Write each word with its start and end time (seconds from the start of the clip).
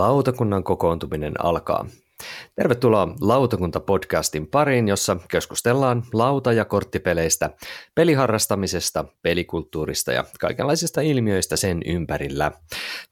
Lautakunnan 0.00 0.64
kokoontuminen 0.64 1.44
alkaa. 1.44 1.86
Tervetuloa 2.54 3.08
Lautakunta-podcastin 3.20 4.46
pariin, 4.50 4.88
jossa 4.88 5.16
keskustellaan 5.28 6.02
lauta- 6.12 6.52
ja 6.52 6.64
korttipeleistä, 6.64 7.50
peliharrastamisesta, 7.94 9.04
pelikulttuurista 9.22 10.12
ja 10.12 10.24
kaikenlaisista 10.40 11.00
ilmiöistä 11.00 11.56
sen 11.56 11.80
ympärillä. 11.86 12.52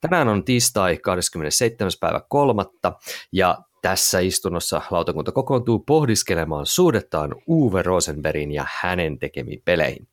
Tänään 0.01 0.29
on 0.29 0.45
tiistai 0.45 0.97
27. 0.97 1.93
päivä 2.01 2.21
kolmatta 2.29 2.93
ja 3.33 3.59
tässä 3.83 4.19
istunnossa 4.19 4.83
lautakunta 4.91 5.33
kokoontuu 5.33 5.79
pohdiskelemaan 5.79 6.67
suhdettaan 6.67 7.35
Uwe 7.49 7.83
Rosenbergin 7.83 8.53
ja 8.53 8.65
hänen 8.69 9.19
tekemiin 9.19 9.63
peleihin. 9.65 10.09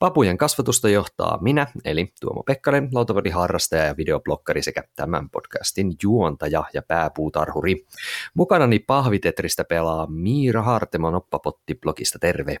Papujen 0.00 0.38
kasvatusta 0.38 0.88
johtaa 0.88 1.38
minä, 1.40 1.66
eli 1.84 2.12
Tuomo 2.20 2.42
Pekkanen, 2.42 2.88
lautapeliharrastaja 2.92 3.84
ja 3.84 3.96
videoblokkari 3.96 4.62
sekä 4.62 4.82
tämän 4.96 5.30
podcastin 5.30 5.92
juontaja 6.02 6.64
ja 6.74 6.82
pääpuutarhuri. 6.82 7.86
Mukanani 8.34 8.78
pahvitetristä 8.78 9.64
pelaa 9.64 10.06
Miira 10.06 10.62
Hartemo 10.62 11.10
Noppapotti-blogista, 11.10 12.18
terve. 12.20 12.56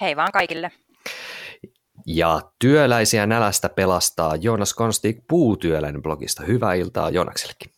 Hei 0.00 0.16
vaan 0.16 0.32
kaikille. 0.32 0.70
Ja 2.06 2.40
työläisiä 2.58 3.26
nälästä 3.26 3.68
pelastaa 3.68 4.36
Joonas 4.36 4.74
Konstik 4.74 5.18
Puutyöläinen 5.28 6.02
blogista. 6.02 6.42
Hyvää 6.42 6.74
iltaa 6.74 7.10
Joonaksellekin. 7.10 7.72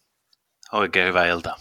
Oikein 0.73 1.09
hyvää 1.09 1.27
iltaa. 1.27 1.57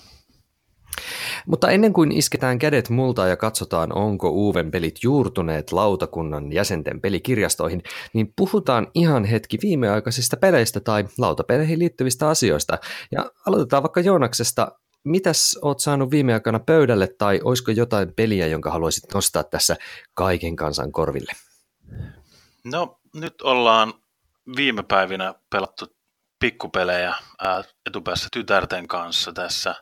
Mutta 1.47 1.69
ennen 1.69 1.93
kuin 1.93 2.11
isketään 2.11 2.59
kädet 2.59 2.89
multa 2.89 3.27
ja 3.27 3.37
katsotaan, 3.37 3.93
onko 3.97 4.29
Uven 4.29 4.71
pelit 4.71 4.95
juurtuneet 5.03 5.71
lautakunnan 5.71 6.51
jäsenten 6.51 7.01
pelikirjastoihin, 7.01 7.83
niin 8.13 8.33
puhutaan 8.35 8.87
ihan 8.93 9.25
hetki 9.25 9.57
viimeaikaisista 9.63 10.37
peleistä 10.37 10.79
tai 10.79 11.05
lautapeleihin 11.17 11.79
liittyvistä 11.79 12.29
asioista. 12.29 12.77
Ja 13.11 13.31
aloitetaan 13.45 13.83
vaikka 13.83 14.01
Joonaksesta. 14.01 14.71
Mitäs 15.03 15.59
oot 15.61 15.79
saanut 15.79 16.11
viime 16.11 16.33
aikana 16.33 16.59
pöydälle 16.59 17.07
tai 17.07 17.41
olisiko 17.43 17.71
jotain 17.71 18.13
peliä, 18.13 18.47
jonka 18.47 18.71
haluaisit 18.71 19.03
nostaa 19.13 19.43
tässä 19.43 19.75
kaiken 20.13 20.55
kansan 20.55 20.91
korville? 20.91 21.31
No 22.63 22.99
nyt 23.13 23.41
ollaan 23.41 23.93
viime 24.55 24.83
päivinä 24.83 25.33
pelattu 25.49 25.85
pikkupelejä 26.43 27.15
ää, 27.41 27.63
etupäässä 27.85 28.27
tytärten 28.31 28.87
kanssa 28.87 29.33
tässä. 29.33 29.75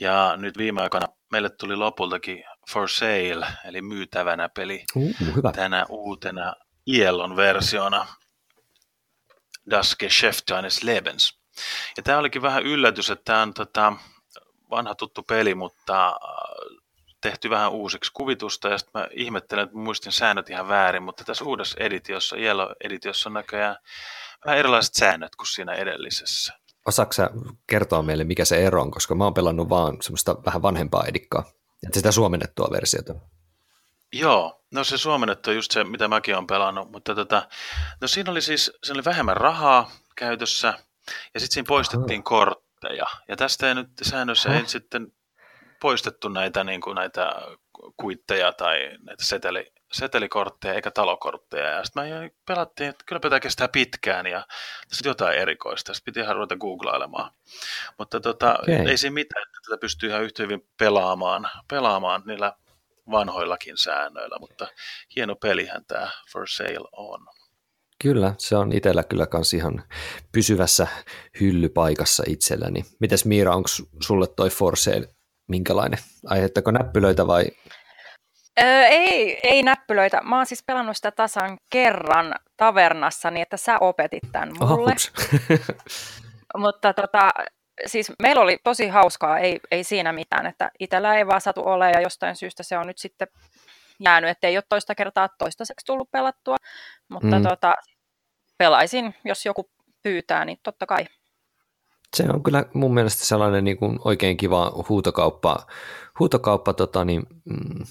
Ja 0.00 0.36
nyt 0.36 0.58
viime 0.58 0.82
aikoina 0.82 1.06
meille 1.32 1.50
tuli 1.50 1.76
lopultakin 1.76 2.44
For 2.70 2.88
Sale, 2.88 3.46
eli 3.64 3.82
myytävänä 3.82 4.48
peli 4.48 4.84
uh, 4.96 5.14
hyvä. 5.36 5.52
tänä 5.52 5.86
uutena 5.88 6.54
Iellon 6.86 7.36
versiona 7.36 8.06
Das 9.70 9.96
Geschäft 9.96 10.50
eines 10.50 10.82
Lebens. 10.82 11.40
Ja 11.96 12.02
tämä 12.02 12.18
olikin 12.18 12.42
vähän 12.42 12.62
yllätys, 12.62 13.10
että 13.10 13.24
tämä 13.24 13.42
on 13.42 13.54
tota, 13.54 13.92
vanha 14.70 14.94
tuttu 14.94 15.22
peli, 15.22 15.54
mutta 15.54 16.16
tehty 17.20 17.50
vähän 17.50 17.72
uusiksi 17.72 18.12
kuvitusta, 18.14 18.68
ja 18.68 18.78
sitten 18.78 19.00
mä 19.00 19.08
ihmettelen, 19.10 19.64
että 19.64 19.76
muistin 19.76 20.12
säännöt 20.12 20.50
ihan 20.50 20.68
väärin, 20.68 21.02
mutta 21.02 21.24
tässä 21.24 21.44
uudessa 21.44 21.76
editiossa, 21.80 22.36
Yellow-editiossa 22.36 23.28
on 23.28 23.34
näköjään 23.34 23.76
vähän 24.46 24.58
erilaiset 24.58 24.94
säännöt 24.94 25.36
kuin 25.36 25.46
siinä 25.46 25.72
edellisessä. 25.72 26.52
Osaatko 26.86 27.12
sä 27.12 27.30
kertoa 27.66 28.02
meille, 28.02 28.24
mikä 28.24 28.44
se 28.44 28.66
ero 28.66 28.82
on, 28.82 28.90
koska 28.90 29.14
mä 29.14 29.24
oon 29.24 29.34
pelannut 29.34 29.68
vaan 29.68 30.02
semmoista 30.02 30.36
vähän 30.46 30.62
vanhempaa 30.62 31.04
edikkaa, 31.04 31.44
että 31.86 31.98
sitä 31.98 32.12
suomennettua 32.12 32.68
versiota. 32.72 33.14
Joo, 34.12 34.64
no 34.72 34.84
se 34.84 34.98
suomennettu 34.98 35.50
on 35.50 35.56
just 35.56 35.72
se, 35.72 35.84
mitä 35.84 36.08
mäkin 36.08 36.34
olen 36.34 36.46
pelannut, 36.46 36.90
mutta 36.90 37.14
tota, 37.14 37.48
no 38.00 38.08
siinä 38.08 38.30
oli 38.30 38.42
siis 38.42 38.72
siinä 38.84 38.96
oli 38.96 39.04
vähemmän 39.04 39.36
rahaa 39.36 39.90
käytössä, 40.16 40.74
ja 41.34 41.40
sitten 41.40 41.54
siinä 41.54 41.66
poistettiin 41.68 42.20
Aha. 42.20 42.24
kortteja, 42.24 43.06
ja 43.28 43.36
tästä 43.36 43.68
ei 43.68 43.74
nyt 43.74 43.88
säännössä 44.02 44.48
Aha. 44.48 44.58
ei 44.58 44.66
sitten 44.66 45.12
poistettu 45.80 46.28
näitä, 46.28 46.64
niin 46.64 46.80
kuin 46.80 46.94
näitä 46.94 47.32
kuitteja 47.96 48.52
tai 48.52 48.78
näitä 49.06 49.24
seteli, 49.24 49.71
setelikortteja 49.92 50.74
eikä 50.74 50.90
talokortteja. 50.90 51.70
Ja 51.70 51.84
sitten 51.84 52.04
mä 52.04 52.28
pelattiin, 52.46 52.90
että 52.90 53.04
kyllä 53.06 53.20
pitää 53.20 53.40
kestää 53.40 53.68
pitkään 53.68 54.26
ja 54.26 54.46
sitten 54.92 55.10
jotain 55.10 55.38
erikoista. 55.38 55.94
Sitten 55.94 56.12
piti 56.12 56.20
ihan 56.20 56.36
ruveta 56.36 56.56
googlailemaan. 56.56 57.32
Mutta 57.98 58.20
tota, 58.20 58.58
okay. 58.62 58.74
ei 58.74 58.96
siinä 58.96 59.14
mitään, 59.14 59.42
että 59.42 59.58
tätä 59.64 59.80
pystyy 59.80 60.08
ihan 60.08 60.22
yhtä 60.22 60.42
hyvin 60.42 60.68
pelaamaan, 60.78 61.50
pelaamaan 61.68 62.22
niillä 62.26 62.52
vanhoillakin 63.10 63.76
säännöillä, 63.76 64.36
mutta 64.40 64.68
hieno 65.16 65.36
pelihän 65.36 65.84
tämä 65.84 66.10
For 66.32 66.48
Sale 66.48 66.88
on. 66.92 67.26
Kyllä, 68.02 68.34
se 68.38 68.56
on 68.56 68.72
itsellä 68.72 69.04
kyllä 69.04 69.26
kans 69.26 69.54
ihan 69.54 69.84
pysyvässä 70.32 70.86
hyllypaikassa 71.40 72.22
itselläni. 72.26 72.84
Mites 73.00 73.24
Miira, 73.24 73.54
onko 73.54 73.68
sulle 74.02 74.26
toi 74.26 74.50
For 74.50 74.76
Sale 74.76 75.08
minkälainen? 75.48 75.98
Aiheuttako 76.26 76.70
näppylöitä 76.70 77.26
vai 77.26 77.44
Öö, 78.60 78.84
ei, 78.86 79.40
ei 79.42 79.62
näppylöitä. 79.62 80.20
Mä 80.22 80.36
oon 80.36 80.46
siis 80.46 80.62
pelannut 80.66 80.96
sitä 80.96 81.10
tasan 81.10 81.58
kerran 81.70 82.34
tavernassa, 82.56 83.30
niin 83.30 83.42
että 83.42 83.56
sä 83.56 83.78
opetit 83.78 84.22
tämän 84.32 84.48
mulle. 84.60 84.94
Mutta 86.56 86.92
tota, 86.92 87.30
siis 87.86 88.12
meillä 88.22 88.42
oli 88.42 88.58
tosi 88.64 88.88
hauskaa, 88.88 89.38
ei, 89.38 89.60
ei 89.70 89.84
siinä 89.84 90.12
mitään, 90.12 90.46
että 90.46 90.70
itsellä 90.80 91.16
ei 91.16 91.26
vaan 91.26 91.40
satu 91.40 91.62
ole 91.64 91.90
ja 91.90 92.00
jostain 92.00 92.36
syystä 92.36 92.62
se 92.62 92.78
on 92.78 92.86
nyt 92.86 92.98
sitten 92.98 93.28
jäänyt, 94.00 94.30
että 94.30 94.46
ei 94.46 94.56
ole 94.56 94.64
toista 94.68 94.94
kertaa 94.94 95.28
toistaiseksi 95.38 95.86
tullut 95.86 96.10
pelattua, 96.10 96.56
mutta 97.08 97.38
mm. 97.38 97.42
tota, 97.42 97.74
pelaisin, 98.58 99.14
jos 99.24 99.46
joku 99.46 99.70
pyytää, 100.02 100.44
niin 100.44 100.58
totta 100.62 100.86
kai. 100.86 101.06
Se 102.16 102.24
on 102.32 102.42
kyllä 102.42 102.64
mun 102.74 102.94
mielestä 102.94 103.24
sellainen 103.24 103.64
niin 103.64 103.76
kuin 103.76 103.98
oikein 104.04 104.36
kiva 104.36 104.72
huutokauppa, 104.88 105.66
huutokauppa 106.18 106.72
tota, 106.72 107.04
niin, 107.04 107.22
mm, 107.44 107.86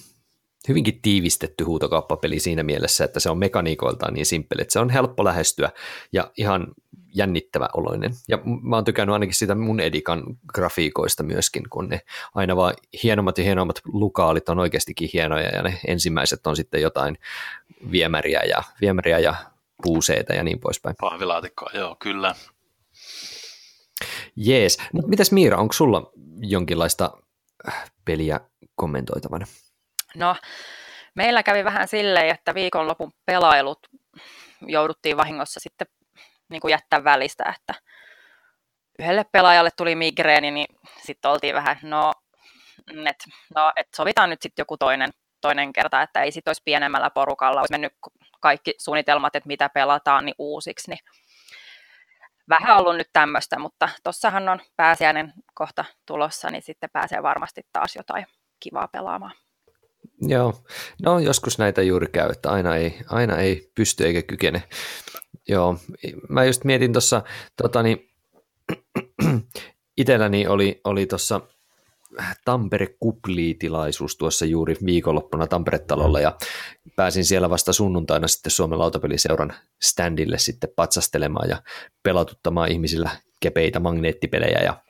hyvinkin 0.67 1.01
tiivistetty 1.01 1.63
huutokauppapeli 1.63 2.39
siinä 2.39 2.63
mielessä, 2.63 3.05
että 3.05 3.19
se 3.19 3.29
on 3.29 3.37
mekaniikoiltaan 3.37 4.13
niin 4.13 4.25
simppeli, 4.25 4.61
että 4.61 4.73
se 4.73 4.79
on 4.79 4.89
helppo 4.89 5.25
lähestyä 5.25 5.69
ja 6.11 6.31
ihan 6.37 6.67
jännittävä 7.13 7.69
oloinen. 7.73 8.11
Ja 8.27 8.39
mä 8.61 8.75
oon 8.75 8.85
tykännyt 8.85 9.13
ainakin 9.13 9.35
siitä 9.35 9.55
mun 9.55 9.79
edikan 9.79 10.23
grafiikoista 10.53 11.23
myöskin, 11.23 11.63
kun 11.69 11.89
ne 11.89 12.01
aina 12.35 12.55
vaan 12.55 12.73
hienommat 13.03 13.37
ja 13.37 13.43
hienommat 13.43 13.81
lukaalit 13.85 14.49
on 14.49 14.59
oikeastikin 14.59 15.09
hienoja 15.13 15.49
ja 15.49 15.61
ne 15.61 15.79
ensimmäiset 15.87 16.47
on 16.47 16.55
sitten 16.55 16.81
jotain 16.81 17.17
viemäriä 17.91 18.43
ja, 18.43 18.63
viemäriä 18.81 19.19
ja 19.19 19.35
puuseita 19.83 20.33
ja 20.33 20.43
niin 20.43 20.59
poispäin. 20.59 20.95
Pahvilaatikkoa, 20.99 21.69
joo, 21.73 21.95
kyllä. 21.99 22.35
Jees. 24.35 24.77
No, 24.93 25.01
mitäs 25.07 25.31
Miira, 25.31 25.57
onko 25.57 25.73
sulla 25.73 26.11
jonkinlaista 26.39 27.11
peliä 28.05 28.39
kommentoitavana? 28.75 29.45
No, 30.15 30.35
meillä 31.15 31.43
kävi 31.43 31.63
vähän 31.63 31.87
silleen, 31.87 32.29
että 32.29 32.53
viikonlopun 32.53 33.13
pelailut 33.25 33.79
jouduttiin 34.61 35.17
vahingossa 35.17 35.59
sitten 35.59 35.87
niin 36.49 36.61
kuin 36.61 36.71
jättää 36.71 37.03
välistä, 37.03 37.55
että 37.55 37.73
yhdelle 38.99 39.25
pelaajalle 39.31 39.69
tuli 39.77 39.95
migreeni, 39.95 40.51
niin 40.51 40.67
sitten 41.03 41.31
oltiin 41.31 41.55
vähän, 41.55 41.77
no, 41.81 42.13
et, 43.09 43.23
no, 43.55 43.71
et 43.75 43.87
sovitaan 43.95 44.29
nyt 44.29 44.41
sitten 44.41 44.61
joku 44.61 44.77
toinen, 44.77 45.09
toinen 45.41 45.73
kerta, 45.73 46.01
että 46.01 46.21
ei 46.21 46.31
sitten 46.31 46.49
olisi 46.49 46.61
pienemmällä 46.65 47.09
porukalla, 47.09 47.59
olisi 47.59 47.73
mennyt 47.73 47.93
kaikki 48.39 48.73
suunnitelmat, 48.77 49.35
että 49.35 49.47
mitä 49.47 49.69
pelataan, 49.69 50.25
niin 50.25 50.35
uusiksi, 50.37 50.91
niin 50.91 50.99
vähän 52.49 52.77
ollut 52.77 52.97
nyt 52.97 53.09
tämmöistä, 53.13 53.59
mutta 53.59 53.89
tossahan 54.03 54.49
on 54.49 54.59
pääsiäinen 54.75 55.33
kohta 55.53 55.85
tulossa, 56.05 56.51
niin 56.51 56.63
sitten 56.63 56.89
pääsee 56.93 57.23
varmasti 57.23 57.61
taas 57.73 57.95
jotain 57.95 58.25
kivaa 58.59 58.87
pelaamaan. 58.87 59.35
Joo, 60.21 60.63
no 61.01 61.19
joskus 61.19 61.57
näitä 61.57 61.81
juuri 61.81 62.07
käy, 62.07 62.29
että 62.29 62.51
aina 62.51 62.75
ei, 62.75 62.97
aina 63.07 63.37
ei 63.37 63.71
pysty 63.75 64.05
eikä 64.05 64.21
kykene. 64.21 64.63
Joo, 65.47 65.77
mä 66.29 66.45
just 66.45 66.63
mietin 66.63 66.93
tuossa, 66.93 67.23
tota 67.57 67.83
niin, 67.83 68.09
itselläni 69.97 70.47
oli, 70.47 70.81
oli 70.83 71.05
tuossa 71.05 71.41
Tampere 72.45 72.87
Kuplii-tilaisuus 72.99 74.17
tuossa 74.17 74.45
juuri 74.45 74.75
viikonloppuna 74.85 75.47
Tampere-talolla 75.47 76.19
ja 76.19 76.37
pääsin 76.95 77.25
siellä 77.25 77.49
vasta 77.49 77.73
sunnuntaina 77.73 78.27
sitten 78.27 78.51
Suomen 78.51 78.79
lautapeliseuran 78.79 79.53
standille 79.81 80.37
sitten 80.37 80.69
patsastelemaan 80.75 81.49
ja 81.49 81.63
pelatuttamaan 82.03 82.71
ihmisillä 82.71 83.09
kepeitä 83.41 83.79
magneettipelejä 83.79 84.59
ja, 84.63 84.81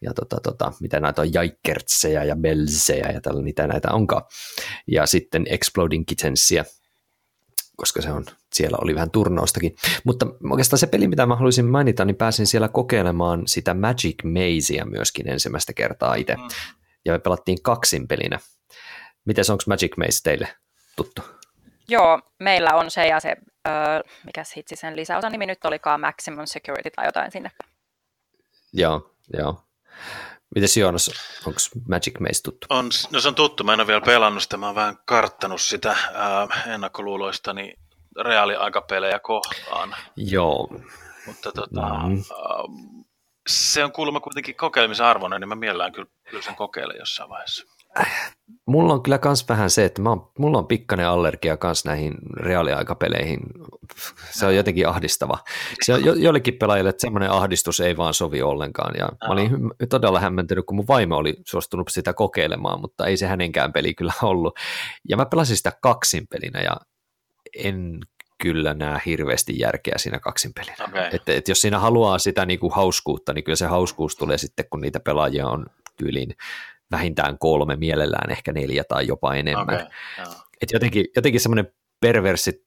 ja 0.00 0.14
tota, 0.14 0.36
tota, 0.42 0.72
mitä 0.80 1.00
näitä 1.00 1.22
on, 1.22 1.34
Jaikertsejä 1.34 2.24
ja 2.24 2.36
Belzejä 2.36 3.10
ja 3.12 3.20
tällä, 3.20 3.42
mitä 3.42 3.66
näitä 3.66 3.92
onkaan. 3.92 4.22
Ja 4.86 5.06
sitten 5.06 5.44
Exploding 5.48 6.04
Kittensia, 6.06 6.64
koska 7.76 8.02
se 8.02 8.10
on, 8.10 8.24
siellä 8.54 8.78
oli 8.80 8.94
vähän 8.94 9.10
turnaustakin. 9.10 9.76
Mutta 10.04 10.26
oikeastaan 10.50 10.78
se 10.78 10.86
peli, 10.86 11.08
mitä 11.08 11.26
mä 11.26 11.36
haluaisin 11.36 11.66
mainita, 11.66 12.04
niin 12.04 12.16
pääsin 12.16 12.46
siellä 12.46 12.68
kokeilemaan 12.68 13.42
sitä 13.46 13.74
Magic 13.74 14.24
Mazea 14.24 14.84
myöskin 14.84 15.28
ensimmäistä 15.28 15.72
kertaa 15.72 16.14
itse. 16.14 16.36
Mm. 16.36 16.48
Ja 17.04 17.12
me 17.12 17.18
pelattiin 17.18 17.62
kaksin 17.62 18.08
pelinä. 18.08 18.38
Miten 19.24 19.44
onko 19.50 19.62
Magic 19.66 19.96
Maze 19.96 20.22
teille 20.22 20.48
tuttu? 20.96 21.22
Joo, 21.88 22.20
meillä 22.40 22.74
on 22.74 22.90
se 22.90 23.06
ja 23.06 23.20
se, 23.20 23.36
öö, 23.68 24.00
mikä 24.24 24.42
hitsi 24.56 24.76
sen 24.76 24.96
lisäosan 24.96 25.32
nimi 25.32 25.46
nyt 25.46 25.64
olikaan, 25.64 26.00
Maximum 26.00 26.46
Security 26.46 26.90
tai 26.90 27.06
jotain 27.06 27.32
sinne 27.32 27.50
Joo, 28.76 29.10
joo. 29.32 29.62
Mites 30.54 30.76
Joonas, 30.76 31.10
onko 31.46 31.58
Magic 31.88 32.20
Maze 32.20 32.42
tuttu? 32.42 32.66
On, 32.70 32.90
no 33.10 33.20
se 33.20 33.28
on 33.28 33.34
tuttu, 33.34 33.64
mä 33.64 33.72
en 33.72 33.80
ole 33.80 33.86
vielä 33.86 34.00
pelannut 34.00 34.42
sitä, 34.42 34.56
mä 34.56 34.66
oon 34.66 34.74
vähän 34.74 34.98
karttanut 35.04 35.60
sitä 35.60 35.90
äh, 35.90 36.68
ennakkoluuloistani 36.68 37.74
reaaliaikapelejä 38.20 39.18
kohtaan. 39.18 39.96
Joo. 40.16 40.68
Mutta 41.26 41.52
tota, 41.52 41.80
mm. 41.80 42.16
äh, 42.16 42.96
se 43.46 43.84
on 43.84 43.92
kuulemma 43.92 44.20
kuitenkin 44.20 44.56
kokeilemisen 44.56 45.06
arvoinen, 45.06 45.40
niin 45.40 45.48
mä 45.48 45.54
mielellään 45.54 45.92
kyllä, 45.92 46.08
kyllä 46.30 46.42
sen 46.42 46.54
kokeilen 46.54 46.96
jossain 46.98 47.30
vaiheessa. 47.30 47.75
Mulla 48.66 48.92
on 48.92 49.02
kyllä 49.02 49.18
kans 49.18 49.48
vähän 49.48 49.70
se, 49.70 49.84
että 49.84 50.02
mä 50.02 50.08
oon, 50.08 50.30
mulla 50.38 50.58
on 50.58 50.66
pikkainen 50.66 51.08
allergia 51.08 51.56
kans 51.56 51.84
näihin 51.84 52.14
reaaliaikapeleihin. 52.36 53.40
Se 54.30 54.46
on 54.46 54.56
jotenkin 54.56 54.88
ahdistava. 54.88 55.38
Se 55.82 55.94
on 55.94 56.04
jo, 56.04 56.14
joillekin 56.14 56.54
pelaajille, 56.54 56.90
että 56.90 57.00
semmoinen 57.00 57.30
ahdistus 57.30 57.80
ei 57.80 57.96
vaan 57.96 58.14
sovi 58.14 58.42
ollenkaan. 58.42 58.94
Ja 58.98 59.08
mä 59.26 59.32
olin 59.32 59.50
todella 59.90 60.20
hämmentynyt, 60.20 60.66
kun 60.66 60.76
mun 60.76 60.88
vaimo 60.88 61.16
oli 61.16 61.36
suostunut 61.46 61.88
sitä 61.90 62.12
kokeilemaan, 62.12 62.80
mutta 62.80 63.06
ei 63.06 63.16
se 63.16 63.26
hänenkään 63.26 63.72
peli 63.72 63.94
kyllä 63.94 64.12
ollut. 64.22 64.58
Ja 65.08 65.16
mä 65.16 65.26
pelasin 65.26 65.56
sitä 65.56 65.72
kaksin 65.82 66.26
pelinä 66.26 66.60
ja 66.60 66.76
en 67.56 68.00
kyllä 68.42 68.74
näe 68.74 69.00
hirveästi 69.06 69.58
järkeä 69.58 69.94
siinä 69.96 70.18
kaksinpelinä. 70.18 70.76
Okay. 70.88 71.08
Että, 71.12 71.32
että 71.32 71.50
jos 71.50 71.60
siinä 71.60 71.78
haluaa 71.78 72.18
sitä 72.18 72.46
niin 72.46 72.58
kuin 72.58 72.72
hauskuutta, 72.72 73.32
niin 73.32 73.44
kyllä 73.44 73.56
se 73.56 73.66
hauskuus 73.66 74.16
tulee 74.16 74.38
sitten, 74.38 74.64
kun 74.70 74.80
niitä 74.80 75.00
pelaajia 75.00 75.46
on 75.46 75.66
tyyliin 75.96 76.34
vähintään 76.90 77.38
kolme, 77.38 77.76
mielellään 77.76 78.30
ehkä 78.30 78.52
neljä 78.52 78.84
tai 78.84 79.06
jopa 79.06 79.34
enemmän. 79.34 79.74
Okay, 79.74 79.86
Et 80.62 80.72
jotenkin, 80.72 81.06
jotenkin 81.16 81.40
semmoinen 81.40 81.72
perversi 82.00 82.66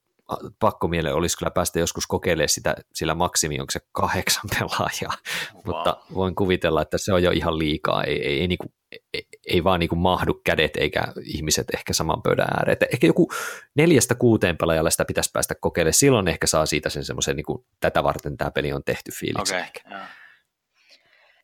pakkomiele 0.60 1.13
olisi 1.13 1.38
kyllä 1.38 1.51
päästä 1.51 1.80
joskus 1.80 2.07
kokeilemaan 2.07 2.50
sitä, 2.50 2.75
sillä 2.94 3.16
maksimi 3.16 3.60
onko 3.60 3.71
se 3.71 3.80
kahdeksan 3.92 4.44
pelaajaa, 4.60 5.18
wow. 5.54 5.63
mutta 5.66 5.98
voin 6.13 6.36
kuvitella, 6.36 6.81
että 6.81 6.98
se 6.98 7.13
on 7.13 7.24
jo 7.24 7.31
ihan 7.31 7.60
liikaa, 7.60 8.04
ei, 8.04 8.27
ei, 8.27 8.39
ei, 8.39 8.48
niinku, 8.48 8.66
ei, 9.13 9.27
ei 9.48 9.63
vaan 9.63 9.80
niinku 9.80 9.95
mahdu 9.95 10.33
kädet 10.33 10.77
eikä 10.77 11.01
ihmiset 11.24 11.68
ehkä 11.74 11.94
saman 11.94 12.21
pöydän 12.21 12.48
ääreen. 12.57 12.74
Että 12.74 12.86
ehkä 12.94 13.07
joku 13.07 13.31
neljästä 13.75 14.16
kuuteen 14.16 14.57
pelaajalle 14.57 14.92
sitä 14.92 15.06
pitäisi 15.06 15.30
päästä 15.33 15.56
kokeilemaan, 15.62 15.94
silloin 15.94 16.27
ehkä 16.27 16.48
saa 16.48 16.66
siitä 16.66 16.89
sen 16.89 17.06
semmoisen, 17.06 17.36
niinku, 17.36 17.66
tätä 17.80 18.04
varten 18.04 18.38
tämä 18.38 18.51
peli 18.51 18.74
on 18.74 18.83
tehty 18.83 19.12
fiiliksi. 19.12 19.56
Okay, 19.56 20.00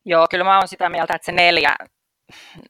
Joo, 0.06 0.28
kyllä 0.32 0.44
mä 0.44 0.58
oon 0.58 0.68
sitä 0.68 0.90
mieltä, 0.90 1.16
että 1.16 1.26
se 1.26 1.32
neljä, 1.32 1.76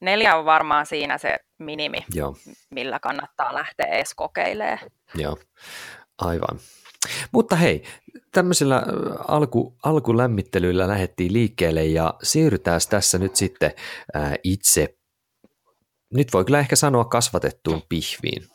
neljä 0.02 0.36
on 0.36 0.46
varmaan 0.46 0.86
siinä 0.86 1.18
se 1.18 1.38
minimi, 1.60 1.98
Joo. 2.13 2.36
millä 2.69 3.00
kannattaa 3.00 3.54
lähteä 3.54 3.86
edes 3.86 4.13
kokeilemaan. 4.16 4.80
Joo, 5.16 5.38
aivan. 6.18 6.60
Mutta 7.31 7.56
hei, 7.56 7.84
tämmöisellä 8.31 8.84
alku, 9.28 9.78
alkulämmittelyllä 9.84 10.88
lähdettiin 10.88 11.34
liikkeelle 11.34 11.86
ja 11.86 12.13
siirrytään 12.24 12.81
tässä 12.90 13.18
nyt 13.18 13.36
sitten 13.36 13.72
ää, 14.13 14.36
itse, 14.44 14.98
nyt 16.13 16.34
voi 16.34 16.46
kyllä 16.46 16.60
ehkä 16.60 16.75
sanoa 16.75 17.06
kasvatettuun 17.06 17.81
pihviin. 17.90 18.48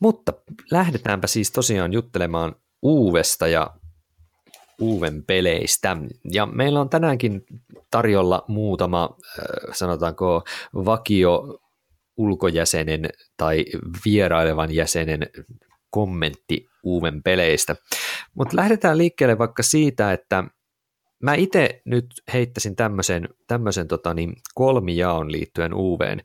Mutta 0.00 0.32
lähdetäänpä 0.70 1.26
siis 1.26 1.52
tosiaan 1.52 1.92
juttelemaan 1.92 2.54
Uuvesta 2.82 3.48
ja 3.48 3.70
Uven 4.80 5.24
peleistä. 5.24 5.96
Ja 6.32 6.46
meillä 6.46 6.80
on 6.80 6.88
tänäänkin 6.88 7.44
tarjolla 7.90 8.44
muutama, 8.48 9.16
sanotaanko, 9.72 10.42
vakio 10.74 11.60
ulkojäsenen 12.16 13.08
tai 13.36 13.64
vierailevan 14.06 14.74
jäsenen 14.74 15.26
kommentti 15.90 16.68
Uven 16.84 17.22
peleistä. 17.22 17.76
Mutta 18.34 18.56
lähdetään 18.56 18.98
liikkeelle 18.98 19.38
vaikka 19.38 19.62
siitä, 19.62 20.12
että 20.12 20.44
mä 21.22 21.34
itse 21.34 21.82
nyt 21.84 22.06
heittäisin 22.32 22.76
tämmöisen, 22.76 23.28
tämmöisen 23.46 23.88
tota 23.88 24.14
niin, 24.14 24.32
kolmijaon 24.54 25.32
liittyen 25.32 25.74
Uveen. 25.74 26.22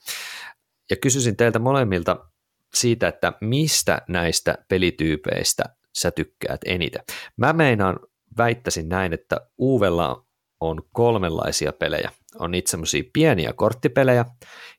Ja 0.89 0.95
kysyisin 0.95 1.37
teiltä 1.37 1.59
molemmilta 1.59 2.25
siitä, 2.73 3.07
että 3.07 3.33
mistä 3.41 4.01
näistä 4.07 4.57
pelityypeistä 4.69 5.63
sä 5.93 6.11
tykkäät 6.11 6.61
eniten. 6.65 7.01
Mä 7.37 7.53
meinaan 7.53 7.99
väittäisin 8.37 8.89
näin, 8.89 9.13
että 9.13 9.37
Uuvella 9.57 10.25
on 10.59 10.81
kolmenlaisia 10.93 11.73
pelejä. 11.73 12.11
On 12.39 12.51
niitä 12.51 12.71
semmoisia 12.71 13.03
pieniä 13.13 13.53
korttipelejä, 13.53 14.25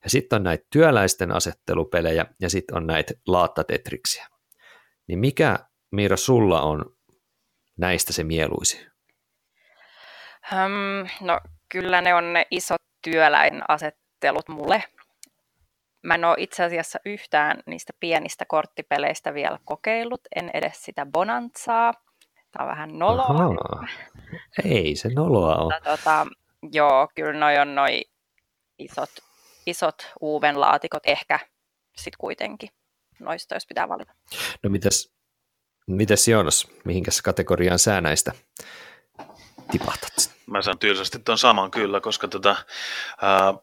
ja 0.04 0.10
sitten 0.10 0.36
on 0.36 0.42
näitä 0.42 0.66
työläisten 0.70 1.32
asettelupelejä, 1.32 2.26
ja 2.40 2.50
sitten 2.50 2.76
on 2.76 2.86
näitä 2.86 3.14
laattatetriksiä. 3.26 4.26
Niin 5.08 5.18
mikä, 5.18 5.58
Miira, 5.90 6.16
sulla 6.16 6.62
on 6.62 6.96
näistä 7.78 8.12
se 8.12 8.24
mieluisi? 8.24 8.86
Um, 10.52 11.08
no 11.20 11.40
kyllä 11.68 12.00
ne 12.00 12.14
on 12.14 12.32
ne 12.32 12.46
isot 12.50 12.82
työläinasettelut 13.04 14.48
mulle. 14.48 14.84
Mä 16.02 16.14
en 16.14 16.24
ole 16.24 16.36
itse 16.38 16.64
asiassa 16.64 16.98
yhtään 17.04 17.62
niistä 17.66 17.92
pienistä 18.00 18.44
korttipeleistä 18.48 19.34
vielä 19.34 19.58
kokeillut, 19.64 20.20
en 20.36 20.50
edes 20.54 20.84
sitä 20.84 21.06
Bonanzaa. 21.06 21.94
Tämä 22.52 22.64
on 22.64 22.70
vähän 22.70 22.98
noloa. 22.98 23.24
Ahaa. 23.24 23.86
Ei 24.64 24.96
se 24.96 25.08
noloa 25.08 25.56
ole. 25.56 25.80
Tota, 25.84 26.26
joo, 26.72 27.08
kyllä 27.14 27.40
noi 27.40 27.58
on 27.58 27.74
noi 27.74 28.04
isot, 28.78 29.10
isot 29.66 30.12
uven 30.22 30.60
laatikot 30.60 31.02
ehkä 31.06 31.38
sitten 31.96 32.18
kuitenkin 32.18 32.68
noista, 33.20 33.54
jos 33.54 33.66
pitää 33.66 33.88
valita. 33.88 34.12
No 34.62 34.70
mitäs, 34.70 35.12
mitäs 35.86 36.28
Joonas, 36.28 36.68
mihinkäs 36.84 37.22
kategoriaan 37.22 37.78
sä 37.78 38.00
näistä 38.00 38.32
tipahtat? 39.70 40.12
Mä 40.46 40.62
sanon 40.62 40.78
tylsästi 40.78 41.18
tuon 41.18 41.38
saman 41.38 41.70
kyllä, 41.70 42.00
koska 42.00 42.28
tota, 42.28 42.56
ää, 43.22 43.54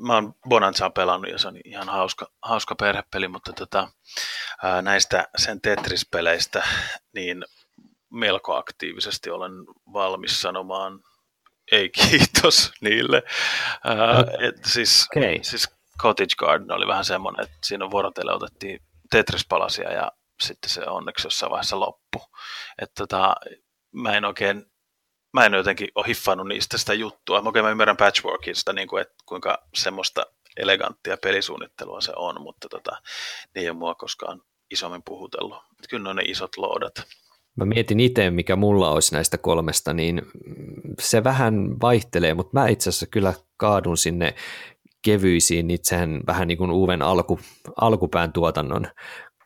mä 0.00 0.14
oon 0.14 0.34
Bonanza 0.48 0.90
pelannut 0.90 1.30
ja 1.30 1.38
se 1.38 1.48
on 1.48 1.56
ihan 1.64 1.88
hauska, 1.88 2.26
hauska 2.42 2.74
perhepeli, 2.74 3.28
mutta 3.28 3.52
tota, 3.52 3.88
ää, 4.62 4.82
näistä 4.82 5.28
sen 5.36 5.60
Tetris-peleistä, 5.60 6.62
niin 7.14 7.44
melko 8.10 8.54
aktiivisesti 8.54 9.30
olen 9.30 9.52
valmis 9.92 10.42
sanomaan 10.42 11.00
ei 11.72 11.90
kiitos 11.90 12.72
niille. 12.80 13.22
Uh, 13.74 14.44
et 14.46 14.64
siis, 14.64 15.08
okay. 15.16 15.38
siis 15.42 15.68
Cottage 16.02 16.34
Garden 16.38 16.72
oli 16.72 16.86
vähän 16.86 17.04
semmoinen, 17.04 17.44
että 17.44 17.56
siinä 17.64 17.90
vuorotelle 17.90 18.32
otettiin 18.32 18.80
Tetris-palasia 19.10 19.92
ja 19.92 20.12
sitten 20.40 20.70
se 20.70 20.84
onneksi 20.86 21.26
jossain 21.26 21.50
vaiheessa 21.50 21.80
loppu. 21.80 22.22
Että 22.82 22.94
tota, 22.98 23.34
mä 23.92 24.12
en 24.16 24.24
oikein, 24.24 24.66
mä 25.32 25.46
en 25.46 25.52
jotenkin 25.52 25.88
ole 25.94 26.06
hiffannut 26.06 26.48
niistä 26.48 26.78
sitä 26.78 26.94
juttua. 26.94 27.42
Mä 27.42 27.48
oikein 27.48 27.64
mä 27.64 27.70
ymmärrän 27.70 27.96
Patchworkista, 27.96 28.72
niin 28.72 28.88
kuin, 28.88 29.02
että 29.02 29.14
kuinka 29.26 29.66
semmoista 29.74 30.26
eleganttia 30.56 31.16
pelisuunnittelua 31.16 32.00
se 32.00 32.12
on, 32.16 32.42
mutta 32.42 32.68
tota, 32.68 33.02
ne 33.54 33.60
ei 33.60 33.70
ole 33.70 33.78
mua 33.78 33.94
koskaan 33.94 34.42
isommin 34.70 35.02
puhutellut. 35.02 35.58
Kyllä 35.90 36.02
ne 36.02 36.10
on 36.10 36.16
ne 36.16 36.22
isot 36.22 36.56
loodat. 36.56 36.94
Mä 37.56 37.64
mietin 37.64 38.00
itse, 38.00 38.30
mikä 38.30 38.56
mulla 38.56 38.90
olisi 38.90 39.14
näistä 39.14 39.38
kolmesta, 39.38 39.92
niin 39.92 40.22
se 41.00 41.24
vähän 41.24 41.80
vaihtelee, 41.82 42.34
mutta 42.34 42.60
mä 42.60 42.68
itse 42.68 42.88
asiassa 42.90 43.06
kyllä 43.06 43.34
kaadun 43.56 43.96
sinne 43.96 44.34
kevyisiin 45.02 45.70
itsehän 45.70 46.20
vähän 46.26 46.48
niin 46.48 46.58
kuin 46.58 46.70
uuden 46.70 47.02
alku, 47.02 47.40
alkupään 47.76 48.32
tuotannon 48.32 48.86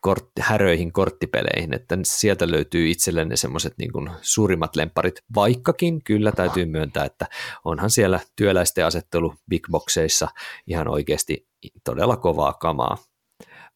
kortti, 0.01 0.41
häröihin 0.41 0.93
korttipeleihin, 0.93 1.73
että 1.73 1.97
sieltä 2.03 2.51
löytyy 2.51 2.89
itsellenne 2.89 3.35
semmoiset 3.35 3.73
niin 3.77 3.91
kuin 3.91 4.09
suurimmat 4.21 4.75
lemparit, 4.75 5.21
vaikkakin 5.35 6.03
kyllä 6.03 6.31
täytyy 6.31 6.65
myöntää, 6.65 7.05
että 7.05 7.27
onhan 7.63 7.89
siellä 7.89 8.19
työläisten 8.35 8.85
asettelu 8.85 9.33
big 9.49 9.67
boxeissa 9.71 10.27
ihan 10.67 10.87
oikeasti 10.87 11.47
todella 11.83 12.17
kovaa 12.17 12.53
kamaa. 12.53 12.97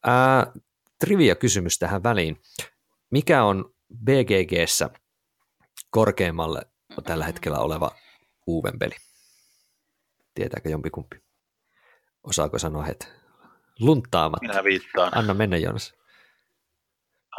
Ää, 0.06 0.52
trivia 1.00 1.36
kysymys 1.36 1.80
tähän 1.80 2.04
väliin. 2.04 2.38
Mikä 3.12 3.44
on 3.44 3.74
BGGssä 3.96 4.90
korkeammalle 5.90 6.62
on 6.98 7.04
tällä 7.04 7.26
hetkellä 7.26 7.60
oleva 7.60 7.92
uuden 8.48 8.80
peli. 8.80 8.96
Tietääkö 10.34 10.70
jompikumpi? 10.70 11.18
Osaako 12.24 12.60
sanoa 12.60 12.84
heti? 12.84 13.08
Lunttaamat. 13.80 14.42
Minä 14.42 14.64
viittaan. 14.64 15.18
Anna 15.18 15.34
mennä, 15.34 15.58
Jonas. 15.58 15.94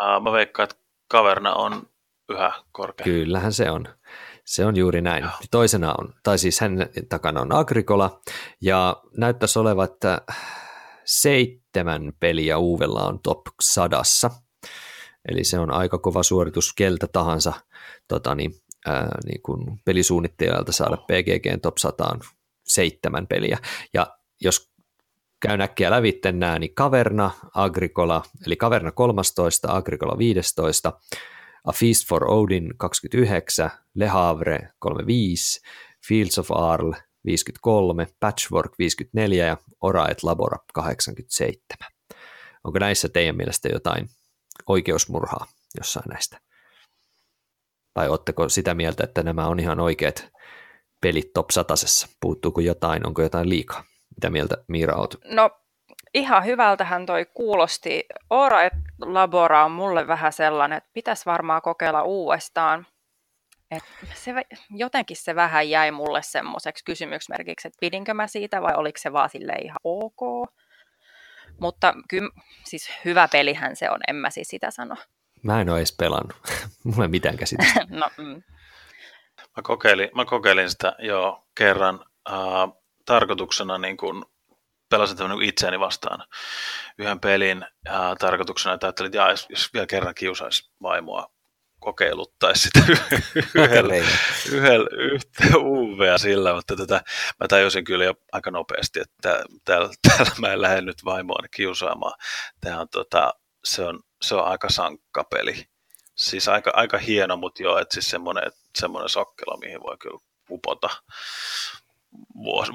Uh, 0.00 0.22
mä 0.22 0.32
veikkaan, 0.32 0.64
että 0.64 0.84
kaverna 1.08 1.54
on 1.54 1.90
yhä 2.28 2.52
korkea. 2.72 3.04
Kyllähän 3.04 3.52
se 3.52 3.70
on. 3.70 3.84
Se 4.44 4.64
on 4.66 4.76
juuri 4.76 5.00
näin. 5.00 5.22
Joo. 5.22 5.32
Toisena 5.50 5.94
on, 5.98 6.14
tai 6.22 6.38
siis 6.38 6.60
hän 6.60 6.72
takana 7.08 7.40
on 7.40 7.52
Agricola, 7.52 8.20
ja 8.60 9.02
näyttäisi 9.16 9.58
olevan, 9.58 9.88
että 9.92 10.20
seitsemän 11.04 12.12
peliä 12.20 12.58
Uuvella 12.58 13.06
on 13.06 13.20
top 13.22 13.40
sadassa. 13.60 14.30
Eli 15.28 15.44
se 15.44 15.58
on 15.58 15.72
aika 15.72 15.98
kova 15.98 16.22
suoritus 16.22 16.72
keltä 16.72 17.06
tahansa 17.06 17.52
tota 18.08 18.34
niin, 18.34 18.54
ää, 18.86 19.18
niin 19.24 19.42
kuin 19.42 19.80
pelisuunnittelijalta 19.84 20.72
saada 20.72 20.96
PGGn 20.96 21.60
top 21.60 21.78
100 21.78 22.18
seitsemän 22.66 23.26
peliä. 23.26 23.58
Ja 23.94 24.06
jos 24.40 24.70
käy 25.40 25.56
näkkiä 25.56 25.90
lävitten 25.90 26.38
nämä, 26.38 26.58
niin 26.58 26.74
Kaverna, 26.74 27.30
Agricola, 27.54 28.22
eli 28.46 28.56
Kaverna 28.56 28.92
13, 28.92 29.76
Agricola 29.76 30.18
15, 30.18 30.92
A 31.64 31.72
Feast 31.72 32.08
for 32.08 32.30
Odin 32.30 32.74
29, 32.76 33.70
Le 33.94 34.06
Havre 34.06 34.68
35, 34.78 35.60
Fields 36.08 36.38
of 36.38 36.50
Arles 36.50 36.96
53, 37.24 38.06
Patchwork 38.20 38.72
54 38.78 39.46
ja 39.46 39.56
Ora 39.80 40.08
et 40.08 40.22
Labora 40.22 40.58
87. 40.72 41.60
Onko 42.64 42.78
näissä 42.78 43.08
teidän 43.08 43.36
mielestä 43.36 43.68
jotain 43.68 44.08
oikeusmurhaa 44.70 45.46
jossain 45.78 46.08
näistä? 46.08 46.40
Tai 47.94 48.08
oletteko 48.08 48.48
sitä 48.48 48.74
mieltä, 48.74 49.04
että 49.04 49.22
nämä 49.22 49.46
on 49.46 49.60
ihan 49.60 49.80
oikeat 49.80 50.28
pelit 51.00 51.32
top 51.32 51.50
satasessa? 51.50 52.08
Puuttuuko 52.20 52.60
jotain, 52.60 53.06
onko 53.06 53.22
jotain 53.22 53.48
liikaa? 53.48 53.84
Mitä 54.16 54.30
mieltä 54.30 54.56
Miira 54.68 54.96
oot? 54.96 55.14
No 55.24 55.50
ihan 56.14 56.44
hyvältähän 56.44 57.06
toi 57.06 57.26
kuulosti. 57.34 58.04
Ora 58.30 58.62
et 58.62 58.72
Labora 59.00 59.64
on 59.64 59.72
mulle 59.72 60.06
vähän 60.06 60.32
sellainen, 60.32 60.78
että 60.78 60.90
pitäisi 60.92 61.26
varmaan 61.26 61.62
kokeilla 61.62 62.02
uudestaan. 62.02 62.86
Et 63.70 63.82
se, 64.14 64.34
jotenkin 64.70 65.16
se 65.16 65.34
vähän 65.34 65.70
jäi 65.70 65.90
mulle 65.90 66.22
semmoiseksi 66.22 66.84
kysymysmerkiksi, 66.84 67.68
että 67.68 67.78
pidinkö 67.80 68.14
mä 68.14 68.26
siitä 68.26 68.62
vai 68.62 68.74
oliko 68.74 68.98
se 68.98 69.12
vaan 69.12 69.30
sille 69.30 69.52
ihan 69.52 69.78
ok. 69.84 70.50
Mutta 71.60 71.94
kyllä, 72.08 72.30
siis 72.64 72.90
hyvä 73.04 73.28
pelihän 73.28 73.76
se 73.76 73.90
on, 73.90 74.00
en 74.08 74.16
mä 74.16 74.30
siis 74.30 74.48
sitä 74.48 74.70
sano. 74.70 74.96
Mä 75.42 75.60
en 75.60 75.68
ole 75.68 75.78
edes 75.78 75.92
pelannut. 75.92 76.36
Mulla 76.84 77.04
ei 77.04 77.08
mitään 77.08 77.36
käsitystä. 77.36 77.86
no, 78.00 78.10
mm. 78.16 78.42
mä, 79.56 79.62
kokeilin, 79.62 80.08
mä 80.14 80.24
kokeilin 80.24 80.70
sitä 80.70 80.96
jo 80.98 81.46
kerran 81.54 82.04
äh, 82.30 82.36
tarkoituksena 83.04 83.78
niin 83.78 83.96
kun 83.96 84.26
pelasin 84.90 85.16
niin 85.28 85.42
itseäni 85.42 85.80
vastaan 85.80 86.24
yhden 86.98 87.20
pelin 87.20 87.66
ja 87.84 88.16
tarkoituksena, 88.18 88.74
että 88.74 88.86
ajattelin, 88.86 89.06
että 89.06 89.18
jaa, 89.18 89.30
jos, 89.30 89.46
jos 89.48 89.72
vielä 89.74 89.86
kerran 89.86 90.14
kiusaisi 90.14 90.70
vaimoa 90.82 91.32
kokeiluttaisi 91.80 92.62
sitä 92.62 92.80
yhdellä, 93.62 93.94
yhdellä 94.52 94.88
yhtä 94.92 95.44
UVa 95.56 96.18
sillä, 96.18 96.54
mutta 96.54 96.76
tätä, 96.76 97.02
mä 97.40 97.48
tajusin 97.48 97.84
kyllä 97.84 98.04
jo 98.04 98.14
aika 98.32 98.50
nopeasti, 98.50 99.00
että 99.00 99.44
täällä, 99.64 99.88
täällä 100.08 100.32
mä 100.38 100.52
en 100.52 100.62
lähde 100.62 100.80
nyt 100.80 101.04
vaimoani 101.04 101.48
kiusaamaan. 101.54 102.14
Tämä 102.60 102.80
on, 102.80 102.88
tota, 102.88 103.34
se, 103.64 103.84
on, 103.84 104.00
se 104.22 104.34
on 104.34 104.44
aika 104.44 104.68
sankka 104.68 105.24
peli. 105.24 105.64
Siis 106.16 106.48
aika, 106.48 106.70
aika 106.74 106.98
hieno, 106.98 107.36
mutta 107.36 107.62
joo, 107.62 107.78
että 107.78 107.94
siis 107.94 108.10
semmoinen, 108.10 108.52
semmoinen 108.78 109.08
sokkelo, 109.08 109.56
mihin 109.56 109.80
voi 109.80 109.96
kyllä 109.98 110.18
upota 110.50 110.88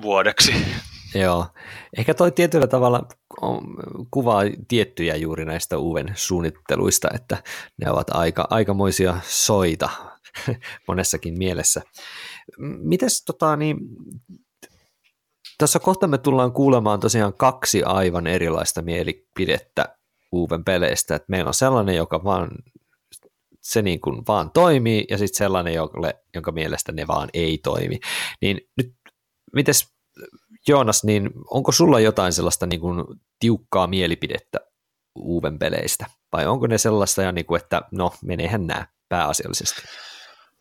vuodeksi. 0.01 0.53
Joo, 1.15 1.47
ehkä 1.97 2.13
toi 2.13 2.31
tietyllä 2.31 2.67
tavalla 2.67 3.01
kuvaa 4.11 4.41
tiettyjä 4.67 5.15
juuri 5.15 5.45
näistä 5.45 5.77
uuden 5.77 6.13
suunnitteluista, 6.15 7.07
että 7.15 7.43
ne 7.77 7.91
ovat 7.91 8.07
aika, 8.09 8.47
aikamoisia 8.49 9.17
soita 9.23 9.89
monessakin 10.87 11.37
mielessä. 11.37 11.81
Mites 12.59 13.23
tota 13.25 13.55
niin, 13.55 13.77
tässä 15.57 15.79
kohta 15.79 16.07
me 16.07 16.17
tullaan 16.17 16.51
kuulemaan 16.51 16.99
tosiaan 16.99 17.33
kaksi 17.33 17.83
aivan 17.83 18.27
erilaista 18.27 18.81
mielipidettä 18.81 19.97
uuden 20.31 20.63
peleistä, 20.63 21.15
että 21.15 21.25
meillä 21.29 21.47
on 21.47 21.53
sellainen, 21.53 21.95
joka 21.95 22.23
vaan 22.23 22.49
se 23.61 23.81
niin 23.81 24.01
kuin 24.01 24.23
vaan 24.27 24.51
toimii, 24.51 25.05
ja 25.09 25.17
sitten 25.17 25.37
sellainen, 25.37 25.73
jonka 26.33 26.51
mielestä 26.51 26.91
ne 26.91 27.07
vaan 27.07 27.29
ei 27.33 27.57
toimi. 27.57 27.99
Niin 28.41 28.61
nyt, 28.77 28.93
mites 29.53 29.94
Joonas, 30.67 31.03
niin 31.03 31.31
onko 31.49 31.71
sulla 31.71 31.99
jotain 31.99 32.33
sellaista 32.33 32.65
niin 32.65 32.79
kuin 32.79 33.03
tiukkaa 33.39 33.87
mielipidettä 33.87 34.59
uuden 35.15 35.59
peleistä? 35.59 36.05
Vai 36.31 36.45
onko 36.45 36.67
ne 36.67 36.77
sellaista, 36.77 37.21
ja 37.21 37.31
niin 37.31 37.45
kuin, 37.45 37.61
että 37.61 37.81
no, 37.91 38.13
meneehän 38.23 38.67
nämä 38.67 38.87
pääasiallisesti? 39.09 39.81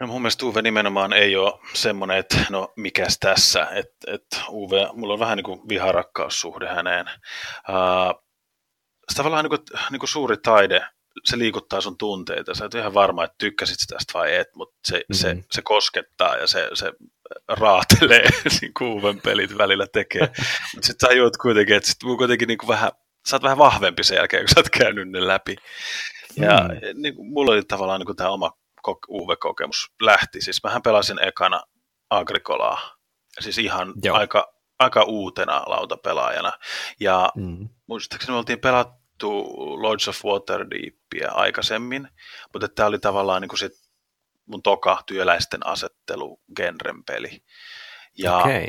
No 0.00 0.06
mun 0.06 0.22
mielestä 0.22 0.46
Uwe 0.46 0.62
nimenomaan 0.62 1.12
ei 1.12 1.36
ole 1.36 1.60
semmoinen, 1.74 2.18
että 2.18 2.46
no 2.50 2.72
mikäs 2.76 3.18
tässä, 3.20 3.66
että, 3.70 4.12
että 4.14 4.36
Uwe, 4.48 4.88
mulla 4.92 5.12
on 5.12 5.20
vähän 5.20 5.36
niin 5.36 5.44
kuin 5.44 5.60
viharakkaussuhde 5.68 6.68
häneen. 6.68 7.06
Uh, 7.68 8.24
se 9.10 9.16
tavallaan 9.16 9.44
niin 9.44 9.50
kuin, 9.50 9.80
niin 9.90 10.00
kuin 10.00 10.08
suuri 10.08 10.36
taide, 10.36 10.86
se 11.24 11.38
liikuttaa 11.38 11.80
sun 11.80 11.98
tunteita. 11.98 12.54
Sä 12.54 12.64
et 12.64 12.74
ihan 12.74 12.94
varma, 12.94 13.24
että 13.24 13.34
tykkäsit 13.38 13.76
tästä 13.88 14.12
vai 14.14 14.34
et, 14.34 14.48
mutta 14.56 14.76
se, 14.84 14.96
mm-hmm. 14.96 15.14
se, 15.14 15.46
se 15.50 15.62
koskettaa 15.62 16.36
ja 16.36 16.46
se, 16.46 16.68
se 16.74 16.92
raatelee, 17.48 18.28
niin 18.60 18.74
kuin 18.74 19.20
pelit 19.20 19.58
välillä 19.58 19.86
tekee. 19.86 20.28
Mutta 20.74 20.86
sitten 20.86 21.08
tajuat 21.08 21.36
kuitenkin, 21.36 21.76
että 21.76 21.88
sit 21.88 22.02
kuitenkin 22.02 22.48
niin 22.48 22.58
kuin 22.58 22.68
vähän, 22.68 22.90
sä 23.28 23.36
oot 23.36 23.42
vähän 23.42 23.58
vahvempi 23.58 24.04
sen 24.04 24.16
jälkeen, 24.16 24.42
kun 24.42 24.48
sä 24.48 24.60
oot 24.60 24.70
käynyt 24.70 25.10
ne 25.10 25.26
läpi. 25.26 25.56
Ja 26.36 26.68
mm. 26.68 27.02
niin 27.02 27.14
kuin, 27.14 27.28
mulla 27.28 27.52
oli 27.52 27.62
tavallaan 27.62 28.00
niin 28.00 28.06
kuin 28.06 28.16
tämä 28.16 28.30
oma 28.30 28.52
UV-kokemus 29.08 29.92
lähti. 30.02 30.40
Siis 30.40 30.62
mähän 30.64 30.82
pelasin 30.82 31.26
ekana 31.26 31.60
Agricolaa, 32.10 32.96
siis 33.40 33.58
ihan 33.58 33.92
Joo. 34.02 34.16
aika, 34.16 34.54
aika 34.78 35.02
uutena 35.02 35.62
lautapelaajana. 35.66 36.52
Ja 37.00 37.32
mm. 37.36 37.68
muistaakseni 37.86 38.32
me 38.32 38.38
oltiin 38.38 38.60
pelattu 38.60 39.44
Lords 39.82 40.08
of 40.08 40.24
Waterdeepia 40.24 41.30
aikaisemmin, 41.30 42.08
mutta 42.52 42.68
tämä 42.68 42.86
oli 42.86 42.98
tavallaan 42.98 43.42
niin 43.42 43.48
kuin 43.48 43.58
sit 43.58 43.83
mun 44.46 44.62
toka 44.62 45.02
työläisten 45.06 45.66
asettelu 45.66 46.40
genren 46.56 47.04
peli. 47.04 47.42
Ja 48.18 48.38
okay. 48.38 48.66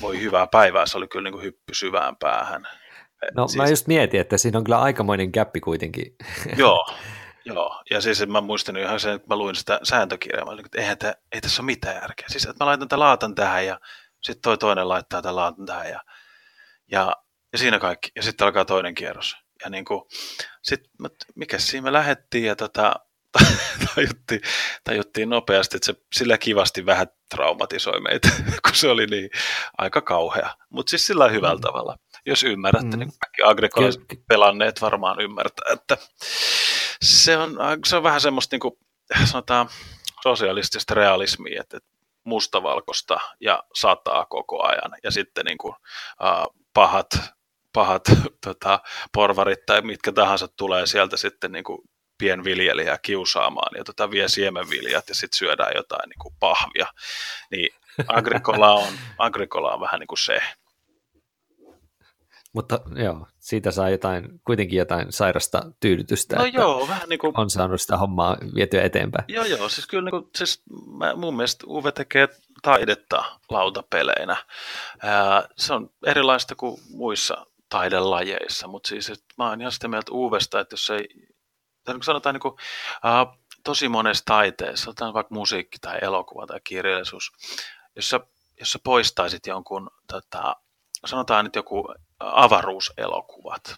voi 0.00 0.20
hyvää 0.20 0.46
päivää, 0.46 0.86
se 0.86 0.98
oli 0.98 1.08
kyllä 1.08 1.24
niin 1.24 1.32
kuin 1.32 1.44
hyppy 1.44 1.74
syvään 1.74 2.16
päähän. 2.16 2.68
No 3.34 3.48
siis, 3.48 3.56
mä 3.56 3.68
just 3.68 3.86
mietin, 3.86 4.20
että 4.20 4.38
siinä 4.38 4.58
on 4.58 4.64
kyllä 4.64 4.80
aikamoinen 4.80 5.32
käppi 5.32 5.60
kuitenkin. 5.60 6.16
Joo, 6.56 6.86
joo. 7.44 7.82
ja 7.90 8.00
siis 8.00 8.26
mä 8.26 8.40
muistin 8.40 8.76
ihan 8.76 9.00
sen, 9.00 9.14
että 9.14 9.28
mä 9.28 9.36
luin 9.36 9.56
sitä 9.56 9.80
sääntökirjaa, 9.82 10.44
mä 10.44 10.50
olin, 10.50 10.66
että 10.66 10.80
eihän 10.80 10.98
te, 10.98 11.14
ei 11.32 11.40
tässä 11.40 11.62
ole 11.62 11.66
mitään 11.66 11.94
järkeä. 11.94 12.26
Siis 12.28 12.44
että 12.44 12.64
mä 12.64 12.68
laitan 12.68 12.88
tämän 12.88 13.00
laatan 13.00 13.34
tähän 13.34 13.66
ja 13.66 13.80
sitten 14.22 14.42
toi 14.42 14.58
toinen 14.58 14.88
laittaa 14.88 15.22
tämän 15.22 15.36
laatan 15.36 15.66
tähän 15.66 15.90
ja, 15.90 16.00
ja, 16.90 17.12
ja 17.52 17.58
siinä 17.58 17.78
kaikki. 17.78 18.10
Ja 18.16 18.22
sitten 18.22 18.44
alkaa 18.44 18.64
toinen 18.64 18.94
kierros. 18.94 19.36
Ja 19.64 19.70
niin 19.70 19.84
kuin, 19.84 20.02
sit, 20.62 20.80
mikä 21.34 21.58
siinä 21.58 21.84
me 21.84 21.92
lähettiin 21.92 22.44
ja 22.44 22.56
tota, 22.56 22.94
tajuttiin, 23.94 24.40
tajuttiin 24.84 25.28
nopeasti, 25.28 25.76
että 25.76 25.86
se 25.86 25.94
sillä 26.12 26.38
kivasti 26.38 26.86
vähän 26.86 27.06
traumatisoi 27.30 28.00
meitä, 28.00 28.28
kun 28.66 28.74
se 28.74 28.88
oli 28.88 29.06
niin 29.06 29.30
aika 29.78 30.00
kauhea. 30.00 30.54
Mutta 30.70 30.90
siis 30.90 31.06
sillä 31.06 31.28
hyvällä 31.28 31.54
mm. 31.54 31.60
tavalla, 31.60 31.96
jos 32.26 32.42
ymmärrätte, 32.42 32.96
mm. 32.96 32.98
niin 32.98 33.12
kaikki 33.20 33.42
pelanneet 34.28 34.82
varmaan 34.82 35.20
ymmärtää, 35.20 35.72
että 35.72 35.96
se 37.02 37.36
on, 37.36 37.58
se 37.86 37.96
on 37.96 38.02
vähän 38.02 38.20
semmoista 38.20 38.54
niin 38.54 38.60
kuin, 38.60 38.74
sanotaan, 39.24 39.68
sosialistista 40.22 40.94
realismia, 40.94 41.60
että 41.60 41.78
mustavalkoista 42.24 43.18
ja 43.40 43.62
sataa 43.74 44.26
koko 44.26 44.62
ajan. 44.62 44.92
Ja 45.02 45.10
sitten 45.10 45.44
niin 45.44 45.58
kuin, 45.58 45.74
uh, 45.74 46.54
pahat, 46.74 47.08
pahat 47.72 48.02
tota, 48.46 48.80
porvarit 49.12 49.66
tai 49.66 49.82
mitkä 49.82 50.12
tahansa 50.12 50.48
tulee 50.48 50.86
sieltä 50.86 51.16
sitten 51.16 51.52
niin 51.52 51.64
kuin 51.64 51.78
pienviljelijää 52.18 52.98
kiusaamaan 53.02 53.76
ja 53.76 53.84
tota 53.84 54.10
vie 54.10 54.28
siemenviljat 54.28 55.08
ja 55.08 55.14
sitten 55.14 55.38
syödään 55.38 55.72
jotain 55.74 56.08
niin 56.08 56.18
kuin 56.18 56.34
pahvia. 56.40 56.86
Niin 57.50 57.74
Agricola 58.08 58.72
on, 58.72 58.92
Agricola 59.18 59.74
on 59.74 59.80
vähän 59.80 60.00
niin 60.00 60.08
kuin 60.08 60.18
se. 60.18 60.40
Mutta 62.52 62.80
joo, 63.04 63.26
siitä 63.38 63.70
saa 63.70 63.90
jotain, 63.90 64.40
kuitenkin 64.44 64.78
jotain 64.78 65.12
sairasta 65.12 65.62
tyydytystä. 65.80 66.36
No 66.36 66.44
joo, 66.44 66.88
vähän 66.88 67.08
niin 67.08 67.18
kuin... 67.18 67.32
On 67.36 67.50
saanut 67.50 67.80
sitä 67.80 67.96
hommaa 67.96 68.36
vietyä 68.54 68.82
eteenpäin. 68.82 69.24
Joo, 69.28 69.44
joo, 69.44 69.68
siis 69.68 69.86
kyllä 69.86 70.04
niin 70.04 70.10
kuin, 70.10 70.30
siis 70.36 70.62
mä, 70.98 71.14
mun 71.14 71.36
mielestä 71.36 71.66
Uwe 71.66 71.92
tekee 71.92 72.28
taidetta 72.62 73.24
lautapeleinä. 73.50 74.36
Ää, 75.02 75.48
se 75.56 75.74
on 75.74 75.90
erilaista 76.06 76.54
kuin 76.54 76.80
muissa 76.90 77.46
taidelajeissa, 77.68 78.68
mutta 78.68 78.88
siis 78.88 79.10
että 79.10 79.34
mä 79.38 79.48
oon 79.48 79.60
ihan 79.60 79.72
sitä 79.72 79.88
mieltä 79.88 80.12
Uuvesta, 80.12 80.60
että 80.60 80.74
jos 80.74 80.90
ei 80.90 81.08
niin 81.92 82.02
sanotaan 82.02 82.34
niin 82.34 82.40
kuin, 82.40 82.54
uh, 82.54 83.38
tosi 83.64 83.88
monessa 83.88 84.24
taiteessa, 84.24 84.90
otetaan 84.90 85.14
vaikka 85.14 85.34
musiikki 85.34 85.78
tai 85.80 85.98
elokuva 86.02 86.46
tai 86.46 86.60
kirjallisuus, 86.64 87.32
jos 87.96 88.08
sä, 88.08 88.20
jos 88.60 88.72
sä 88.72 88.78
poistaisit 88.84 89.46
jonkun, 89.46 89.90
tota, 90.06 90.56
sanotaan 91.04 91.44
nyt 91.44 91.56
joku 91.56 91.94
avaruuselokuvat, 92.20 93.74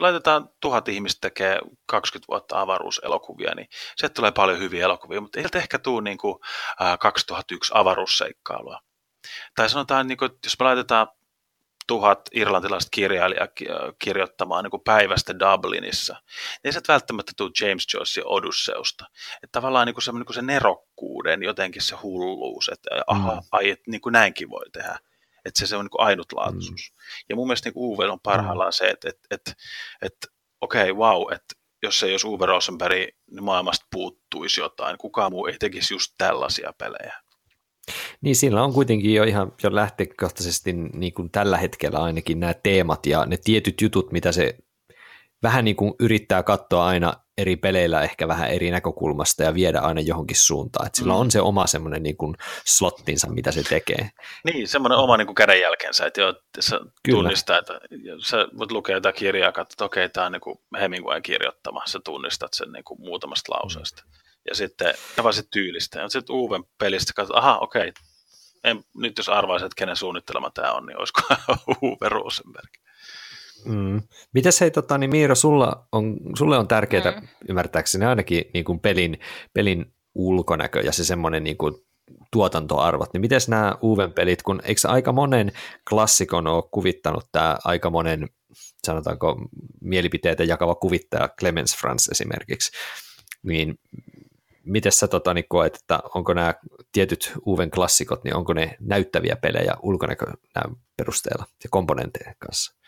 laitetaan 0.00 0.50
tuhat 0.60 0.88
ihmistä 0.88 1.18
tekee 1.20 1.58
20 1.86 2.26
vuotta 2.28 2.60
avaruuselokuvia, 2.60 3.54
niin 3.54 3.68
sieltä 3.96 4.14
tulee 4.14 4.32
paljon 4.32 4.58
hyviä 4.58 4.84
elokuvia, 4.84 5.20
mutta 5.20 5.40
ei 5.40 5.46
ehkä 5.54 5.78
tule 5.78 6.02
niin 6.02 6.18
kuin, 6.18 6.34
uh, 6.34 6.98
2001 7.00 7.72
avaruusseikkailua. 7.74 8.80
Tai 9.56 9.70
sanotaan, 9.70 10.06
niin 10.06 10.18
kuin, 10.18 10.30
jos 10.44 10.58
me 10.58 10.64
laitetaan 10.64 11.08
tuhat 11.90 12.20
irlantilaista 12.32 12.88
kirjailijaa 12.90 13.48
kirjoittamaan 13.98 14.64
niin 14.64 14.70
kuin 14.70 14.82
päivästä 14.84 15.38
Dublinissa. 15.38 16.16
Ei 16.64 16.72
se 16.72 16.80
välttämättä 16.88 17.32
tule 17.36 17.50
James 17.60 17.86
Joycein 17.94 18.26
Odysseusta. 18.26 19.04
Että 19.34 19.52
tavallaan 19.52 19.86
niin 19.86 19.94
kuin 19.94 20.02
se, 20.02 20.12
niin 20.12 20.24
kuin 20.24 20.34
se 20.34 20.42
nerokkuuden, 20.42 21.42
jotenkin 21.42 21.82
se 21.82 21.96
hulluus, 21.96 22.68
että 22.72 22.90
aha, 23.06 23.34
mm. 23.34 23.40
ai, 23.52 23.70
että 23.70 23.90
niin 23.90 24.00
kuin 24.00 24.12
näinkin 24.12 24.50
voi 24.50 24.70
tehdä. 24.72 24.98
Että 25.44 25.58
se, 25.60 25.66
se 25.66 25.76
on 25.76 25.84
niin 25.84 25.90
kuin 25.90 26.06
ainutlaatuisuus. 26.06 26.92
Mm. 26.92 26.96
Ja 27.28 27.36
mun 27.36 27.46
mielestä 27.46 27.68
niin 27.68 27.74
Uwe 27.76 28.10
on 28.10 28.20
parhaillaan 28.20 28.68
mm. 28.68 28.72
se, 28.72 28.88
että, 28.88 29.08
että, 29.08 29.28
että, 29.30 29.52
että 30.02 30.26
okei, 30.60 30.90
okay, 30.90 31.02
wow, 31.02 31.32
että 31.32 31.54
jos 31.82 32.02
ei 32.02 32.12
jos 32.12 32.24
Uwe 32.24 32.46
Rosenberg, 32.46 33.08
niin 33.30 33.44
maailmasta 33.44 33.86
puuttuisi 33.92 34.60
jotain. 34.60 34.98
Kukaan 34.98 35.32
muu 35.32 35.46
ei 35.46 35.58
tekisi 35.58 35.94
just 35.94 36.14
tällaisia 36.18 36.72
pelejä. 36.78 37.14
Niin 38.22 38.36
sillä 38.36 38.64
on 38.64 38.72
kuitenkin 38.72 39.14
jo 39.14 39.24
ihan 39.24 39.52
jo 39.62 39.74
lähtökohtaisesti 39.74 40.72
niin 40.72 41.14
kuin 41.14 41.30
tällä 41.30 41.58
hetkellä 41.58 41.98
ainakin 41.98 42.40
nämä 42.40 42.54
teemat 42.54 43.06
ja 43.06 43.26
ne 43.26 43.36
tietyt 43.44 43.80
jutut, 43.80 44.12
mitä 44.12 44.32
se 44.32 44.58
vähän 45.42 45.64
niin 45.64 45.76
kuin 45.76 45.94
yrittää 46.00 46.42
katsoa 46.42 46.86
aina 46.86 47.12
eri 47.38 47.56
peleillä 47.56 48.02
ehkä 48.02 48.28
vähän 48.28 48.50
eri 48.50 48.70
näkökulmasta 48.70 49.42
ja 49.42 49.54
viedä 49.54 49.80
aina 49.80 50.00
johonkin 50.00 50.36
suuntaan. 50.36 50.86
Et 50.86 50.94
sillä 50.94 51.12
mm. 51.12 51.18
on 51.18 51.30
se 51.30 51.40
oma 51.40 51.66
semmoinen 51.66 52.02
niin 52.02 52.16
kuin 52.16 52.36
slottinsa, 52.66 53.30
mitä 53.30 53.52
se 53.52 53.62
tekee. 53.62 54.10
Niin, 54.44 54.68
semmoinen 54.68 54.98
oma 54.98 55.16
niin 55.16 55.26
kuin 55.26 55.34
kädenjälkensä, 55.34 56.06
että 56.06 56.20
jo, 56.20 56.34
sä 56.60 56.78
Kyllä. 56.78 57.16
tunnistaa, 57.16 57.58
että 57.58 57.80
sä 58.26 58.48
voit 58.58 58.72
lukea 58.72 58.96
jotain 58.96 59.14
kirjaa, 59.14 59.52
katsoa, 59.52 59.72
että 59.72 59.84
okei, 59.84 60.08
tämä 60.08 60.26
on 60.26 60.32
niin 60.32 60.40
kuin 60.40 60.58
Hemingwayn 60.80 61.22
kirjoittama, 61.22 61.82
sä 61.86 62.00
tunnistat 62.04 62.54
sen 62.54 62.72
niin 62.72 62.84
kuin 62.84 63.00
muutamasta 63.00 63.52
lauseesta. 63.52 64.02
Mm. 64.06 64.10
Ja 64.48 64.54
sitten 64.54 64.94
vaan 65.22 65.34
se 65.34 65.42
tyylistä. 65.50 66.00
Ja 66.00 66.08
sitten 66.08 66.36
Uven 66.36 66.64
pelistä 66.78 67.12
katsot, 67.16 67.36
aha, 67.36 67.58
okei, 67.58 67.92
en, 68.64 68.84
nyt 68.96 69.18
jos 69.18 69.28
arvaisit, 69.28 69.66
että 69.66 69.78
kenen 69.78 69.96
suunnittelema 69.96 70.50
tämä 70.50 70.72
on, 70.72 70.86
niin 70.86 70.98
olisiko 70.98 71.20
Uwe 71.82 72.08
Rosenberg. 72.08 72.70
Mm. 73.64 74.02
Mitäs 74.34 74.60
hei, 74.60 74.70
tota, 74.70 74.98
niin 74.98 75.10
Miira, 75.10 75.34
sulla 75.34 75.86
on, 75.92 76.16
sulle 76.38 76.58
on 76.58 76.68
tärkeää 76.68 77.10
mm. 77.10 77.28
ymmärtääkseni 77.48 78.04
ainakin 78.04 78.44
niin 78.54 78.64
kuin 78.64 78.80
pelin, 78.80 79.20
pelin 79.52 79.94
ulkonäkö 80.14 80.80
ja 80.80 80.92
se 80.92 81.04
semmoinen 81.04 81.44
niin 81.44 81.56
kuin 81.56 81.74
tuotantoarvot, 82.32 83.12
niin 83.12 83.20
miten 83.20 83.40
nämä 83.48 83.78
Uven 83.82 84.12
pelit, 84.12 84.42
kun 84.42 84.60
eikö 84.64 84.80
aika 84.88 85.12
monen 85.12 85.52
klassikon 85.88 86.46
ole 86.46 86.64
kuvittanut 86.70 87.28
tämä 87.32 87.58
aika 87.64 87.90
monen, 87.90 88.28
sanotaanko 88.86 89.48
mielipiteitä 89.80 90.44
jakava 90.44 90.74
kuvittaja 90.74 91.28
Clemens 91.28 91.76
Franz 91.76 92.08
esimerkiksi, 92.08 92.70
niin 93.42 93.78
miten 94.64 94.92
sä 94.92 95.08
tota, 95.08 95.34
niin 95.34 95.44
koet, 95.48 95.76
että 95.76 96.00
onko 96.14 96.34
nämä 96.34 96.54
tietyt 96.92 97.32
Uven 97.46 97.70
klassikot, 97.70 98.24
niin 98.24 98.36
onko 98.36 98.52
ne 98.52 98.76
näyttäviä 98.80 99.36
pelejä 99.36 99.74
ulkonäkön 99.82 100.34
perusteella 100.96 101.44
ja 101.64 101.70
komponentejen 101.70 102.34
kanssa? 102.38 102.80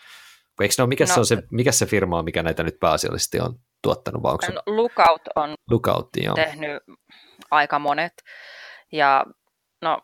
Eikö 0.61 0.75
ne 0.79 0.83
ole, 0.83 0.89
mikä, 0.89 1.05
no, 1.05 1.15
se 1.15 1.21
on 1.21 1.27
se, 1.27 1.43
mikä 1.51 1.73
se 1.73 1.87
firma 1.87 2.19
on, 2.19 2.25
mikä 2.25 2.43
näitä 2.43 2.63
nyt 2.63 2.81
pääasiallisesti 2.81 3.41
on 3.41 3.59
tuottanut? 3.83 4.23
Vai 4.23 4.33
onko 4.33 4.47
se... 4.47 4.53
Lookout 4.67 5.23
on 5.37 5.55
Lookout, 5.71 6.09
joo. 6.17 6.35
tehnyt 6.35 6.83
aika 7.51 7.79
monet. 7.79 8.13
Ja 8.93 9.27
no, 9.83 9.99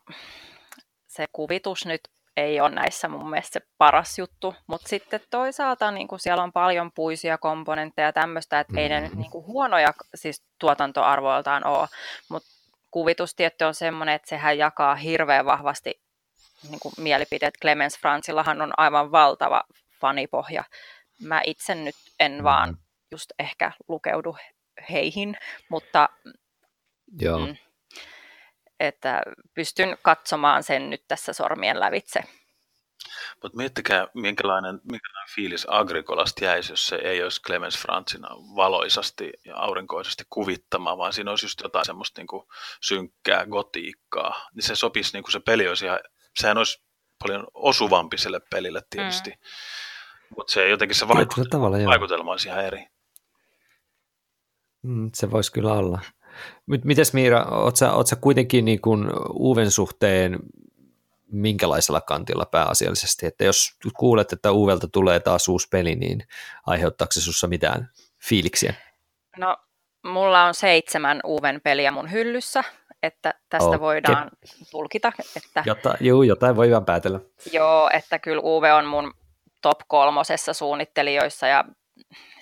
se 1.07 1.25
kuvitus 1.31 1.85
nyt 1.85 2.01
ei 2.39 2.61
ole 2.61 2.69
näissä 2.69 3.07
mun 3.07 3.29
mielestä 3.29 3.59
se 3.59 3.67
paras 3.77 4.19
juttu, 4.19 4.55
mutta 4.67 4.89
sitten 4.89 5.21
toisaalta 5.29 5.91
niin 5.91 6.07
kuin 6.07 6.19
siellä 6.19 6.43
on 6.43 6.51
paljon 6.51 6.91
puisia 6.91 7.37
komponentteja 7.37 8.07
ja 8.07 8.13
tämmöistä, 8.13 8.59
että 8.59 8.73
mm. 8.73 8.77
ei 8.77 8.89
ne 8.89 9.09
mm. 9.09 9.17
niin 9.17 9.31
kuin 9.31 9.45
huonoja 9.45 9.93
siis 10.15 10.43
tuotantoarvoiltaan 10.59 11.65
ole, 11.67 11.87
mutta 12.29 12.49
kuvitus 12.91 13.35
tietty 13.35 13.65
on 13.65 13.75
semmoinen, 13.75 14.15
että 14.15 14.29
sehän 14.29 14.57
jakaa 14.57 14.95
hirveän 14.95 15.45
vahvasti 15.45 16.01
niin 16.69 16.79
kuin 16.79 16.93
mielipiteet. 16.97 17.53
Clemens 17.61 17.99
Franzillahan 17.99 18.61
on 18.61 18.73
aivan 18.77 19.11
valtava 19.11 19.63
fanipohja. 20.01 20.63
Mä 21.21 21.41
itse 21.45 21.75
nyt 21.75 21.95
en 22.19 22.31
mm. 22.31 22.43
vaan 22.43 22.77
just 23.11 23.31
ehkä 23.39 23.71
lukeudu 23.87 24.37
heihin, 24.89 25.37
mutta 25.69 26.09
Joo. 27.21 27.39
Mm, 27.39 27.55
että 28.79 29.21
pystyn 29.53 29.97
katsomaan 30.01 30.63
sen 30.63 30.89
nyt 30.89 31.03
tässä 31.07 31.33
sormien 31.33 31.79
lävitse. 31.79 32.23
Mutta 33.43 33.57
miettikää, 33.57 34.07
minkälainen, 34.13 34.81
minkälainen 34.91 35.35
fiilis 35.35 35.67
Agrikolasta 35.69 36.45
jäisi, 36.45 36.71
jos 36.71 36.87
se 36.87 36.95
ei 36.95 37.23
olisi 37.23 37.41
Clemens 37.41 37.77
Franzina 37.77 38.27
valoisasti 38.55 39.31
ja 39.45 39.57
aurinkoisesti 39.57 40.23
kuvittama, 40.29 40.97
vaan 40.97 41.13
siinä 41.13 41.31
olisi 41.31 41.45
just 41.45 41.61
jotain 41.61 41.85
semmoista 41.85 42.21
niin 42.21 42.43
synkkää 42.81 43.45
gotiikkaa. 43.45 44.47
Niin 44.53 44.63
se 44.63 44.75
sopisi, 44.75 45.13
niin 45.13 45.23
kuin 45.23 45.31
se 45.31 45.39
peli 45.39 45.67
olisi 45.67 45.85
ihan, 45.85 45.99
sehän 46.39 46.57
olisi 46.57 46.83
paljon 47.23 47.47
osuvampi 47.53 48.17
sille 48.17 48.39
pelille 48.51 48.81
tietysti. 48.89 49.29
Mm. 49.29 50.35
Mutta 50.37 50.53
se 50.53 50.69
jotenkin 50.69 50.95
se 50.95 51.07
vaikutelma, 51.07 51.49
tavalla, 51.49 51.77
vaikutelma 51.85 52.31
olisi 52.31 52.47
ihan 52.47 52.65
eri. 52.65 52.87
Mm, 54.81 55.11
se 55.13 55.31
voisi 55.31 55.51
kyllä 55.51 55.73
olla. 55.73 55.99
Mites 56.83 57.13
Miira, 57.13 57.45
oot 57.51 57.75
sä, 57.75 57.93
oot 57.93 58.07
sä 58.07 58.15
kuitenkin 58.15 58.65
niin 58.65 58.81
kuin 58.81 59.09
Uven 59.39 59.71
suhteen 59.71 60.39
minkälaisella 61.31 62.01
kantilla 62.01 62.45
pääasiallisesti, 62.45 63.25
että 63.25 63.43
jos 63.43 63.77
kuulet, 63.97 64.33
että 64.33 64.51
Uvelta 64.51 64.87
tulee 64.87 65.19
taas 65.19 65.47
uusi 65.47 65.67
peli, 65.71 65.95
niin 65.95 66.27
aiheuttaako 66.65 67.11
se 67.11 67.21
sussa 67.21 67.47
mitään 67.47 67.89
fiiliksiä? 68.19 68.73
No, 69.37 69.57
mulla 70.03 70.43
on 70.43 70.53
seitsemän 70.53 71.19
Uven 71.25 71.61
peliä 71.63 71.91
mun 71.91 72.11
hyllyssä, 72.11 72.63
että 73.03 73.33
tästä 73.49 73.67
okay. 73.67 73.79
voidaan 73.79 74.31
tulkita. 74.71 75.11
Että, 75.35 75.63
Jota, 75.65 75.95
juu, 76.01 76.23
jotain 76.23 76.55
voi 76.55 76.71
vaan 76.71 76.85
päätellä. 76.85 77.19
Joo, 77.51 77.89
että 77.93 78.19
kyllä 78.19 78.41
Uve 78.41 78.73
on 78.73 78.85
mun 78.85 79.13
top 79.61 79.79
kolmosessa 79.87 80.53
suunnittelijoissa 80.53 81.47
ja 81.47 81.65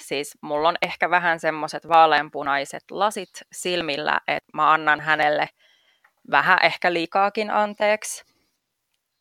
siis 0.07 0.37
mulla 0.41 0.69
on 0.69 0.75
ehkä 0.81 1.09
vähän 1.09 1.39
semmoiset 1.39 1.87
vaaleanpunaiset 1.87 2.83
lasit 2.91 3.29
silmillä, 3.51 4.21
että 4.27 4.49
mä 4.53 4.73
annan 4.73 5.01
hänelle 5.01 5.49
vähän 6.31 6.59
ehkä 6.63 6.93
liikaakin 6.93 7.51
anteeksi, 7.51 8.23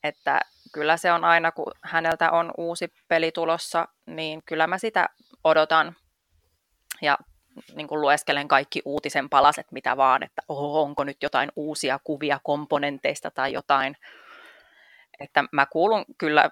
että 0.02 0.40
kyllä 0.72 0.96
se 0.96 1.12
on 1.12 1.24
aina, 1.24 1.52
kun 1.52 1.72
häneltä 1.82 2.30
on 2.30 2.50
uusi 2.56 2.92
peli 3.08 3.32
tulossa, 3.32 3.88
niin 4.06 4.42
kyllä 4.46 4.66
mä 4.66 4.78
sitä 4.78 5.08
odotan 5.44 5.96
ja 7.02 7.18
niin 7.74 7.88
kuin 7.88 8.00
lueskelen 8.00 8.48
kaikki 8.48 8.82
uutisen 8.84 9.28
palaset, 9.28 9.72
mitä 9.72 9.96
vaan, 9.96 10.22
että 10.22 10.42
oho, 10.48 10.82
onko 10.82 11.04
nyt 11.04 11.22
jotain 11.22 11.52
uusia 11.56 12.00
kuvia 12.04 12.40
komponenteista 12.42 13.30
tai 13.30 13.52
jotain. 13.52 13.96
Että 15.20 15.44
mä 15.52 15.66
kuulun 15.66 16.04
kyllä 16.18 16.50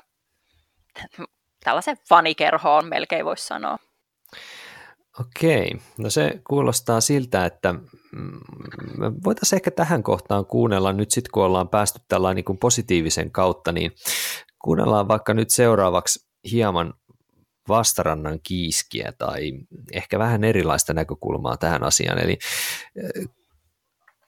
tällaisen 1.64 1.96
fanikerhoon, 2.08 2.88
melkein 2.88 3.24
voisi 3.24 3.46
sanoa. 3.46 3.78
Okei, 5.20 5.76
no 5.98 6.10
se 6.10 6.40
kuulostaa 6.48 7.00
siltä, 7.00 7.46
että 7.46 7.72
mm, 7.72 8.40
voitaisiin 9.24 9.56
ehkä 9.56 9.70
tähän 9.70 10.02
kohtaan 10.02 10.46
kuunnella 10.46 10.92
nyt 10.92 11.10
sitten, 11.10 11.30
kun 11.32 11.44
ollaan 11.44 11.68
päästy 11.68 12.00
tällainen 12.08 12.44
niin 12.48 12.58
positiivisen 12.58 13.30
kautta, 13.30 13.72
niin 13.72 13.92
kuunnellaan 14.58 15.08
vaikka 15.08 15.34
nyt 15.34 15.50
seuraavaksi 15.50 16.26
hieman 16.50 16.94
vastarannan 17.68 18.40
kiiskiä 18.42 19.12
tai 19.18 19.52
ehkä 19.92 20.18
vähän 20.18 20.44
erilaista 20.44 20.94
näkökulmaa 20.94 21.56
tähän 21.56 21.82
asiaan. 21.84 22.18
Eli 22.18 22.38
eh, 22.96 23.28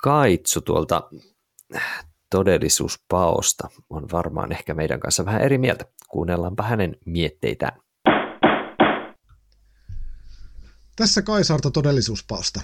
Kaitsu 0.03 0.61
tuolta 0.61 1.11
todellisuuspaosta 2.31 3.69
on 3.91 4.07
varmaan 4.13 4.53
ehkä 4.53 4.75
meidän 4.75 5.01
kanssa 5.01 5.25
vähän 5.25 5.43
eri 5.43 5.59
mieltä. 5.59 5.85
Kuunnellaanpa 6.09 6.63
hänen 6.63 6.97
mietteitään. 7.07 7.81
Tässä 10.97 11.23
Kaisarta 11.23 11.71
todellisuuspaosta. 11.71 12.61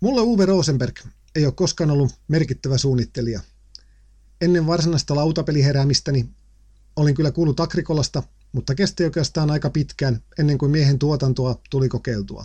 Mulle 0.00 0.20
Uwe 0.20 0.46
Rosenberg 0.46 1.00
ei 1.34 1.44
ole 1.44 1.52
koskaan 1.52 1.90
ollut 1.90 2.12
merkittävä 2.28 2.78
suunnittelija. 2.78 3.40
Ennen 4.40 4.66
varsinaista 4.66 5.14
lautapeliheräämistäni 5.14 6.28
olin 6.96 7.14
kyllä 7.14 7.30
kuullut 7.30 7.60
Agrikolasta, 7.60 8.22
mutta 8.52 8.74
kesti 8.74 9.04
oikeastaan 9.04 9.50
aika 9.50 9.70
pitkään 9.70 10.22
ennen 10.38 10.58
kuin 10.58 10.70
miehen 10.70 10.98
tuotantoa 10.98 11.60
tuli 11.70 11.88
kokeiltua. 11.88 12.44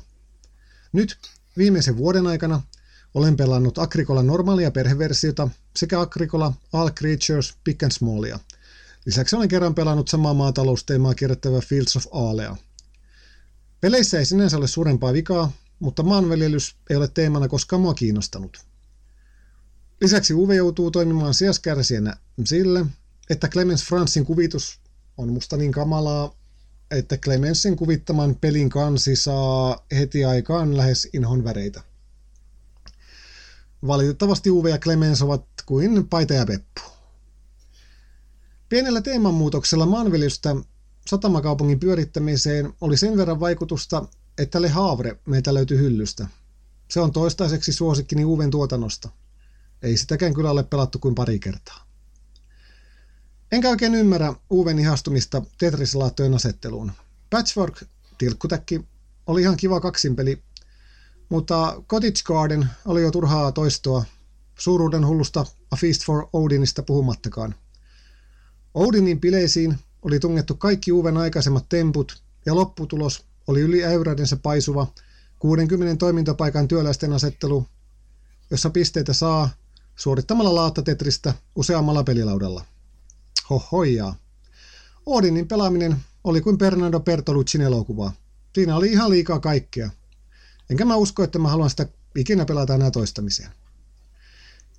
Nyt 0.94 1.18
viimeisen 1.58 1.98
vuoden 1.98 2.28
aikana 2.28 2.62
olen 3.14 3.38
pelannut 3.38 3.78
Agricola 3.78 4.24
normaalia 4.24 4.72
perheversiota 4.72 5.50
sekä 5.76 6.02
Agricola 6.02 6.54
All 6.74 6.90
Creatures 6.90 7.56
Big 7.64 7.84
and 7.84 7.92
Smallia. 7.92 8.40
Lisäksi 9.06 9.36
olen 9.36 9.48
kerran 9.48 9.76
pelannut 9.76 10.08
samaa 10.08 10.34
maatalousteemaa 10.34 11.14
kirjoittavaa 11.14 11.62
Fields 11.62 11.96
of 11.96 12.06
Aalea. 12.12 12.56
Peleissä 13.84 14.20
ei 14.20 14.26
sinänsä 14.26 14.58
ole 14.58 14.68
suurempaa 14.68 15.14
vikaa, 15.14 15.52
mutta 15.80 16.04
maanviljelys 16.04 16.76
ei 16.90 16.96
ole 16.96 17.08
teemana 17.08 17.48
koskaan 17.48 17.82
mua 17.82 17.94
kiinnostanut. 17.94 18.58
Lisäksi 20.02 20.34
Uwe 20.34 20.56
joutuu 20.56 20.92
toimimaan 20.92 21.34
sijaskärsijänä 21.34 22.18
sille, 22.46 22.86
että 23.30 23.48
Clemens 23.48 23.84
Fransin 23.84 24.26
kuvitus 24.26 24.80
on 25.18 25.34
musta 25.34 25.58
niin 25.58 25.72
kamalaa, 25.72 26.36
että 26.92 27.18
Clemensin 27.18 27.76
kuvittaman 27.76 28.36
pelin 28.36 28.70
kansi 28.70 29.16
saa 29.16 29.86
heti 29.98 30.26
aikaan 30.26 30.78
lähes 30.78 31.10
inhon 31.14 31.44
väreitä. 31.44 31.84
Valitettavasti 33.88 34.52
Uwe 34.52 34.70
ja 34.70 34.78
Clemens 34.78 35.22
ovat 35.22 35.46
kuin 35.66 36.08
paita 36.08 36.34
ja 36.34 36.46
peppu. 36.46 36.82
Pienellä 38.70 39.02
teemanmuutoksella 39.02 39.86
maanviljelystä 39.86 40.56
satamakaupungin 41.08 41.80
pyörittämiseen 41.80 42.74
oli 42.82 42.98
sen 42.98 43.18
verran 43.18 43.40
vaikutusta, 43.40 44.06
että 44.38 44.62
Le 44.62 44.70
Havre 44.70 45.20
meiltä 45.26 45.54
löytyi 45.54 45.78
hyllystä. 45.78 46.28
Se 46.90 47.00
on 47.00 47.12
toistaiseksi 47.12 47.74
suosikkini 47.74 48.26
Uven 48.26 48.52
tuotannosta. 48.52 49.10
Ei 49.82 49.98
sitäkään 49.98 50.34
kyllä 50.34 50.52
ole 50.52 50.64
pelattu 50.64 51.00
kuin 51.00 51.16
pari 51.16 51.40
kertaa. 51.40 51.86
Enkä 53.52 53.70
oikein 53.70 53.96
ymmärrä 53.96 54.34
Uven 54.52 54.80
ihastumista 54.80 55.42
Tetrislaattojen 55.58 56.34
asetteluun. 56.34 56.92
Patchwork, 57.30 57.84
tilkkutäkki, 58.18 58.82
oli 59.28 59.42
ihan 59.42 59.58
kiva 59.58 59.80
kaksinpeli, 59.80 60.44
mutta 61.30 61.84
Cottage 61.90 62.22
Garden 62.24 62.70
oli 62.86 63.02
jo 63.02 63.12
turhaa 63.12 63.52
toistoa, 63.52 64.06
suuruuden 64.60 65.08
hullusta 65.08 65.46
A 65.72 65.76
Feast 65.76 66.06
for 66.06 66.28
Odinista 66.34 66.84
puhumattakaan. 66.84 67.56
Odinin 68.74 69.20
bileisiin 69.20 69.80
oli 70.04 70.20
tungettu 70.20 70.56
kaikki 70.56 70.92
uuden 70.92 71.18
aikaisemmat 71.18 71.70
temput, 71.70 72.24
ja 72.46 72.56
lopputulos 72.56 73.26
oli 73.48 73.62
yli 73.62 73.86
äyräidensä 73.86 74.36
paisuva 74.36 74.88
60 75.40 75.96
toimintapaikan 75.96 76.68
työläisten 76.68 77.14
asettelu, 77.14 77.66
jossa 78.52 78.70
pisteitä 78.70 79.14
saa 79.14 79.50
suorittamalla 79.96 80.56
laattatetristä 80.56 81.34
useammalla 81.56 82.04
pelilaudalla. 82.04 82.66
Hohojaa. 83.50 84.16
Odinin 85.06 85.48
pelaaminen 85.48 85.98
oli 86.24 86.42
kuin 86.42 86.58
Bernardo 86.58 87.00
Bertoluccin 87.00 87.62
elokuva. 87.62 88.12
Siinä 88.54 88.76
oli 88.76 88.92
ihan 88.92 89.10
liikaa 89.10 89.40
kaikkea. 89.40 89.90
Enkä 90.70 90.86
mä 90.86 90.96
usko, 90.96 91.24
että 91.24 91.40
mä 91.40 91.50
haluan 91.50 91.70
sitä 91.70 91.88
ikinä 92.16 92.46
pelata 92.46 92.76
enää 92.76 92.92
toistamiseen. 92.92 93.50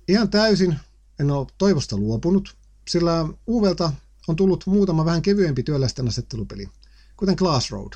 Ihan 0.07 0.29
täysin 0.29 0.79
en 1.19 1.31
ole 1.31 1.47
toivosta 1.57 1.97
luopunut, 1.97 2.55
sillä 2.89 3.27
Uuvelta 3.47 3.91
on 4.27 4.35
tullut 4.35 4.63
muutama 4.65 5.05
vähän 5.05 5.21
kevyempi 5.21 5.63
työläisten 5.63 6.07
asettelupeli, 6.07 6.69
kuten 7.17 7.35
Glassroad, 7.37 7.93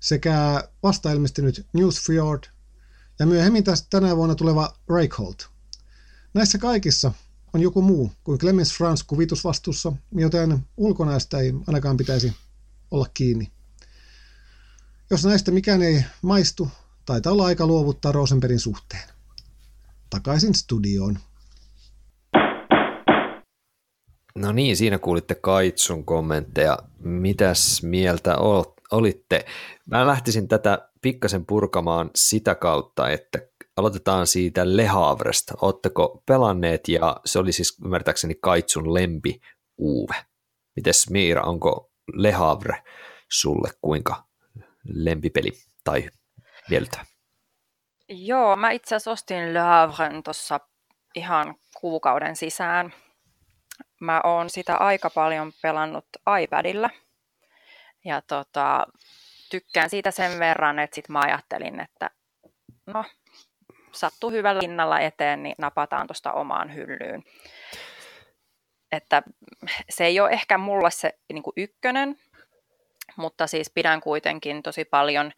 sekä 0.00 0.68
vasta 0.82 1.12
ilmestynyt 1.12 1.66
Newsfjord 1.72 2.44
ja 3.18 3.26
myöhemmin 3.26 3.64
tästä 3.64 3.86
tänä 3.90 4.16
vuonna 4.16 4.34
tuleva 4.34 4.76
Reikholt. 4.94 5.48
Näissä 6.34 6.58
kaikissa 6.58 7.12
on 7.54 7.60
joku 7.60 7.82
muu 7.82 8.12
kuin 8.24 8.38
Clemens 8.38 8.72
Franz 8.76 9.02
kuvitusvastuussa, 9.06 9.92
joten 10.12 10.58
ulkonäöstä 10.76 11.38
ei 11.38 11.54
ainakaan 11.66 11.96
pitäisi 11.96 12.32
olla 12.90 13.06
kiinni. 13.14 13.52
Jos 15.10 15.24
näistä 15.24 15.50
mikään 15.50 15.82
ei 15.82 16.04
maistu, 16.22 16.68
taitaa 17.04 17.32
olla 17.32 17.46
aika 17.46 17.66
luovuttaa 17.66 18.12
Rosenbergin 18.12 18.60
suhteen. 18.60 19.08
Takaisin 20.10 20.54
studioon. 20.54 21.18
No 24.34 24.52
niin, 24.52 24.76
siinä 24.76 24.98
kuulitte 24.98 25.34
Kaitsun 25.34 26.04
kommentteja. 26.04 26.78
Mitäs 26.98 27.82
mieltä 27.82 28.36
olitte? 28.92 29.44
Mä 29.86 30.06
lähtisin 30.06 30.48
tätä 30.48 30.88
pikkasen 31.02 31.46
purkamaan 31.46 32.10
sitä 32.14 32.54
kautta, 32.54 33.10
että 33.10 33.38
aloitetaan 33.76 34.26
siitä 34.26 34.76
Le 34.76 34.86
Havresta. 34.86 35.54
Oletteko 35.62 36.22
pelanneet 36.26 36.88
ja 36.88 37.16
se 37.24 37.38
oli 37.38 37.52
siis 37.52 37.78
ymmärtääkseni 37.84 38.34
Kaitsun 38.40 38.94
lempi 38.94 39.40
Uwe. 39.78 40.14
Mites 40.76 41.10
Miira, 41.10 41.42
onko 41.42 41.90
Le 42.14 42.32
Havre 42.32 42.82
sulle 43.28 43.70
kuinka 43.80 44.24
lempipeli 44.84 45.52
tai 45.84 46.10
mieltä? 46.70 47.06
Joo, 48.08 48.56
mä 48.56 48.70
itse 48.70 48.94
asiassa 48.94 49.10
ostin 49.10 49.54
Le 49.54 49.60
Havren 49.60 50.22
tuossa 50.22 50.60
ihan 51.14 51.54
kuukauden 51.80 52.36
sisään. 52.36 52.94
Mä 54.02 54.20
oon 54.24 54.50
sitä 54.50 54.76
aika 54.76 55.10
paljon 55.10 55.52
pelannut 55.62 56.06
iPadilla. 56.42 56.90
Ja 58.04 58.22
tota, 58.22 58.86
tykkään 59.50 59.90
siitä 59.90 60.10
sen 60.10 60.38
verran, 60.38 60.78
että 60.78 60.94
sit 60.94 61.08
mä 61.08 61.20
ajattelin, 61.20 61.80
että 61.80 62.10
no, 62.86 63.04
sattuu 63.92 64.30
hyvällä 64.30 64.60
hinnalla 64.62 65.00
eteen, 65.00 65.42
niin 65.42 65.54
napataan 65.58 66.06
tuosta 66.06 66.32
omaan 66.32 66.74
hyllyyn. 66.74 67.22
Että 68.92 69.22
se 69.90 70.04
ei 70.04 70.20
ole 70.20 70.30
ehkä 70.30 70.58
mulle 70.58 70.90
se 70.90 71.18
niin 71.32 71.42
kuin 71.42 71.54
ykkönen, 71.56 72.18
mutta 73.16 73.46
siis 73.46 73.70
pidän 73.70 74.00
kuitenkin 74.00 74.62
tosi 74.62 74.84
paljon. 74.84 75.32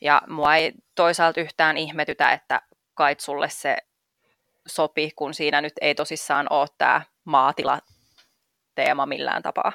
Ja 0.00 0.22
mua 0.28 0.56
ei 0.56 0.72
toisaalta 0.94 1.40
yhtään 1.40 1.76
ihmetytä, 1.76 2.32
että 2.32 2.62
kait 2.94 3.20
sulle 3.20 3.48
se 3.48 3.76
sopi, 4.66 5.10
kun 5.16 5.34
siinä 5.34 5.60
nyt 5.60 5.74
ei 5.80 5.94
tosissaan 5.94 6.46
ole 6.50 6.68
tämä 6.78 7.02
maatila-teema 8.70 9.06
millään 9.06 9.42
tapaa. 9.42 9.72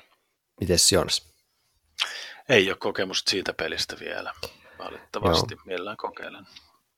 Mites 0.62 0.92
Jonas? 0.92 1.34
Ei 2.50 2.70
ole 2.70 2.78
kokemusta 2.78 3.32
siitä 3.32 3.54
pelistä 3.54 3.96
vielä. 4.00 4.34
Valitettavasti 4.80 5.54
Joo. 5.54 5.64
mielellään 5.66 5.98
kokeilen. 5.98 6.46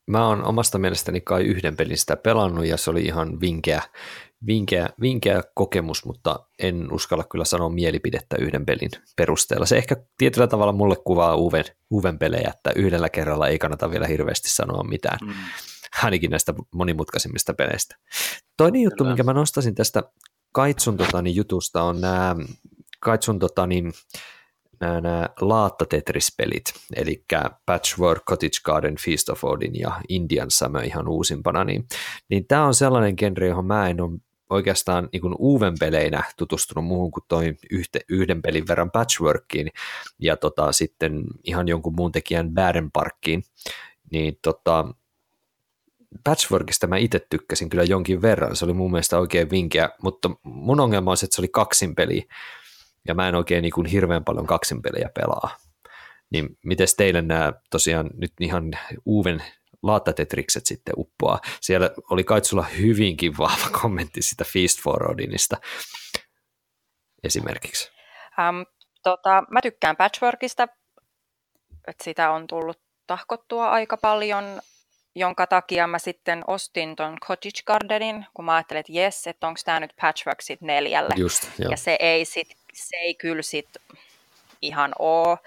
Mä 0.08 0.28
oon 0.28 0.44
omasta 0.46 0.78
mielestäni 0.78 1.22
kai 1.22 1.44
yhden 1.44 1.76
pelin 1.76 1.98
sitä 1.98 2.16
pelannut 2.16 2.66
ja 2.66 2.78
se 2.78 2.90
oli 2.90 3.02
ihan 3.02 3.42
vinkeä, 3.42 3.82
vinkeä, 4.46 4.90
vinkeä 5.02 5.44
kokemus, 5.56 6.06
mutta 6.06 6.40
en 6.60 6.94
uskalla 6.94 7.24
kyllä 7.24 7.46
sanoa 7.46 7.70
mielipidettä 7.70 8.36
yhden 8.40 8.66
pelin 8.66 8.92
perusteella. 9.18 9.66
Se 9.66 9.78
ehkä 9.78 9.96
tietyllä 10.18 10.48
tavalla 10.48 10.74
mulle 10.74 10.96
kuvaa 10.96 11.36
uven, 11.36 11.66
uven 11.92 12.20
pelejä, 12.20 12.52
että 12.56 12.72
yhdellä 12.76 13.10
kerralla 13.10 13.48
ei 13.48 13.60
kannata 13.60 13.92
vielä 13.92 14.08
hirveästi 14.08 14.50
sanoa 14.50 14.84
mitään. 14.84 15.20
Mm. 15.26 15.34
Ainakin 16.04 16.32
näistä 16.32 16.54
monimutkaisimmista 16.74 17.54
peleistä. 17.54 17.96
Toinen 18.58 18.82
juttu, 18.82 18.98
kyllä. 18.98 19.10
minkä 19.10 19.24
mä 19.24 19.34
nostasin 19.34 19.76
tästä 19.76 20.04
Kaitsun 20.52 20.98
tota, 20.98 21.22
niin 21.22 21.36
jutusta 21.36 21.84
on 21.84 22.02
nämä 22.02 22.36
Kaitsun 23.00 23.40
tota, 23.40 23.68
niin, 23.68 23.94
nämä, 24.80 25.02
nämä 25.02 25.30
laattatetrispelit, 25.42 26.64
eli 26.96 27.26
Patchwork, 27.66 28.24
Cottage 28.26 28.58
Garden, 28.64 28.96
Feast 29.06 29.30
of 29.30 29.44
Odin 29.44 29.80
ja 29.80 30.02
Indian 30.10 30.52
Summer 30.52 30.84
ihan 30.84 31.08
uusimpana, 31.08 31.64
niin, 31.64 31.88
niin 32.30 32.48
tämä 32.48 32.66
on 32.66 32.74
sellainen 32.74 33.14
genre, 33.18 33.48
johon 33.48 33.66
mä 33.66 33.90
en 33.90 34.02
ole 34.02 34.20
oikeastaan 34.50 35.10
niin 35.12 35.36
uuden 35.38 35.74
peleinä 35.80 36.24
tutustunut 36.38 36.86
muuhun 36.86 37.12
kuin 37.12 37.24
toi 37.28 37.56
yhte, 37.72 38.00
yhden 38.10 38.42
pelin 38.42 38.68
verran 38.68 38.92
Patchworkiin 38.92 39.68
ja 40.20 40.38
tota, 40.38 40.72
sitten 40.72 41.24
ihan 41.44 41.68
jonkun 41.68 41.96
muun 41.96 42.12
tekijän 42.12 42.54
Baden 42.54 42.92
Parkkiin, 42.92 43.44
niin 44.12 44.40
tota, 44.42 44.86
Patchworkista 46.24 46.88
mä 46.88 46.98
itse 46.98 47.28
tykkäsin 47.30 47.70
kyllä 47.70 47.84
jonkin 47.84 48.22
verran, 48.22 48.56
se 48.56 48.66
oli 48.66 48.74
mun 48.74 48.92
mielestä 48.92 49.20
oikein 49.20 49.50
vinkeä, 49.50 49.90
mutta 50.02 50.30
mun 50.44 50.80
ongelma 50.80 51.12
on 51.12 51.18
se, 51.18 51.26
että 51.26 51.36
se 51.36 51.42
oli 51.42 51.48
kaksin 51.48 51.96
peli, 51.96 52.28
ja 53.08 53.16
mä 53.16 53.28
en 53.28 53.36
oikein 53.36 53.62
niin 53.62 53.74
kuin 53.74 53.86
hirveän 53.88 54.24
paljon 54.24 54.48
kaksinpelejä 54.48 55.10
pelaa. 55.16 55.58
Niin 56.30 56.58
miten 56.66 56.88
teille 56.98 57.22
nämä 57.22 57.54
tosiaan 57.70 58.10
nyt 58.14 58.34
ihan 58.40 58.72
uuden 59.06 59.44
laattatetrikset 59.84 60.66
sitten 60.66 60.94
uppoaa? 60.98 61.40
Siellä 61.62 61.92
oli 62.10 62.24
Kaitsulla 62.24 62.64
hyvinkin 62.64 63.38
vahva 63.38 63.70
kommentti 63.82 64.22
sitä 64.22 64.44
Feast 64.54 64.82
for 64.82 65.12
Odinista 65.12 65.58
esimerkiksi. 67.24 67.92
Um, 68.50 68.66
tota, 69.04 69.44
mä 69.52 69.62
tykkään 69.62 69.98
Patchworkista, 69.98 70.68
että 71.88 72.04
sitä 72.04 72.32
on 72.32 72.48
tullut 72.48 72.80
tahkottua 73.08 73.70
aika 73.70 73.98
paljon, 73.98 74.62
jonka 75.20 75.48
takia 75.48 75.88
mä 75.88 76.00
sitten 76.00 76.44
ostin 76.48 76.96
ton 76.96 77.18
Cottage 77.20 77.62
Gardenin, 77.66 78.26
kun 78.34 78.46
mä 78.46 78.56
ajattelin, 78.56 78.80
että 78.80 78.92
jes, 78.92 79.28
että 79.28 79.48
onko 79.48 79.60
tämä 79.66 79.80
nyt 79.80 79.94
Patchwork 80.02 80.42
sitten 80.42 80.68
neljälle. 80.68 81.14
Just, 81.18 81.50
ja 81.70 81.78
se 81.78 81.98
ei 82.00 82.26
sitten 82.26 82.58
se 82.74 82.96
ei 82.96 83.14
kyllä 83.14 83.42
sit 83.42 83.70
ihan 84.62 84.94
oo. 85.00 85.38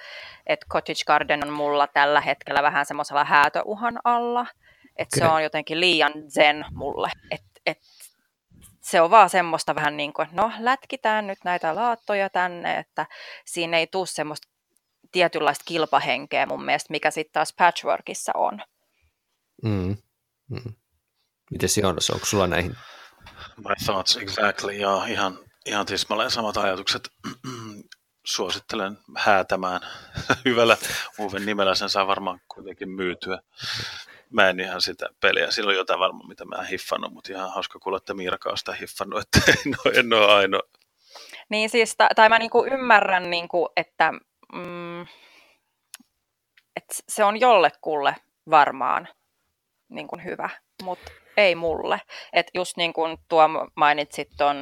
Että 0.47 0.67
Cottage 0.67 1.05
Garden 1.07 1.45
on 1.45 1.53
mulla 1.53 1.87
tällä 1.87 2.21
hetkellä 2.21 2.63
vähän 2.63 2.87
semmoisella 2.87 3.25
häätöuhan 3.25 3.99
alla. 4.05 4.47
Että 4.97 5.19
se 5.19 5.27
on 5.27 5.43
jotenkin 5.43 5.81
liian 5.81 6.13
zen 6.29 6.65
mulle. 6.75 7.11
Et, 7.31 7.43
et, 7.67 7.79
se 8.81 9.01
on 9.01 9.11
vaan 9.11 9.31
semmoista 9.31 9.75
vähän 9.75 9.97
niin 9.97 10.13
kuin, 10.13 10.29
no 10.33 10.53
lätkitään 10.59 11.27
nyt 11.27 11.39
näitä 11.45 11.75
laattoja 11.75 12.31
tänne, 12.31 12.79
että 12.79 13.07
siinä 13.45 13.79
ei 13.79 13.87
tule 13.87 14.07
semmoista 14.07 14.49
tietynlaista 15.13 15.65
kilpahenkeä 15.67 16.47
mun 16.47 16.65
mielestä, 16.65 16.91
mikä 16.91 17.11
sitten 17.11 17.33
taas 17.33 17.55
patchworkissa 17.59 18.33
on. 18.35 18.63
Mm. 19.63 19.97
Mm. 20.49 20.75
Miten 21.51 21.69
Jonas, 21.83 22.11
onko 22.11 22.27
sulla 22.27 22.47
näihin? 22.47 22.77
My 23.57 23.75
thoughts 23.85 24.17
exactly, 24.17 24.73
ja 24.73 25.07
ihan 25.07 25.39
Ihan 25.67 25.87
tismalleen 25.87 26.31
samat 26.31 26.57
ajatukset. 26.57 27.09
Suosittelen 28.27 28.99
häätämään 29.17 29.81
hyvällä 30.45 30.77
Uven 31.19 31.47
nimellä, 31.47 31.75
sen 31.75 31.91
saa 31.91 32.07
varmaan 32.07 32.41
kuitenkin 32.49 32.89
myytyä. 32.89 33.39
Mä 34.31 34.49
en 34.49 34.61
ihan 34.61 34.83
sitä 34.83 35.09
peliä, 35.21 35.51
silloin 35.51 35.77
jotain 35.77 36.01
varmaan, 36.01 36.29
mitä 36.29 36.45
mä 36.45 36.57
en 36.57 36.67
hiffannut, 36.67 37.13
mutta 37.13 37.33
ihan 37.33 37.53
hauska 37.53 37.79
kuulla, 37.79 37.97
että 37.97 38.15
Miirka 38.15 38.51
on 38.51 38.59
sitä 38.59 38.75
hiffannut, 38.75 39.21
että 39.21 39.53
en 39.67 39.75
ole, 39.85 39.95
en 39.95 40.13
ole 40.13 40.33
ainoa. 40.33 40.63
Niin 41.49 41.71
siis, 41.71 41.97
tai 42.17 42.29
mä 42.29 42.39
niinku 42.39 42.65
ymmärrän, 42.65 43.31
niinku, 43.31 43.69
että, 43.77 44.13
mm, 44.53 45.01
että 46.77 46.95
se 47.09 47.25
on 47.25 47.41
jollekulle 47.41 48.17
varmaan 48.51 49.09
niin 49.91 50.09
kuin 50.09 50.25
hyvä, 50.25 50.51
mutta 50.83 51.11
ei 51.37 51.55
mulle. 51.55 52.01
Et 52.33 52.47
just 52.55 52.77
niin 52.77 52.93
kuin 52.93 53.19
tuo 53.29 53.49
mainitsit 53.77 54.29
tuon 54.39 54.57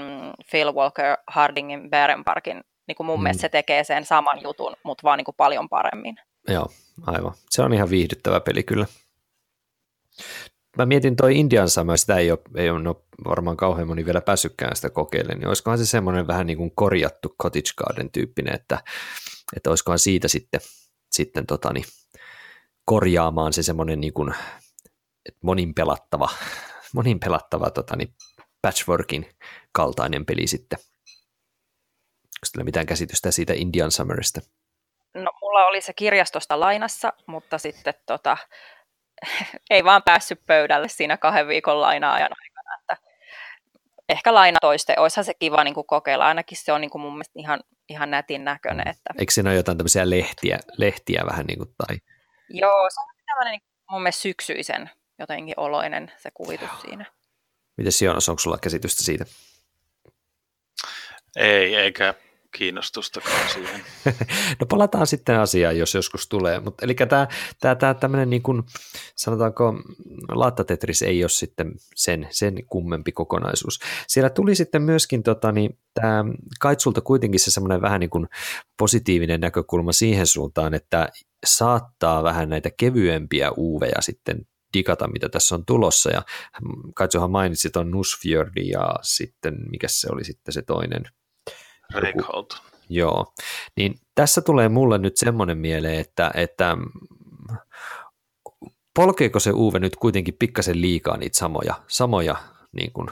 Phil 0.51 0.73
Walker 0.73 1.17
Hardingin 1.27 1.91
Baren 1.91 2.25
Parkin, 2.25 2.61
niin 2.89 2.97
kuin 2.97 3.07
mun 3.07 3.19
mm. 3.19 3.23
mielestä 3.23 3.41
se 3.41 3.49
tekee 3.49 3.85
sen 3.85 4.05
saman 4.05 4.43
jutun, 4.43 4.77
mutta 4.83 5.03
vaan 5.03 5.19
niin 5.19 5.25
kuin 5.25 5.37
paljon 5.37 5.69
paremmin. 5.69 6.17
Joo, 6.49 6.67
aivan. 7.07 7.33
Se 7.51 7.63
on 7.63 7.75
ihan 7.75 7.91
viihdyttävä 7.91 8.41
peli 8.41 8.63
kyllä. 8.63 8.87
Mä 10.77 10.87
mietin 10.87 11.17
toi 11.17 11.39
Indian 11.39 11.69
Summer, 11.69 11.99
sitä 11.99 12.17
ei 12.17 12.31
ole, 12.31 12.39
ei 12.57 12.71
ole 12.71 12.83
no, 12.83 13.03
varmaan 13.25 13.57
kauhean 13.57 13.89
moni 13.89 14.07
vielä 14.07 14.21
päässytkään 14.21 14.77
sitä 14.77 14.91
kokeilemaan, 14.91 15.39
niin 15.39 15.49
olisikohan 15.49 15.79
se 15.79 15.87
semmoinen 15.87 16.27
vähän 16.27 16.47
niin 16.47 16.59
kuin 16.59 16.73
korjattu 16.75 17.35
Cottage 17.43 17.71
Garden 17.77 18.11
tyyppinen, 18.11 18.55
että, 18.55 18.79
että 19.57 19.71
olisikohan 19.71 19.99
siitä 19.99 20.29
sitten, 20.29 20.61
sitten 21.13 21.47
tota 21.47 21.73
niin, 21.73 21.85
korjaamaan 22.85 23.53
se 23.53 23.63
semmoinen 23.63 24.01
niin 24.01 24.13
kuin, 24.13 24.35
monin 25.43 25.75
pelattava, 25.75 26.29
monin 26.95 27.21
pelattava 27.21 27.71
tota, 27.71 27.97
niin 27.97 28.15
patchworkin 28.63 29.31
kaltainen 29.73 30.27
peli 30.27 30.47
sitten. 30.47 30.79
Onko 30.79 32.49
teillä 32.53 32.65
mitään 32.65 32.87
käsitystä 32.87 33.31
siitä 33.31 33.53
Indian 33.57 33.91
Summerista? 33.91 34.41
No, 35.15 35.31
mulla 35.41 35.67
oli 35.67 35.81
se 35.81 35.93
kirjastosta 35.93 36.61
lainassa, 36.61 37.13
mutta 37.27 37.59
sitten 37.59 37.95
tota, 38.07 38.37
ei 39.71 39.85
vaan 39.85 40.03
päässyt 40.03 40.41
pöydälle 40.47 40.89
siinä 40.89 41.17
kahden 41.17 41.49
viikon 41.49 41.81
laina-ajan 41.81 42.31
aikana. 42.41 42.79
Että 42.81 42.97
ehkä 44.09 44.35
lainatoiste, 44.35 44.95
olisihan 44.99 45.25
se 45.25 45.35
kiva 45.35 45.65
niin 45.65 45.75
kuin 45.75 45.87
kokeilla, 45.87 46.27
ainakin 46.27 46.59
se 46.59 46.73
on 46.73 46.81
niin 46.81 46.91
kuin 46.91 47.03
mun 47.03 47.13
mielestä 47.13 47.33
ihan, 47.37 47.61
ihan 47.89 48.11
nätin 48.11 48.45
näköinen. 48.45 48.85
Mm. 48.85 48.91
Että... 48.91 49.15
Eikö 49.19 49.33
siinä 49.33 49.51
ole 49.51 49.57
jotain 49.57 49.79
tämmöisiä 49.79 50.11
lehtiä, 50.11 50.59
lehtiä 50.77 51.23
vähän 51.31 51.47
niin 51.47 51.59
kuin, 51.59 51.75
tai... 51.87 51.97
Joo, 52.49 52.91
se 52.91 53.01
on 53.01 53.25
tämmöinen 53.27 53.51
niin 53.51 53.63
mun 53.91 54.03
mielestä 54.03 54.23
syksyisen 54.23 54.91
jotenkin 55.19 55.55
oloinen 55.57 56.13
se 56.17 56.31
kuvitus 56.35 56.71
siinä. 56.83 57.05
Miten 57.77 57.93
Sionas, 57.93 58.29
onko 58.29 58.39
sulla 58.39 58.59
käsitystä 58.59 59.05
siitä? 59.05 59.25
Ei, 61.37 61.75
eikä 61.75 62.15
kiinnostustakaan 62.57 63.49
siihen. 63.55 63.81
no 64.61 64.67
palataan 64.67 65.07
sitten 65.07 65.41
asiaan, 65.41 65.79
jos 65.79 65.95
joskus 65.95 66.29
tulee. 66.29 66.61
Mutta 66.61 66.85
eli 66.85 66.95
tämä, 66.95 67.29
tämä, 67.61 67.75
tämä 67.75 67.95
tämmöinen 67.95 68.31
niin 68.31 68.43
kuin, 68.43 68.63
sanotaanko, 69.17 69.75
Lattatetris 70.29 71.03
ei 71.03 71.23
ole 71.23 71.29
sitten 71.29 71.73
sen, 71.95 72.29
sen 72.31 72.67
kummempi 72.67 73.13
kokonaisuus. 73.13 73.81
Siellä 74.07 74.31
tuli 74.31 74.55
sitten 74.55 74.83
myöskin 74.83 75.23
tota, 75.23 75.53
niin, 75.53 75.79
tämä 75.95 76.25
Kaitsulta 76.61 77.01
kuitenkin 77.01 77.41
se 77.41 77.51
semmoinen 77.51 77.83
vähän 77.83 78.01
niin 78.01 78.11
kuin 78.11 78.29
positiivinen 78.79 79.41
näkökulma 79.41 79.93
siihen 79.93 80.27
suuntaan, 80.27 80.75
että 80.75 81.09
saattaa 81.47 82.23
vähän 82.23 82.49
näitä 82.49 82.71
kevyempiä 82.77 83.51
uveja 83.59 84.03
sitten 84.03 84.47
digata, 84.75 85.09
mitä 85.09 85.29
tässä 85.29 85.55
on 85.55 85.65
tulossa, 85.65 86.11
ja 86.11 86.23
Kaitsuhan 86.95 87.31
mainitsi 87.31 87.71
tuon 87.71 87.91
Nusfjördi 87.91 88.69
ja 88.69 88.95
sitten, 89.03 89.55
mikä 89.71 89.89
se 89.89 90.09
oli 90.13 90.25
sitten 90.25 90.53
se 90.55 90.63
toinen, 90.63 91.03
Reikholt. 91.95 92.49
Joo, 92.89 93.33
niin 93.77 93.95
tässä 94.15 94.41
tulee 94.41 94.69
mulle 94.69 94.99
nyt 94.99 95.17
semmoinen 95.17 95.59
mieleen, 95.59 96.01
että, 96.01 96.31
että 96.35 96.77
polkeeko 98.95 99.41
se 99.41 99.51
Uwe 99.53 99.79
nyt 99.79 99.97
kuitenkin 99.97 100.37
pikkasen 100.39 100.81
liikaa 100.81 101.17
niitä 101.17 101.39
samoja, 101.39 101.75
samoja 101.89 102.37
niin 102.73 102.93
kuin, 102.93 103.09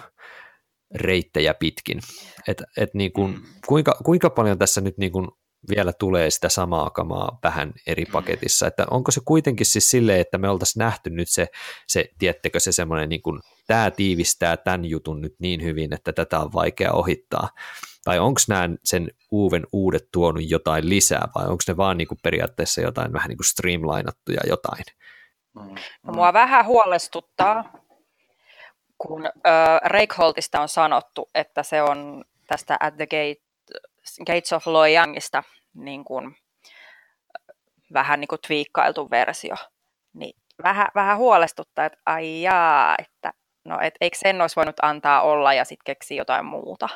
reittejä 0.95 1.55
pitkin. 1.55 2.01
Et, 2.49 2.63
et 2.77 2.95
niin 2.95 3.13
kuin, 3.13 3.31
mm. 3.33 3.43
kuinka, 3.67 3.99
kuinka 4.05 4.31
paljon 4.31 4.59
tässä 4.59 4.81
nyt 4.81 4.99
niin 4.99 5.13
kuin 5.13 5.29
vielä 5.77 5.93
tulee 5.93 6.31
sitä 6.31 6.49
samaa 6.49 6.91
kamaa 6.91 7.39
vähän 7.43 7.73
eri 7.87 8.05
mm. 8.05 8.13
paketissa, 8.13 8.67
että 8.67 8.87
onko 8.91 9.11
se 9.11 9.21
kuitenkin 9.25 9.67
siis 9.67 9.91
silleen, 9.91 10.21
että 10.21 10.39
me 10.39 10.49
oltaisiin 10.49 10.81
nähty 10.81 11.11
nyt 11.11 11.29
se, 11.29 11.49
se 11.87 12.11
tiettekö 12.19 12.61
se 12.61 12.73
semmoinen 12.73 13.09
niin 13.09 13.23
kuin, 13.23 13.41
tämä 13.67 13.91
tiivistää 13.91 14.57
tämän 14.57 14.85
jutun 14.85 15.21
nyt 15.21 15.35
niin 15.39 15.63
hyvin, 15.63 15.95
että 15.95 16.13
tätä 16.13 16.41
on 16.41 16.53
vaikea 16.53 16.93
ohittaa, 16.93 17.49
tai 18.05 18.19
onko 18.19 18.41
nämä 18.49 18.69
sen 18.85 19.11
Uven 19.33 19.67
uudet 19.73 20.09
tuonut 20.13 20.51
jotain 20.51 20.89
lisää, 20.89 21.29
vai 21.35 21.45
onko 21.45 21.63
ne 21.69 21.77
vaan 21.77 21.99
niin 21.99 22.09
kuin 22.09 22.19
periaatteessa 22.23 22.81
jotain 22.81 23.13
vähän 23.13 23.29
niin 23.29 23.39
kuin 23.39 23.47
streamlainattuja 23.47 24.41
jotain? 24.47 24.85
No, 25.55 26.13
mua 26.13 26.33
vähän 26.33 26.67
huolestuttaa, 26.67 27.73
kun 28.99 29.27
äh, 29.27 29.81
Reikholtista 29.85 30.61
on 30.61 30.69
sanottu, 30.69 31.31
että 31.35 31.63
se 31.63 31.83
on 31.83 32.25
tästä 32.47 32.77
At 32.81 32.97
the 32.97 33.07
Gate, 33.07 33.43
Gates 34.27 34.53
of 34.53 34.67
Loyangista 34.67 35.43
niin 35.77 36.05
kuin, 36.05 36.37
vähän 37.93 38.21
niin 38.21 38.29
kuin 38.29 38.41
twiikkailtu 38.47 39.11
versio. 39.11 39.55
Niin 40.13 40.37
vähän, 40.63 40.89
vähän 40.95 41.17
huolestuttaa, 41.17 41.85
että 41.85 41.99
ai 42.07 42.43
jaa, 42.43 42.95
että 42.99 43.33
no 43.65 43.79
et, 43.81 43.95
eikö 44.01 44.17
sen 44.19 44.41
olisi 44.41 44.57
voinut 44.57 44.77
antaa 44.83 45.23
olla 45.23 45.55
ja 45.55 45.65
sitten 45.65 45.85
keksiä 45.85 46.17
jotain 46.17 46.47
muuta. 46.47 46.89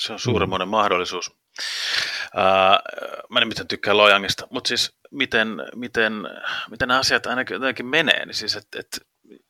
Se 0.00 0.12
on 0.12 0.18
suuremmoinen 0.18 0.68
mm. 0.68 0.70
mahdollisuus. 0.70 1.30
Uh, 2.34 3.28
mä 3.30 3.44
miten 3.44 3.68
tykkään 3.68 3.96
Lojangista, 3.96 4.46
mutta 4.50 4.68
siis 4.68 4.98
miten, 5.10 5.48
miten, 5.74 6.12
miten 6.70 6.90
asiat 6.90 7.26
ainakin 7.26 7.54
jotenkin 7.54 7.86
menee, 7.86 8.26
niin 8.26 8.34
siis 8.34 8.56
että 8.56 8.80
et 8.80 9.06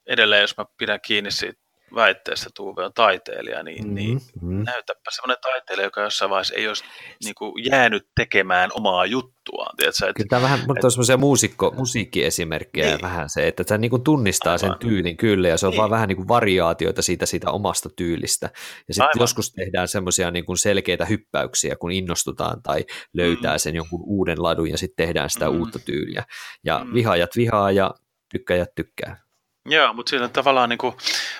edelleen 0.07 0.40
jos 0.40 0.57
mä 0.57 0.64
pidän 0.79 1.01
kiinni 1.01 1.31
siitä 1.31 1.61
väitteestä, 1.94 2.50
Uwe 2.61 2.85
on 2.85 2.92
taiteilija, 2.94 3.62
niin, 3.62 3.83
mm-hmm. 3.83 3.94
niin 3.94 4.20
mm-hmm. 4.42 4.64
näytäpä 4.64 5.11
semmoinen 5.11 5.42
taiteilija, 5.42 5.87
joka 5.87 6.00
jossain 6.00 6.31
vaiheessa 6.31 6.55
ei 6.55 6.68
olisi 6.68 6.85
niin 7.24 7.35
kuin, 7.35 7.64
jäänyt 7.70 8.07
tekemään 8.16 8.70
omaa 8.74 9.07
juttuaan. 9.07 9.76
Tiedätkö, 9.76 10.07
että, 10.09 10.24
tämä 10.28 10.42
vähän, 10.42 10.61
mutta 10.66 10.87
on 10.87 10.90
semmoisia 10.90 11.16
muusikko, 11.16 11.74
musiikkiesimerkkejä 11.76 12.87
niin. 12.87 13.02
vähän 13.02 13.31
se, 13.31 13.48
että 13.48 13.64
se 13.66 13.78
niin 13.78 13.90
kuin 13.90 14.05
tunnistaa 14.05 14.52
Aivan. 14.52 14.59
sen 14.59 14.78
tyylin 14.78 15.16
kyllä, 15.16 15.48
ja 15.48 15.57
se 15.57 15.66
on 15.66 15.70
niin. 15.70 15.78
vaan 15.78 15.90
vähän 15.90 16.09
niin 16.09 16.16
kuin 16.16 16.28
variaatioita 16.28 17.02
siitä, 17.02 17.26
siitä 17.26 17.50
omasta 17.50 17.88
tyylistä. 17.96 18.50
Ja 18.88 18.94
sitten 18.94 19.20
joskus 19.20 19.52
tehdään 19.52 19.88
semmoisia 19.88 20.31
niin 20.31 20.44
kuin 20.44 20.59
selkeitä 20.59 21.05
hyppäyksiä, 21.05 21.76
kun 21.76 21.92
innostutaan 21.92 22.62
tai 22.62 22.85
löytää 23.14 23.55
mm. 23.55 23.59
sen 23.59 23.74
jonkun 23.74 24.02
uuden 24.05 24.42
ladun, 24.42 24.70
ja 24.70 24.78
sitten 24.78 25.07
tehdään 25.07 25.31
sitä 25.31 25.50
mm. 25.50 25.59
uutta 25.59 25.78
tyyliä. 25.78 26.24
Ja 26.64 26.85
mm. 26.85 26.94
vihaajat 26.94 27.37
vihaa, 27.37 27.70
ja 27.70 27.90
tykkäjät 28.33 28.74
tykkää. 28.74 29.32
Joo, 29.66 29.92
mutta 29.92 30.11
siinä 30.11 30.29
tavallaan 30.29 30.68
niin 30.68 30.79
kuin, 30.79 30.94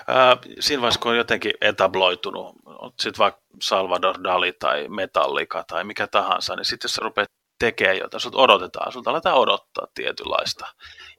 äh, 0.09 0.39
siinä 0.59 0.81
vaiheessa, 0.81 0.99
kun 0.99 1.11
on 1.11 1.17
jotenkin 1.17 1.53
etabloitunut, 1.61 2.55
sitten 2.99 3.19
vaikka 3.19 3.41
Salvador 3.61 4.23
Dali 4.23 4.53
tai 4.53 4.87
Metallica 4.87 5.63
tai 5.67 5.83
mikä 5.83 6.07
tahansa, 6.07 6.55
niin 6.55 6.65
sitten 6.65 6.85
jos 6.85 6.93
sä 6.93 7.01
rupeat 7.03 7.29
tekemään 7.59 7.97
jotain, 7.97 8.21
sut 8.21 8.35
odotetaan, 8.35 8.91
sulta 8.91 9.09
aletaan 9.09 9.37
odottaa 9.37 9.87
tietynlaista. 9.93 10.65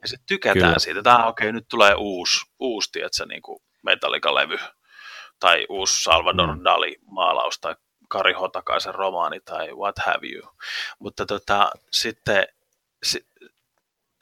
Ja 0.01 0.07
sitten 0.07 0.27
tykätään 0.27 0.65
Kyllä. 0.65 0.79
siitä, 0.79 0.99
että 0.99 1.25
okei, 1.25 1.45
okay, 1.45 1.51
nyt 1.51 1.65
tulee 1.69 1.93
uusi, 1.97 2.45
uusi 2.59 2.91
tiedätkö, 2.91 3.25
niin 3.25 3.41
kuin 3.41 3.59
Metallica-levy 3.83 4.57
tai 5.39 5.65
uusi 5.69 6.03
Salvador 6.03 6.55
mm. 6.55 6.63
Dali-maalaus 6.63 7.59
tai 7.59 7.75
Kari 8.09 8.33
Hotakaisen 8.33 8.95
romaani 8.95 9.39
tai 9.39 9.73
what 9.73 9.99
have 10.05 10.27
you. 10.27 10.51
Mutta 10.99 11.25
tota, 11.25 11.71
sitten 11.91 12.47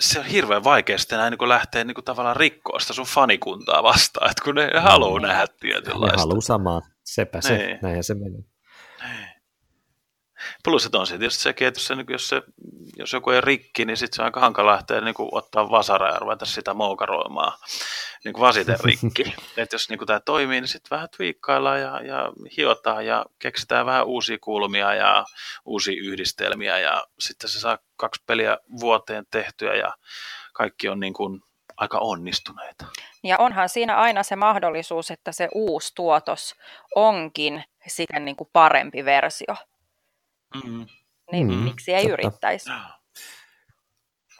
se 0.10 0.20
on 0.20 0.26
hirveän 0.26 0.63
vaikea 0.63 0.98
sitten 0.98 1.20
näin 1.20 1.38
niin 1.39 1.50
lähteä 1.50 1.84
niin 1.84 1.96
kuin 1.96 2.06
tavallaan 2.06 2.36
rikkoa 2.36 2.80
sitä 2.80 2.94
sun 2.94 3.06
fanikuntaa 3.06 3.84
vastaan, 3.84 4.32
että 4.32 4.44
kun 4.44 4.56
ne 4.56 4.68
no, 4.74 4.82
haluaa 4.82 5.20
nähdä 5.20 5.48
tietynlaista. 5.60 6.18
Ne 6.18 6.22
haluaa 6.22 6.42
samaa, 6.42 6.82
sepä 7.04 7.42
se, 7.42 7.58
niin. 7.58 7.80
näinhän 7.82 8.04
se 8.04 8.13
menee. 8.13 8.53
Niin. 10.43 10.60
Plus, 10.63 10.86
että 10.86 10.97
on 10.97 11.08
se 11.08 11.17
tietysti 11.17 11.43
sekin, 11.43 11.67
että 11.67 11.79
jos, 11.79 11.88
se, 11.88 11.95
jos, 12.10 12.29
se, 12.29 12.41
jos 12.97 13.13
joku 13.13 13.29
ei 13.29 13.41
rikki, 13.41 13.86
niin 13.86 13.97
sitten 13.97 14.15
se 14.15 14.21
on 14.21 14.25
aika 14.25 14.39
hankala 14.39 14.71
lähteä 14.71 15.01
niin 15.01 15.13
kuin, 15.13 15.29
ottaa 15.32 15.69
vasara 15.69 16.13
ja 16.13 16.19
ruveta 16.19 16.45
sitä 16.45 16.73
moukaroimaan 16.73 17.53
niin 18.23 18.34
kuin 18.34 18.41
vasiten 18.41 18.79
rikki. 18.84 19.23
että 19.58 19.75
jos 19.75 19.89
niin 19.89 19.99
tämä 20.08 20.19
toimii, 20.19 20.62
niin 20.62 20.67
sitten 20.67 20.89
vähän 20.89 21.10
twiikkaillaan 21.17 21.82
ja, 21.82 22.01
ja 22.01 22.32
hiotaan 22.58 23.06
ja 23.06 23.25
keksitään 23.39 23.86
vähän 23.86 24.06
uusia 24.06 24.38
kulmia 24.41 24.93
ja 24.93 25.25
uusia 25.65 26.03
yhdistelmiä 26.03 26.79
ja 26.79 27.03
sitten 27.19 27.49
se 27.49 27.60
saa 27.60 27.77
kaksi 27.95 28.23
peliä 28.27 28.58
vuoteen 28.79 29.25
tehtyä 29.32 29.75
ja 29.75 29.93
kaikki 30.53 30.89
on 30.89 30.99
niin 30.99 31.13
kuin 31.13 31.41
aika 31.77 31.97
onnistuneita. 31.97 32.86
Ja 33.23 33.38
onhan 33.38 33.69
siinä 33.69 33.95
aina 33.95 34.23
se 34.23 34.36
mahdollisuus, 34.36 35.12
että 35.12 35.32
se 35.32 35.49
uusi 35.56 35.91
tuotos 35.95 36.56
onkin 36.95 37.63
sitten 37.88 38.25
niin 38.25 38.36
kuin 38.36 38.49
parempi 38.53 39.06
versio. 39.06 39.56
Mm. 40.66 40.86
Niin 41.32 41.48
mm, 41.48 41.54
miksi 41.54 41.94
ei 41.94 42.02
totta. 42.08 42.13
yrittäisi? 42.13 42.70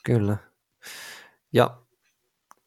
Kyllä. 0.04 0.38
Ja 1.54 1.78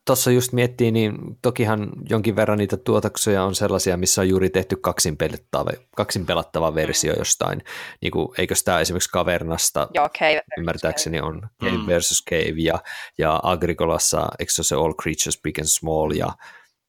tuossa 0.06 0.30
just 0.30 0.52
miettii, 0.52 0.90
niin 0.90 1.38
tokihan 1.42 1.92
jonkin 2.08 2.36
verran 2.36 2.58
niitä 2.58 2.76
tuotoksia 2.76 3.44
on 3.44 3.54
sellaisia, 3.54 3.96
missä 3.96 4.20
on 4.20 4.28
juuri 4.28 4.50
tehty 4.50 4.76
kaksin 4.76 5.16
pelattava, 5.16 5.70
kaksin 5.96 6.26
pelattava 6.26 6.74
versio 6.74 7.12
mm. 7.12 7.18
jostain. 7.18 7.62
Niin 8.02 8.10
kuin, 8.10 8.28
eikö 8.38 8.54
tämä 8.64 8.80
esimerkiksi 8.80 9.10
Kavernasta, 9.10 9.88
Joo, 9.94 10.08
Cave 10.08 10.42
ymmärtääkseni 10.58 11.20
on 11.20 11.48
Cave 11.62 11.76
mm. 11.76 11.86
versus 11.86 12.24
Cave, 12.30 12.54
ja, 12.56 12.78
ja 13.18 13.40
Agricolassa, 13.42 14.28
eikö 14.38 14.52
se 14.52 14.76
ole 14.76 14.84
All 14.84 14.94
Creatures 15.02 15.40
Big 15.42 15.58
and 15.58 15.68
Small, 15.68 16.10
ja 16.10 16.28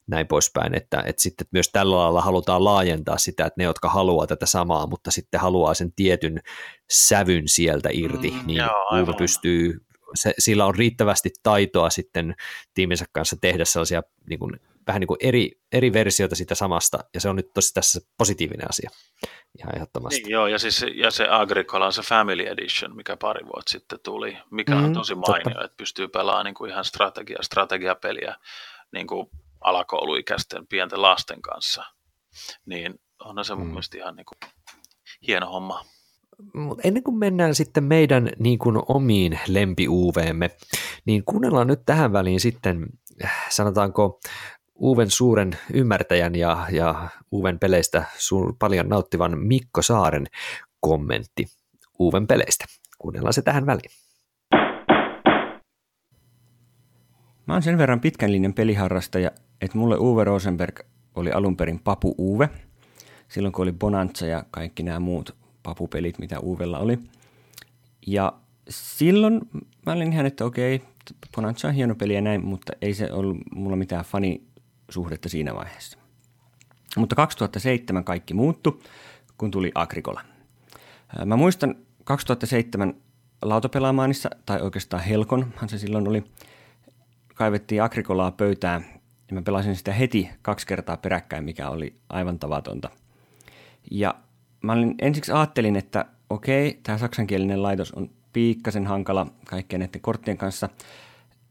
näin 0.07 0.27
poispäin, 0.27 0.75
että, 0.75 1.03
että 1.05 1.21
sitten 1.21 1.47
myös 1.51 1.69
tällä 1.69 1.95
lailla 1.97 2.21
halutaan 2.21 2.63
laajentaa 2.63 3.17
sitä, 3.17 3.45
että 3.45 3.55
ne, 3.57 3.63
jotka 3.63 3.89
haluaa 3.89 4.27
tätä 4.27 4.45
samaa, 4.45 4.87
mutta 4.87 5.11
sitten 5.11 5.39
haluaa 5.39 5.73
sen 5.73 5.91
tietyn 5.91 6.39
sävyn 6.89 7.47
sieltä 7.47 7.89
irti, 7.91 8.31
mm, 8.31 8.47
niin 8.47 8.57
joo, 8.57 9.13
pystyy, 9.17 9.77
se, 10.15 10.33
sillä 10.39 10.65
on 10.65 10.75
riittävästi 10.75 11.29
taitoa 11.43 11.89
sitten 11.89 12.35
tiiminsä 12.73 13.05
kanssa 13.11 13.35
tehdä 13.41 13.65
sellaisia 13.65 14.03
niin 14.29 14.39
kuin, 14.39 14.59
vähän 14.87 14.99
niin 14.99 15.07
kuin 15.07 15.17
eri, 15.21 15.51
eri 15.71 15.93
versioita 15.93 16.35
sitä 16.35 16.55
samasta, 16.55 16.99
ja 17.13 17.21
se 17.21 17.29
on 17.29 17.35
nyt 17.35 17.53
tosi 17.53 17.73
tässä 17.73 18.01
positiivinen 18.17 18.69
asia 18.69 18.89
ihan 19.59 19.75
ehdottomasti. 19.75 20.21
Niin, 20.21 20.31
joo, 20.31 20.47
ja, 20.47 20.59
siis, 20.59 20.85
ja 20.95 21.11
se 21.11 21.27
Agricola 21.29 21.85
on 21.85 21.93
se 21.93 22.01
Family 22.01 22.43
Edition, 22.47 22.95
mikä 22.95 23.17
pari 23.17 23.45
vuotta 23.45 23.71
sitten 23.71 23.99
tuli, 24.03 24.37
mikä 24.51 24.75
mm, 24.75 24.85
on 24.85 24.93
tosi 24.93 25.15
mainio, 25.15 25.43
totta. 25.43 25.65
että 25.65 25.77
pystyy 25.77 26.07
pelaamaan 26.07 26.45
niin 26.45 26.55
kuin 26.55 26.71
ihan 26.71 26.85
strategia, 26.85 27.37
strategiapeliä 27.41 28.35
niin 28.91 29.07
kuin 29.07 29.29
alakouluikäisten 29.61 30.67
pienten 30.67 31.01
lasten 31.01 31.41
kanssa, 31.41 31.83
niin 32.65 32.99
onhan 33.25 33.45
se 33.45 33.55
mun 33.55 33.63
mm. 33.63 33.69
mielestä 33.69 33.97
ihan 33.97 34.15
niin 34.15 34.25
kuin 34.25 34.51
hieno 35.27 35.51
homma. 35.51 35.85
Mutta 36.53 36.87
ennen 36.87 37.03
kuin 37.03 37.17
mennään 37.17 37.55
sitten 37.55 37.83
meidän 37.83 38.29
niin 38.39 38.59
kuin 38.59 38.81
omiin 38.87 39.39
lempiuveemme, 39.47 40.49
niin 41.05 41.23
kuunnellaan 41.25 41.67
nyt 41.67 41.79
tähän 41.85 42.13
väliin 42.13 42.39
sitten, 42.39 42.85
sanotaanko, 43.49 44.19
Uven 44.81 45.11
suuren 45.11 45.51
ymmärtäjän 45.73 46.35
ja, 46.35 46.67
ja 46.71 47.09
Uven 47.33 47.59
peleistä 47.59 48.03
su- 48.15 48.55
paljon 48.59 48.89
nauttivan 48.89 49.39
Mikko 49.39 49.81
Saaren 49.81 50.27
kommentti 50.79 51.45
Uven 51.99 52.27
peleistä. 52.27 52.65
Kuunnellaan 52.97 53.33
se 53.33 53.41
tähän 53.41 53.65
väliin. 53.65 53.91
Mä 57.45 57.53
oon 57.53 57.61
sen 57.61 57.77
verran 57.77 58.01
pitkän 58.01 58.31
linjan 58.31 58.53
peliharrastaja, 58.53 59.31
että 59.61 59.77
mulle 59.77 59.97
Uwe 59.97 60.23
Rosenberg 60.23 60.79
oli 61.15 61.31
alun 61.31 61.57
perin 61.57 61.79
Papu 61.79 62.15
Uwe, 62.17 62.49
silloin 63.27 63.53
kun 63.53 63.63
oli 63.63 63.71
Bonanza 63.71 64.25
ja 64.25 64.45
kaikki 64.51 64.83
nämä 64.83 64.99
muut 64.99 65.35
papupelit, 65.63 66.19
mitä 66.19 66.39
Uvella 66.39 66.79
oli. 66.79 66.99
Ja 68.07 68.33
silloin 68.69 69.41
mä 69.85 69.93
olin 69.93 70.13
ihan, 70.13 70.25
että 70.25 70.45
okei, 70.45 70.81
Bonanza 71.35 71.67
on 71.67 71.73
hieno 71.73 71.95
peli 71.95 72.15
ja 72.15 72.21
näin, 72.21 72.45
mutta 72.45 72.73
ei 72.81 72.93
se 72.93 73.11
ollut 73.11 73.37
mulla 73.55 73.75
mitään 73.75 74.05
fanisuhdetta 74.05 75.29
siinä 75.29 75.55
vaiheessa. 75.55 75.97
Mutta 76.97 77.15
2007 77.15 78.03
kaikki 78.03 78.33
muuttu, 78.33 78.83
kun 79.37 79.51
tuli 79.51 79.71
Agricola. 79.75 80.21
Mä 81.25 81.35
muistan 81.35 81.75
2007 82.03 82.93
lautapelaamaanissa, 83.41 84.29
tai 84.45 84.61
oikeastaan 84.61 85.03
Helkonhan 85.03 85.69
se 85.69 85.77
silloin 85.77 86.07
oli, 86.07 86.23
kaivettiin 87.35 87.83
Agricolaa 87.83 88.31
pöytään 88.31 88.85
ja 89.29 89.35
mä 89.35 89.41
pelasin 89.41 89.75
sitä 89.75 89.93
heti 89.93 90.29
kaksi 90.41 90.67
kertaa 90.67 90.97
peräkkäin, 90.97 91.43
mikä 91.43 91.69
oli 91.69 91.95
aivan 92.09 92.39
tavatonta. 92.39 92.89
Ja 93.91 94.15
mä 94.61 94.73
olin, 94.73 94.95
ensiksi 95.01 95.31
ajattelin, 95.31 95.75
että 95.75 96.05
okei, 96.29 96.79
tämä 96.83 96.97
saksankielinen 96.97 97.63
laitos 97.63 97.91
on 97.91 98.09
piikkasen 98.33 98.87
hankala 98.87 99.27
kaikkien 99.45 99.79
näiden 99.79 100.01
korttien 100.01 100.37
kanssa, 100.37 100.69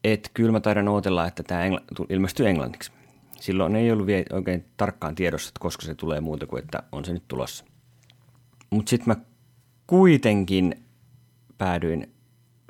että 0.04 0.30
kyllä 0.34 0.52
mä 0.52 0.60
taidan 0.60 0.88
ootella, 0.88 1.26
että 1.26 1.42
tämä 1.42 1.68
engl- 1.68 2.06
ilmestyy 2.08 2.48
englanniksi. 2.48 2.92
Silloin 3.40 3.76
ei 3.76 3.92
ollut 3.92 4.06
vielä 4.06 4.24
oikein 4.32 4.64
tarkkaan 4.76 5.14
tiedossa, 5.14 5.48
että 5.48 5.60
koska 5.60 5.82
se 5.86 5.94
tulee 5.94 6.20
muuta 6.20 6.46
kuin, 6.46 6.62
että 6.62 6.82
on 6.92 7.04
se 7.04 7.12
nyt 7.12 7.28
tulossa. 7.28 7.64
Mutta 8.70 8.90
sitten 8.90 9.08
mä 9.08 9.24
kuitenkin 9.86 10.84
päädyin 11.58 12.14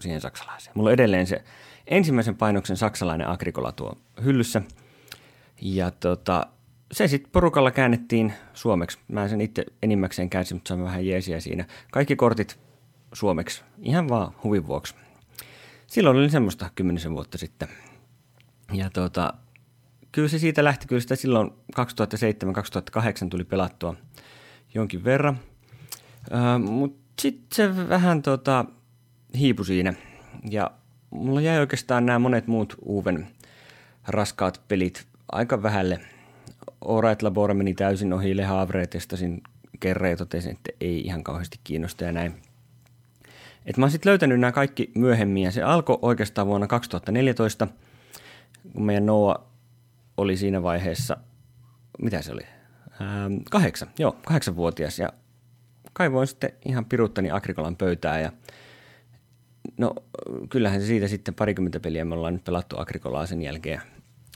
siihen 0.00 0.20
saksalaiseen. 0.20 0.72
Mulla 0.76 0.88
on 0.88 0.94
edelleen 0.94 1.26
se 1.26 1.44
ensimmäisen 1.86 2.36
painoksen 2.36 2.76
saksalainen 2.76 3.28
agrikola 3.28 3.72
tuo 3.72 3.98
hyllyssä. 4.24 4.62
Ja 5.60 5.90
tota, 5.90 6.46
se 6.92 7.08
sitten 7.08 7.32
porukalla 7.32 7.70
käännettiin 7.70 8.32
suomeksi. 8.54 8.98
Mä 9.08 9.28
sen 9.28 9.40
itse 9.40 9.66
enimmäkseen 9.82 10.30
käänsin, 10.30 10.56
mutta 10.56 10.68
saimme 10.68 10.84
vähän 10.84 11.06
jeesiä 11.06 11.40
siinä. 11.40 11.64
Kaikki 11.92 12.16
kortit 12.16 12.58
suomeksi, 13.12 13.62
ihan 13.82 14.08
vaan 14.08 14.32
huvin 14.44 14.66
vuoksi. 14.66 14.94
Silloin 15.86 16.16
oli 16.16 16.30
semmoista 16.30 16.70
kymmenisen 16.74 17.12
vuotta 17.12 17.38
sitten. 17.38 17.68
Ja 18.72 18.90
tota, 18.90 19.34
kyllä 20.12 20.28
se 20.28 20.38
siitä 20.38 20.64
lähti, 20.64 20.86
kyllä 20.86 21.00
sitä 21.00 21.16
silloin 21.16 21.50
2007-2008 21.50 23.28
tuli 23.30 23.44
pelattua 23.44 23.94
jonkin 24.74 25.04
verran. 25.04 25.38
Äh, 26.34 26.60
Mutta 26.60 26.98
sitten 27.22 27.56
se 27.56 27.88
vähän 27.88 28.22
tota, 28.22 28.64
hiipu 29.38 29.64
siinä. 29.64 29.94
Ja 30.50 30.70
mulla 31.10 31.40
jäi 31.40 31.58
oikeastaan 31.58 32.06
nämä 32.06 32.18
monet 32.18 32.46
muut 32.46 32.76
Uven 32.86 33.26
raskaat 34.08 34.60
pelit 34.68 35.06
aika 35.32 35.62
vähälle. 35.62 36.00
Orait 36.80 37.22
Labora 37.22 37.54
meni 37.54 37.74
täysin 37.74 38.12
ohi, 38.12 38.36
Le 38.36 38.44
Havre 38.44 38.86
testasin 38.86 39.42
kerran 39.80 40.10
ja 40.10 40.16
totesin, 40.16 40.52
että 40.52 40.70
ei 40.80 41.00
ihan 41.00 41.24
kauheasti 41.24 41.60
kiinnosta 41.64 42.04
ja 42.04 42.12
näin. 42.12 42.34
Et 43.66 43.76
mä 43.76 43.84
oon 43.84 43.90
sitten 43.90 44.10
löytänyt 44.10 44.40
nämä 44.40 44.52
kaikki 44.52 44.90
myöhemmin 44.94 45.42
ja 45.42 45.50
se 45.50 45.62
alkoi 45.62 45.98
oikeastaan 46.02 46.46
vuonna 46.46 46.66
2014, 46.66 47.68
kun 48.72 48.86
meidän 48.86 49.06
Noa 49.06 49.46
oli 50.16 50.36
siinä 50.36 50.62
vaiheessa, 50.62 51.16
mitä 52.02 52.22
se 52.22 52.32
oli, 52.32 52.42
ähm, 53.00 53.34
kahdeksan, 53.50 53.88
joo, 53.98 54.16
kahdeksanvuotias 54.26 54.98
ja 54.98 55.12
kaivoin 55.92 56.26
sitten 56.26 56.52
ihan 56.64 56.84
piruttani 56.84 57.30
Agrikolan 57.30 57.76
pöytää 57.76 58.20
ja 58.20 58.32
no 59.78 59.94
kyllähän 60.48 60.80
se 60.80 60.86
siitä 60.86 61.08
sitten 61.08 61.34
parikymmentä 61.34 61.80
peliä 61.80 62.04
me 62.04 62.14
ollaan 62.14 62.34
nyt 62.34 62.44
pelattu 62.44 62.78
Agrikolaa 62.78 63.26
sen 63.26 63.42
jälkeen. 63.42 63.82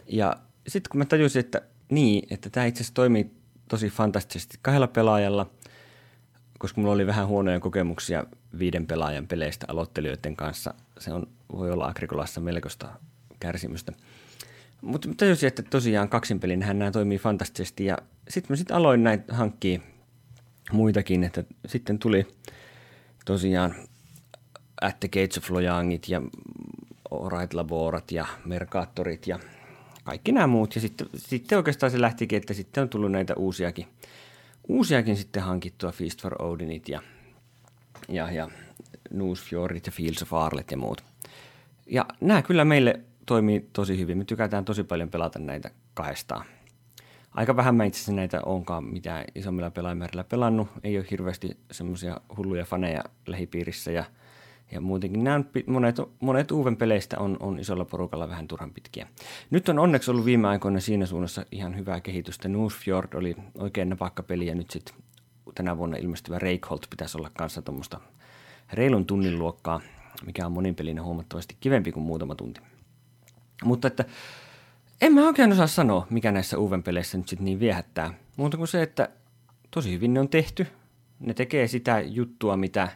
Ja 0.06 0.36
sitten 0.68 0.90
kun 0.90 0.98
mä 0.98 1.04
tajusin, 1.04 1.40
että 1.40 1.62
niin, 1.90 2.26
että 2.30 2.50
tämä 2.50 2.66
itse 2.66 2.78
asiassa 2.78 2.94
toimii 2.94 3.30
tosi 3.68 3.88
fantastisesti 3.88 4.58
kahdella 4.62 4.88
pelaajalla, 4.88 5.50
koska 6.58 6.80
mulla 6.80 6.94
oli 6.94 7.06
vähän 7.06 7.26
huonoja 7.26 7.60
kokemuksia 7.60 8.24
viiden 8.58 8.86
pelaajan 8.86 9.26
peleistä 9.26 9.66
aloittelijoiden 9.68 10.36
kanssa. 10.36 10.74
Se 10.98 11.12
on, 11.12 11.26
voi 11.52 11.70
olla 11.70 11.86
Agrikolassa 11.86 12.40
melkoista 12.40 12.88
kärsimystä. 13.40 13.92
Mutta 14.80 15.08
tajusin, 15.16 15.46
että 15.46 15.62
tosiaan 15.62 16.08
kaksin 16.08 16.40
pelin 16.40 16.60
nämä 16.60 16.90
toimii 16.90 17.18
fantastisesti 17.18 17.84
ja 17.84 17.98
sitten 18.28 18.52
mä 18.52 18.56
sitten 18.56 18.76
aloin 18.76 19.04
näitä 19.04 19.34
hankkia 19.34 19.80
muitakin, 20.72 21.24
että 21.24 21.44
sitten 21.66 21.98
tuli 21.98 22.26
tosiaan 23.24 23.74
At 24.82 25.00
the 25.00 25.08
Gates 25.08 25.38
of 25.38 25.50
Lojangit 25.50 26.08
ja 26.08 26.22
Right 27.38 27.54
Laborat 27.54 28.12
ja 28.12 28.26
Mercatorit 28.44 29.26
ja 29.26 29.38
kaikki 30.04 30.32
nämä 30.32 30.46
muut. 30.46 30.74
Ja 30.74 30.80
sitten, 30.80 31.06
sitten 31.16 31.58
oikeastaan 31.58 31.92
se 31.92 32.00
lähtikin, 32.00 32.36
että 32.36 32.54
sitten 32.54 32.82
on 32.82 32.88
tullut 32.88 33.12
näitä 33.12 33.34
uusiakin, 33.34 33.86
uusiakin 34.68 35.16
sitten 35.16 35.42
hankittua 35.42 35.92
Feast 35.92 36.22
for 36.22 36.42
Odinit 36.42 36.88
ja, 36.88 37.02
ja, 38.08 38.30
ja 38.30 38.50
Newsfjordit 39.10 39.86
ja 39.86 39.92
Fields 39.92 40.22
of 40.22 40.32
Arlet 40.32 40.70
ja 40.70 40.76
muut. 40.76 41.04
Ja 41.86 42.06
nämä 42.20 42.42
kyllä 42.42 42.64
meille 42.64 43.00
toimii 43.26 43.68
tosi 43.72 43.98
hyvin. 43.98 44.18
Me 44.18 44.24
tykätään 44.24 44.64
tosi 44.64 44.84
paljon 44.84 45.08
pelata 45.08 45.38
näitä 45.38 45.70
kahdestaan. 45.94 46.44
Aika 47.34 47.56
vähän 47.56 47.74
mä 47.74 47.84
itse 47.84 48.12
näitä 48.12 48.40
onkaan 48.46 48.84
mitään 48.84 49.24
isommilla 49.34 49.70
pelaajamäärillä 49.70 50.24
pelannut. 50.24 50.68
Ei 50.84 50.98
ole 50.98 51.06
hirveästi 51.10 51.56
semmoisia 51.70 52.20
hulluja 52.36 52.64
faneja 52.64 53.04
lähipiirissä 53.26 53.92
ja, 53.92 54.04
ja 54.72 54.80
muutenkin 54.80 55.24
nämä 55.24 55.44
monet, 55.66 55.96
monet 56.20 56.50
uuden 56.50 56.76
peleistä 56.76 57.18
on, 57.18 57.36
on 57.40 57.58
isolla 57.58 57.84
porukalla 57.84 58.28
vähän 58.28 58.48
turhan 58.48 58.70
pitkiä. 58.70 59.06
Nyt 59.50 59.68
on 59.68 59.78
onneksi 59.78 60.10
ollut 60.10 60.24
viime 60.24 60.48
aikoina 60.48 60.80
siinä 60.80 61.06
suunnassa 61.06 61.46
ihan 61.52 61.76
hyvää 61.76 62.00
kehitystä. 62.00 62.48
Newsfjord 62.48 63.14
oli 63.14 63.36
oikein 63.58 63.88
napakka 63.88 64.22
peli 64.22 64.46
ja 64.46 64.54
nyt 64.54 64.70
sitten 64.70 64.94
tänä 65.54 65.78
vuonna 65.78 65.96
ilmestyvä 65.96 66.38
Reikholt 66.38 66.86
pitäisi 66.90 67.18
olla 67.18 67.30
kanssa 67.38 67.62
tuommoista 67.62 68.00
reilun 68.72 69.06
tunnin 69.06 69.38
luokkaa, 69.38 69.80
mikä 70.26 70.46
on 70.46 70.52
monin 70.52 70.74
pelinä 70.74 71.02
huomattavasti 71.02 71.56
kivempi 71.60 71.92
kuin 71.92 72.04
muutama 72.04 72.34
tunti. 72.34 72.60
Mutta 73.64 73.88
että 73.88 74.04
en 75.00 75.12
mä 75.14 75.26
oikein 75.26 75.52
osaa 75.52 75.66
sanoa, 75.66 76.06
mikä 76.10 76.32
näissä 76.32 76.58
uuden 76.58 76.82
peleissä 76.82 77.18
nyt 77.18 77.28
sitten 77.28 77.44
niin 77.44 77.60
viehättää. 77.60 78.14
Muuta 78.36 78.56
kuin 78.56 78.68
se, 78.68 78.82
että 78.82 79.08
tosi 79.70 79.92
hyvin 79.92 80.14
ne 80.14 80.20
on 80.20 80.28
tehty. 80.28 80.66
Ne 81.20 81.34
tekee 81.34 81.66
sitä 81.66 82.00
juttua, 82.00 82.56
mitä, 82.56 82.88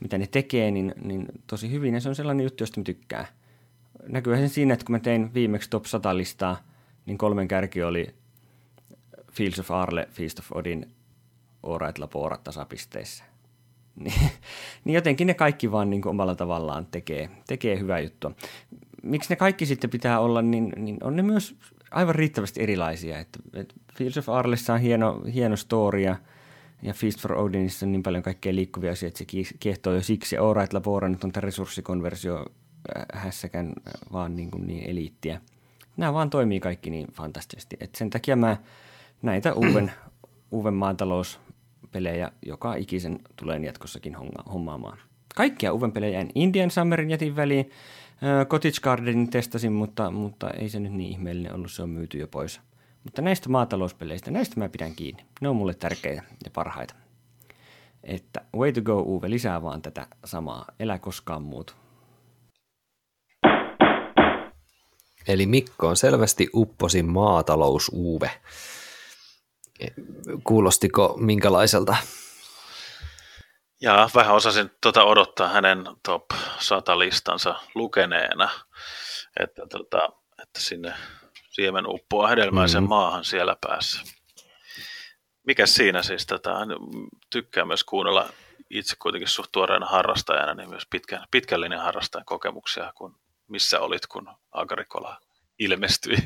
mitä 0.00 0.18
ne 0.18 0.26
tekee, 0.26 0.70
niin, 0.70 0.94
niin 1.04 1.26
tosi 1.46 1.70
hyvin. 1.70 1.94
Ja 1.94 2.00
se 2.00 2.08
on 2.08 2.14
sellainen 2.14 2.44
juttu, 2.44 2.62
josta 2.62 2.80
mä 2.80 2.84
tykkään. 2.84 3.26
Näkyy 4.08 4.36
sen 4.36 4.48
siinä, 4.48 4.74
että 4.74 4.86
kun 4.86 4.94
mä 4.94 4.98
tein 4.98 5.34
viimeksi 5.34 5.70
top 5.70 5.84
100 5.84 6.16
listaa, 6.16 6.56
niin 7.06 7.18
kolmen 7.18 7.48
kärki 7.48 7.82
oli 7.82 8.14
Fields 9.32 9.58
of 9.58 9.70
Arle, 9.70 10.08
Feast 10.10 10.38
of 10.38 10.52
Odin, 10.52 10.86
Alright 11.62 11.98
Labora 11.98 12.36
tasapisteissä. 12.36 13.24
Niin, 14.00 14.30
niin 14.84 14.94
jotenkin 14.94 15.26
ne 15.26 15.34
kaikki 15.34 15.72
vaan 15.72 15.90
niin 15.90 16.02
kuin 16.02 16.10
omalla 16.10 16.34
tavallaan 16.34 16.86
tekee, 16.86 17.30
tekee 17.46 17.78
hyvää 17.78 18.00
juttua 18.00 18.34
miksi 19.02 19.30
ne 19.30 19.36
kaikki 19.36 19.66
sitten 19.66 19.90
pitää 19.90 20.20
olla, 20.20 20.42
niin, 20.42 20.72
niin 20.76 20.98
on 21.02 21.16
ne 21.16 21.22
myös 21.22 21.56
aivan 21.90 22.14
riittävästi 22.14 22.62
erilaisia. 22.62 23.18
Että, 23.18 23.38
että 23.54 23.74
Fields 23.94 24.18
of 24.18 24.28
Arlessa 24.28 24.74
on 24.74 24.80
hieno, 24.80 25.22
hieno 25.34 25.56
story 25.56 26.00
ja, 26.00 26.16
ja 26.82 26.94
Feast 26.94 27.20
for 27.20 27.32
Odinissa 27.32 27.86
on 27.86 27.92
niin 27.92 28.02
paljon 28.02 28.22
kaikkea 28.22 28.54
liikkuvia 28.54 28.92
asioita, 28.92 29.22
että 29.22 29.34
se 29.48 29.54
kiehtoo 29.60 29.94
jo 29.94 30.02
siksi. 30.02 30.36
All 30.36 30.54
Right 30.54 30.72
Labora 30.72 31.08
nyt 31.08 31.24
on 31.24 31.32
tämä 31.32 31.40
resurssikonversio 31.40 32.36
äh, 32.96 33.22
hässäkään 33.22 33.66
äh, 33.66 33.92
vaan 34.12 34.36
niin, 34.36 34.50
kuin 34.50 34.66
niin 34.66 34.90
eliittiä. 34.90 35.40
Nämä 35.96 36.14
vaan 36.14 36.30
toimii 36.30 36.60
kaikki 36.60 36.90
niin 36.90 37.06
fantastisesti. 37.12 37.76
Et 37.80 37.94
sen 37.94 38.10
takia 38.10 38.36
mä 38.36 38.56
näitä 39.22 39.54
uuden, 39.54 39.92
uuden 40.50 40.74
maatalouspelejä 40.74 42.32
joka 42.46 42.74
ikisen 42.74 43.18
tulen 43.36 43.64
jatkossakin 43.64 44.16
hommaamaan. 44.52 44.98
Kaikkia 45.34 45.72
uuden 45.72 45.92
pelejä 45.92 46.20
en 46.20 46.30
Indian 46.34 46.70
Summerin 46.70 47.10
jätin 47.10 47.36
väliin. 47.36 47.70
Cottage 48.48 48.80
Gardenin 48.82 49.30
testasin, 49.30 49.72
mutta, 49.72 50.10
mutta 50.10 50.50
ei 50.50 50.68
se 50.68 50.80
nyt 50.80 50.92
niin 50.92 51.10
ihmeellinen 51.10 51.54
ollut, 51.54 51.72
se 51.72 51.82
on 51.82 51.90
myyty 51.90 52.18
jo 52.18 52.28
pois. 52.28 52.60
Mutta 53.04 53.22
näistä 53.22 53.48
maatalouspeleistä, 53.48 54.30
näistä 54.30 54.60
mä 54.60 54.68
pidän 54.68 54.94
kiinni. 54.94 55.26
Ne 55.40 55.48
on 55.48 55.56
mulle 55.56 55.74
tärkeitä 55.74 56.22
ja 56.44 56.50
parhaita. 56.50 56.94
Että 58.04 58.40
way 58.56 58.72
to 58.72 58.80
go 58.80 59.00
Uwe, 59.00 59.30
lisää 59.30 59.62
vaan 59.62 59.82
tätä 59.82 60.06
samaa. 60.24 60.64
Elä 60.80 60.98
koskaan 60.98 61.42
muutu. 61.42 61.72
Eli 65.28 65.46
Mikko 65.46 65.88
on 65.88 65.96
selvästi 65.96 66.48
upposin 66.54 67.08
maatalous 67.08 67.90
Uwe. 67.94 68.30
Kuulostiko 70.44 71.16
minkälaiselta? 71.20 71.96
Ja 73.80 74.08
vähän 74.14 74.34
osasin 74.34 74.70
tuota 74.82 75.04
odottaa 75.04 75.48
hänen 75.48 75.84
top 76.02 76.24
100 76.58 76.98
listansa 76.98 77.54
lukeneena, 77.74 78.50
että, 79.40 79.62
tota, 79.66 79.98
että 80.42 80.60
sinne 80.60 80.94
siemen 81.50 81.84
uppoaa 81.86 82.28
hedelmäisen 82.28 82.82
mm. 82.82 82.88
maahan 82.88 83.24
siellä 83.24 83.56
päässä. 83.66 84.00
Mikä 85.46 85.66
siinä 85.66 86.02
siis, 86.02 86.26
tota, 86.26 86.50
tykkää 87.30 87.64
myös 87.64 87.84
kuunnella 87.84 88.28
itse 88.70 88.96
kuitenkin 89.02 89.28
suht 89.28 89.52
tuoreena 89.52 89.86
harrastajana, 89.86 90.54
niin 90.54 90.70
myös 90.70 90.86
pitkän, 90.90 91.26
pitkällinen 91.30 91.78
harrastajan 91.78 92.24
kokemuksia, 92.24 92.92
kun 92.94 93.16
missä 93.48 93.80
olit, 93.80 94.06
kun 94.06 94.28
Agrikola 94.52 95.20
ilmestyi. 95.58 96.16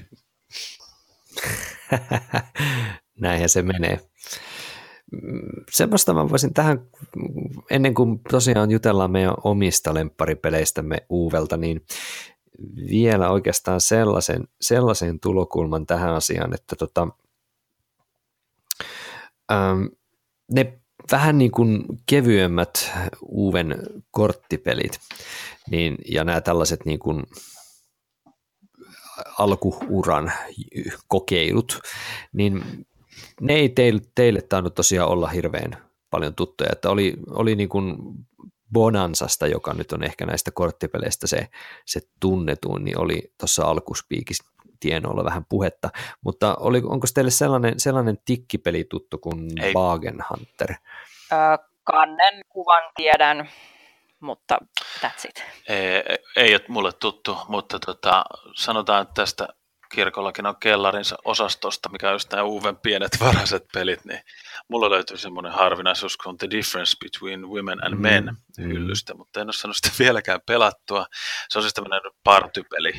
Näinhän 3.21 3.49
se 3.49 3.63
menee. 3.63 4.01
Semmoista 5.71 6.15
mä 6.15 6.29
voisin 6.29 6.55
tähän, 6.55 6.79
ennen 7.71 7.95
kuin 7.95 8.21
tosiaan 8.31 8.71
jutellaan 8.71 9.11
meidän 9.11 9.35
omista 9.45 9.95
lempparipeleistämme 9.95 11.07
Uuvelta, 11.09 11.57
niin 11.57 11.87
vielä 12.91 13.31
oikeastaan 13.31 13.81
sellaisen, 13.81 14.49
sellaisen 14.61 15.21
tulokulman 15.21 15.87
tähän 15.87 16.15
asiaan, 16.15 16.55
että 16.55 16.77
tota, 16.77 17.09
ähm, 19.53 19.85
ne 20.53 20.79
vähän 21.13 21.39
niin 21.39 21.51
kuin 21.51 21.85
kevyemmät 22.07 22.93
Uven 23.23 23.77
korttipelit 24.11 24.99
niin, 25.71 25.99
ja 26.11 26.25
nämä 26.25 26.41
tällaiset 26.41 26.85
niin 26.85 26.99
kuin 26.99 27.23
alkuuran 29.39 30.33
kokeilut, 31.09 31.81
niin 32.33 32.87
ne 33.41 33.55
ei 33.55 33.69
teille, 33.69 34.01
teille 34.15 34.43
tainnut 34.43 34.75
tosiaan 34.75 35.11
olla 35.11 35.29
hirveän 35.29 35.77
paljon 36.11 36.35
tuttuja, 36.35 36.71
että 36.73 36.91
oli, 36.91 37.17
oli 37.31 37.57
niin 37.57 37.69
kuin 37.69 37.97
Bonansasta, 38.75 39.47
joka 39.47 39.73
nyt 39.73 39.93
on 39.93 40.03
ehkä 40.03 40.27
näistä 40.27 40.51
korttipeleistä 40.51 41.27
se, 41.27 41.49
se 41.87 42.01
tunnetuin, 42.21 42.85
niin 42.85 43.01
oli 43.01 43.33
tuossa 43.41 43.65
alkuspiikissä 43.65 44.45
tienoilla 44.81 45.25
vähän 45.25 45.45
puhetta, 45.49 45.91
mutta 46.25 46.57
oli, 46.61 46.83
onko 46.85 47.07
teille 47.15 47.31
sellainen, 47.31 47.81
sellainen 47.81 48.19
tikkipeli 48.25 48.85
tuttu 48.85 49.19
kuin 49.19 49.63
Ei. 49.63 49.73
Hunter? 50.31 50.75
Öö, 51.33 51.39
kannen 51.85 52.45
kuvan 52.49 52.83
tiedän, 52.97 53.49
mutta 54.21 54.59
that's 55.01 55.29
it. 55.29 55.45
Ei, 55.69 56.03
ei 56.37 56.55
ole 56.55 56.65
mulle 56.69 56.93
tuttu, 56.93 57.39
mutta 57.49 57.79
tota, 57.79 58.25
sanotaan, 58.55 59.03
että 59.03 59.15
tästä 59.15 59.49
kirkollakin 59.95 60.47
on 60.47 60.57
kellarinsa 60.61 61.17
osastosta, 61.25 61.89
mikä 61.89 62.09
on 62.09 62.15
just 62.15 62.33
nämä 62.33 62.43
uuden 62.43 62.77
pienet 62.77 63.13
varaiset 63.21 63.65
pelit, 63.75 64.05
niin 64.05 64.21
mulla 64.69 64.91
löytyy 64.91 65.17
semmoinen 65.17 65.53
harvinaisuus 65.53 66.17
kuin 66.17 66.39
The 66.39 66.51
Difference 66.51 66.97
Between 67.05 67.49
Women 67.49 67.85
and 67.87 67.95
Men 67.95 68.25
mm, 68.59 68.65
hyllystä, 68.65 69.15
mm. 69.15 69.19
mutta 69.19 69.41
en 69.41 69.47
ole 69.47 69.53
saanut 69.53 69.77
sitä 69.77 69.91
vieläkään 70.05 70.41
pelattua. 70.47 71.07
Se 71.49 71.59
on 71.59 71.63
siis 71.63 71.75
tämmöinen 71.75 72.01
partypeli. 72.25 72.93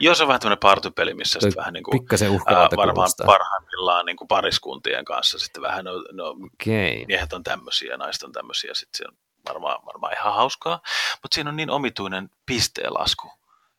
Jos 0.00 0.20
on 0.20 0.28
vähän 0.28 0.40
tämmöinen 0.40 0.58
partypeli, 0.58 1.14
missä 1.14 1.40
sitten 1.40 1.56
vähän 1.56 1.72
niin 1.72 1.84
kuin, 1.84 2.06
ää, 2.46 2.68
varmaan 2.76 2.94
kuulostaa. 2.94 3.26
parhaimmillaan 3.26 4.06
niin 4.06 4.16
kuin 4.16 4.28
pariskuntien 4.28 5.04
kanssa 5.04 5.38
sitten 5.38 5.62
vähän 5.62 5.84
no, 5.84 5.92
no 6.12 6.28
okay. 6.28 7.06
miehet 7.06 7.32
on 7.32 7.42
tämmöisiä 7.42 7.90
ja 7.90 7.96
naiset 7.96 8.22
on 8.22 8.32
tämmöisiä, 8.32 8.74
sitten 8.74 8.98
se 8.98 9.04
on 9.08 9.16
varmaan, 9.48 9.86
varmaan 9.86 10.12
ihan 10.12 10.34
hauskaa, 10.34 10.80
mutta 11.22 11.34
siinä 11.34 11.50
on 11.50 11.56
niin 11.56 11.70
omituinen 11.70 12.30
pisteenlasku 12.46 13.30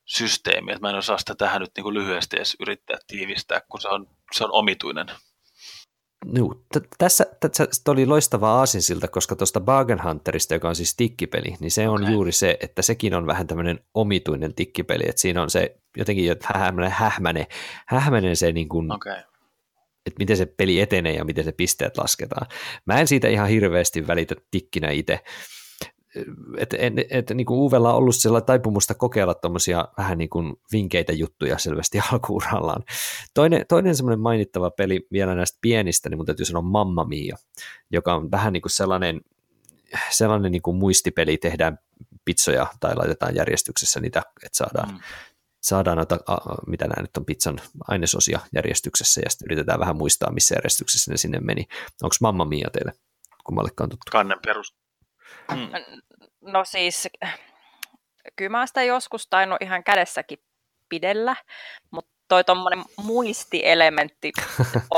systeemi, 0.06 0.72
että 0.72 0.82
mä 0.82 0.90
en 0.90 0.96
osaa 0.96 1.18
sitä 1.18 1.36
tähän 1.36 1.62
nyt 1.62 1.72
niin 1.78 1.84
kuin 1.84 1.94
lyhyesti 1.94 2.38
edes 2.38 2.56
yrittää 2.60 2.98
tiivistää, 3.08 3.62
kun 3.70 3.82
se 3.82 3.88
on, 3.88 4.08
se 4.32 4.44
on 4.44 4.52
omituinen. 4.52 5.08
No, 6.32 6.54
t- 6.74 6.88
tässä, 6.98 7.26
tässä 7.40 7.92
oli 7.92 8.06
loistava 8.06 8.52
aasinsilta, 8.52 9.08
koska 9.08 9.36
tuosta 9.36 9.60
Bargain 9.60 10.04
Hunterista, 10.04 10.54
joka 10.54 10.70
on 10.70 10.76
siis 10.76 10.96
tikkipeli, 10.96 11.56
niin 11.60 11.72
se 11.72 11.90
on 11.90 12.02
okay. 12.02 12.14
juuri 12.14 12.32
se, 12.32 12.58
että 12.60 12.82
sekin 12.82 13.14
on 13.14 13.28
vähän 13.28 13.48
tämmöinen 13.48 13.80
omituinen 13.94 14.54
tikkipeli, 14.54 15.04
että 15.08 15.22
siinä 15.22 15.42
on 15.42 15.50
se 15.50 15.78
jotenkin 15.98 16.36
hähmäinen, 16.54 16.92
hähmäinen, 16.92 17.46
hähmäinen 17.88 18.36
se 18.36 18.52
niin 18.52 18.70
kuin, 18.70 18.92
okay. 18.92 19.18
että 20.06 20.20
miten 20.20 20.38
se 20.38 20.46
peli 20.46 20.82
etenee 20.82 21.14
ja 21.14 21.26
miten 21.26 21.44
se 21.44 21.52
pisteet 21.52 21.98
lasketaan. 21.98 22.48
Mä 22.86 23.00
en 23.00 23.08
siitä 23.08 23.28
ihan 23.28 23.50
hirveästi 23.50 24.08
välitä 24.08 24.36
tikkinä 24.52 24.90
itse, 24.92 25.20
että 26.58 26.78
et, 26.80 26.94
et, 27.10 27.30
niin 27.30 27.46
kuin 27.46 27.58
Uuvella 27.60 27.92
on 27.92 27.98
ollut 27.98 28.16
sellainen 28.16 28.46
taipumusta 28.46 28.96
kokeilla 28.96 29.34
tuommoisia 29.34 29.88
vähän 29.98 30.18
niin 30.18 30.30
kuin 30.30 30.56
vinkeitä 30.72 31.14
juttuja 31.14 31.58
selvästi 31.58 32.00
alkuurallaan. 32.12 32.84
Toinen, 33.34 33.66
toinen 33.68 33.96
semmoinen 33.96 34.20
mainittava 34.20 34.72
peli 34.72 35.08
vielä 35.12 35.36
näistä 35.36 35.58
pienistä, 35.62 36.10
niin 36.10 36.18
mun 36.18 36.26
täytyy 36.26 36.46
sanoa 36.46 36.62
Mamma 36.62 37.06
Mia, 37.06 37.38
joka 37.92 38.16
on 38.16 38.32
vähän 38.32 38.54
niin 38.54 38.62
kuin 38.62 38.72
sellainen, 38.72 39.22
sellainen 40.10 40.52
niin 40.52 40.62
kuin 40.62 40.78
muistipeli, 40.78 41.38
tehdään 41.38 41.80
pizzoja 42.26 42.68
tai 42.80 42.96
laitetaan 42.96 43.36
järjestyksessä 43.36 44.00
niitä, 44.00 44.24
että 44.46 44.58
saadaan, 44.58 44.90
mm. 44.90 45.00
saadaan 45.62 45.98
noita, 45.98 46.20
mitä 46.68 46.88
nämä 46.88 47.02
nyt 47.02 47.18
on 47.18 47.26
pizzan 47.26 47.60
ainesosia 47.88 48.40
järjestyksessä 48.56 49.22
ja 49.26 49.30
sitten 49.30 49.46
yritetään 49.46 49.80
vähän 49.80 49.98
muistaa, 49.98 50.32
missä 50.32 50.56
järjestyksessä 50.56 51.12
ne 51.12 51.18
sinne 51.18 51.40
meni. 51.40 51.68
Onko 52.04 52.16
Mamma 52.22 52.46
Mia 52.46 52.70
teille 52.74 52.94
kummallekaan 53.44 53.90
tuttu? 53.90 54.12
Kannen 54.12 54.40
perus, 54.46 54.76
Mm. 55.56 55.70
No 56.48 56.66
siis, 56.66 57.10
kyllä 58.36 58.50
mä 58.50 58.68
sitä 58.68 58.84
joskus 58.84 59.28
tainnut 59.28 59.62
ihan 59.62 59.84
kädessäkin 59.84 60.40
pidellä, 60.90 61.36
mutta 61.92 62.12
toi 62.28 62.44
tuommoinen 62.44 62.86
muistielementti 63.04 64.32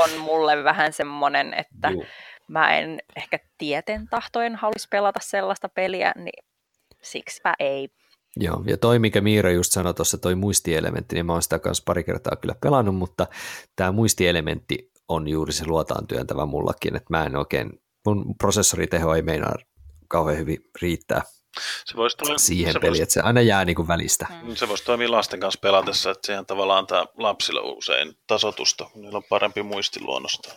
on 0.02 0.10
mulle 0.18 0.64
vähän 0.64 0.92
semmoinen, 0.92 1.54
että 1.54 1.90
Juh. 1.90 2.06
mä 2.48 2.78
en 2.78 3.02
ehkä 3.16 3.38
tieten 3.58 4.08
tahtoen 4.08 4.56
haluaisi 4.56 4.88
pelata 4.90 5.20
sellaista 5.22 5.68
peliä, 5.68 6.12
niin 6.16 6.44
siksipä 7.02 7.54
ei. 7.58 7.88
Joo, 8.36 8.62
ja 8.66 8.76
toi, 8.76 8.98
mikä 8.98 9.20
Miira 9.20 9.50
just 9.50 9.72
sanoi 9.72 9.94
tuossa, 9.94 10.18
toi 10.18 10.34
muistielementti, 10.34 11.14
niin 11.14 11.26
mä 11.26 11.32
oon 11.32 11.42
sitä 11.42 11.58
kanssa 11.58 11.82
pari 11.86 12.04
kertaa 12.04 12.36
kyllä 12.36 12.54
pelannut, 12.62 12.96
mutta 12.96 13.26
tämä 13.76 13.92
muistielementti 13.92 14.90
on 15.08 15.28
juuri 15.28 15.52
se 15.52 15.66
luotaan 15.66 16.06
työntävä 16.06 16.46
mullakin, 16.46 16.96
että 16.96 17.06
mä 17.10 17.24
en 17.24 17.36
oikein, 17.36 17.70
mun 18.06 18.34
prosessoriteho 18.38 19.14
ei 19.14 19.22
meinaa 19.22 19.54
kauhean 20.08 20.38
hyvin 20.38 20.58
riittää 20.82 21.22
se 21.84 21.96
voisi 21.96 22.16
toimia, 22.16 22.38
siihen 22.38 22.72
se 22.72 22.78
peliin, 22.78 22.90
voisi, 22.90 23.02
että 23.02 23.12
se 23.12 23.20
aina 23.20 23.40
jää 23.40 23.64
niin 23.64 23.76
kuin 23.76 23.88
välistä. 23.88 24.26
Mm. 24.42 24.54
Se 24.54 24.68
voisi 24.68 24.84
toimia 24.84 25.10
lasten 25.10 25.40
kanssa 25.40 25.60
pelatessa, 25.62 26.10
että 26.10 26.26
siihen 26.26 26.46
tavallaan 26.46 26.78
antaa 26.78 27.06
lapsille 27.16 27.60
usein 27.60 28.14
tasotusta, 28.26 28.84
kun 28.92 29.02
niillä 29.02 29.16
on 29.16 29.24
parempi 29.28 29.62
muisti 29.62 30.00
luonnosta. 30.00 30.54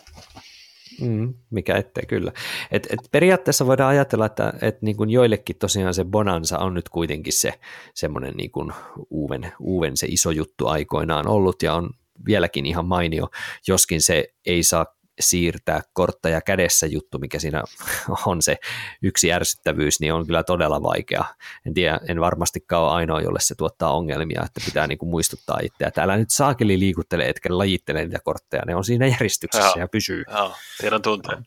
Mm, 1.00 1.34
mikä 1.50 1.76
ettei 1.76 2.06
kyllä. 2.06 2.32
Et, 2.70 2.86
et 2.90 2.98
periaatteessa 3.12 3.66
voidaan 3.66 3.90
ajatella, 3.90 4.26
että 4.26 4.52
et 4.62 4.82
niin 4.82 4.96
kuin 4.96 5.10
joillekin 5.10 5.58
tosiaan 5.58 5.94
se 5.94 6.04
bonanza 6.04 6.58
on 6.58 6.74
nyt 6.74 6.88
kuitenkin 6.88 7.32
se 7.32 7.60
semmoinen 7.94 8.34
niin 8.34 8.50
kuin 8.50 8.72
uuden, 9.10 9.52
uuden 9.60 9.96
se 9.96 10.06
iso 10.10 10.30
juttu 10.30 10.66
aikoinaan 10.66 11.28
ollut 11.28 11.62
ja 11.62 11.74
on 11.74 11.90
vieläkin 12.26 12.66
ihan 12.66 12.86
mainio, 12.86 13.28
joskin 13.68 14.02
se 14.02 14.24
ei 14.46 14.62
saa 14.62 14.86
siirtää 15.20 15.80
kortteja 15.92 16.40
kädessä 16.40 16.86
juttu, 16.86 17.18
mikä 17.18 17.38
siinä 17.38 17.62
on 18.26 18.42
se 18.42 18.56
yksi 19.02 19.32
ärsyttävyys, 19.32 20.00
niin 20.00 20.12
on 20.12 20.26
kyllä 20.26 20.42
todella 20.42 20.82
vaikea. 20.82 21.24
En 21.66 21.74
tiedä, 21.74 22.00
en 22.08 22.20
varmastikaan 22.20 22.82
ole 22.82 22.92
ainoa, 22.92 23.20
jolle 23.20 23.40
se 23.42 23.54
tuottaa 23.54 23.96
ongelmia, 23.96 24.42
että 24.44 24.60
pitää 24.64 24.86
niin 24.86 24.98
kuin 24.98 25.10
muistuttaa 25.10 25.58
itseä, 25.62 25.88
että 25.88 26.02
älä 26.02 26.16
nyt 26.16 26.30
saakeli 26.30 26.78
liikuttele, 26.78 27.28
etkä 27.28 27.58
lajittele 27.58 28.04
niitä 28.04 28.18
kortteja, 28.24 28.62
ne 28.66 28.74
on 28.74 28.84
siinä 28.84 29.06
järjestyksessä 29.06 29.66
Joo. 29.66 29.74
ja 29.78 29.88
pysyy. 29.88 30.24
Joo, 30.32 30.52
tiedän 30.80 31.02
tunteen. 31.02 31.46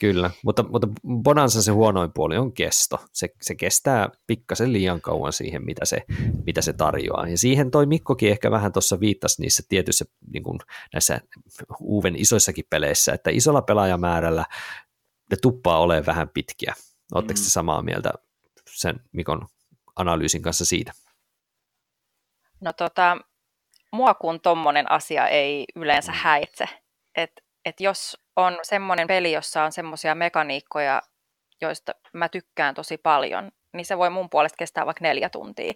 Kyllä, 0.00 0.30
mutta, 0.44 0.62
mutta 0.62 0.88
Bonanza 1.22 1.62
se 1.62 1.72
huonoin 1.72 2.12
puoli 2.12 2.36
on 2.36 2.52
kesto. 2.52 2.98
Se, 3.12 3.28
se 3.40 3.54
kestää 3.54 4.08
pikkasen 4.26 4.72
liian 4.72 5.00
kauan 5.00 5.32
siihen, 5.32 5.64
mitä 5.64 5.84
se, 5.84 6.04
mitä 6.46 6.62
se 6.62 6.72
tarjoaa. 6.72 7.28
Ja 7.28 7.38
siihen 7.38 7.70
toi 7.70 7.86
Mikkokin 7.86 8.30
ehkä 8.30 8.50
vähän 8.50 8.72
tuossa 8.72 9.00
viittasi 9.00 9.42
niissä 9.42 9.62
tietyissä 9.68 10.04
niin 10.32 10.42
kuin 10.42 10.58
näissä 10.92 11.20
Uven 11.80 12.16
isoissakin 12.16 12.64
peleissä, 12.70 13.12
että 13.12 13.30
isolla 13.30 13.62
pelaajamäärällä 13.62 14.44
ne 15.30 15.36
tuppaa 15.42 15.78
olemaan 15.78 16.06
vähän 16.06 16.28
pitkiä. 16.28 16.74
Oletteko 17.14 17.40
mm. 17.40 17.44
samaa 17.44 17.82
mieltä 17.82 18.10
sen 18.70 19.00
Mikon 19.12 19.46
analyysin 19.96 20.42
kanssa 20.42 20.64
siitä? 20.64 20.92
No 22.60 22.72
tota, 22.72 23.16
mua 23.92 24.14
kun 24.14 24.40
tommonen 24.40 24.90
asia 24.90 25.28
ei 25.28 25.64
yleensä 25.76 26.12
mm. 26.12 26.18
häitse. 26.18 26.68
Että 27.14 27.42
et 27.64 27.80
jos 27.80 28.16
on 28.38 28.58
semmoinen 28.62 29.06
peli, 29.06 29.32
jossa 29.32 29.62
on 29.62 29.72
semmoisia 29.72 30.14
mekaniikkoja, 30.14 31.02
joista 31.60 31.92
mä 32.12 32.28
tykkään 32.28 32.74
tosi 32.74 32.96
paljon, 32.96 33.50
niin 33.74 33.84
se 33.84 33.98
voi 33.98 34.10
mun 34.10 34.30
puolesta 34.30 34.56
kestää 34.56 34.86
vaikka 34.86 35.02
neljä 35.02 35.28
tuntia. 35.28 35.72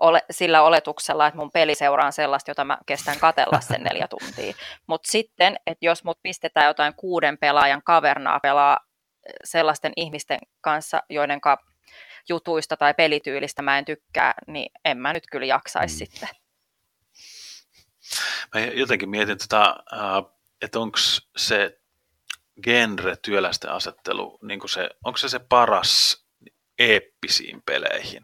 Ole, 0.00 0.22
sillä 0.30 0.62
oletuksella, 0.62 1.26
että 1.26 1.38
mun 1.38 1.50
peliseura 1.50 2.06
on 2.06 2.12
sellaista, 2.12 2.50
jota 2.50 2.64
mä 2.64 2.78
kestän 2.86 3.18
katella 3.18 3.60
sen 3.60 3.82
neljä 3.82 4.08
tuntia. 4.18 4.54
Mutta 4.86 5.10
sitten, 5.10 5.56
että 5.66 5.86
jos 5.86 6.04
mut 6.04 6.18
pistetään 6.22 6.66
jotain 6.66 6.94
kuuden 6.94 7.38
pelaajan 7.38 7.82
kavernaa 7.84 8.40
pelaa 8.40 8.78
eh, 9.26 9.32
sellaisten 9.44 9.92
ihmisten 9.96 10.38
kanssa, 10.60 11.02
joiden 11.10 11.40
jutuista 12.28 12.76
tai 12.76 12.94
pelityylistä 12.94 13.62
mä 13.62 13.78
en 13.78 13.84
tykkää, 13.84 14.34
niin 14.46 14.72
en 14.84 14.98
mä 14.98 15.12
nyt 15.12 15.24
kyllä 15.32 15.46
jaksaisi 15.46 15.94
mm. 15.94 15.98
sitten. 15.98 16.28
Mä 18.54 18.60
jotenkin 18.60 19.10
mietin, 19.10 19.38
tota, 19.38 19.76
että 20.62 20.80
onko 20.80 20.98
se 21.36 21.79
genre 22.62 23.16
työläisten 23.16 23.72
asettelu, 23.72 24.38
niin 24.42 24.60
kuin 24.60 24.70
se, 24.70 24.90
onko 25.04 25.16
se 25.16 25.28
se 25.28 25.38
paras 25.38 26.24
eeppisiin 26.78 27.62
peleihin? 27.66 28.22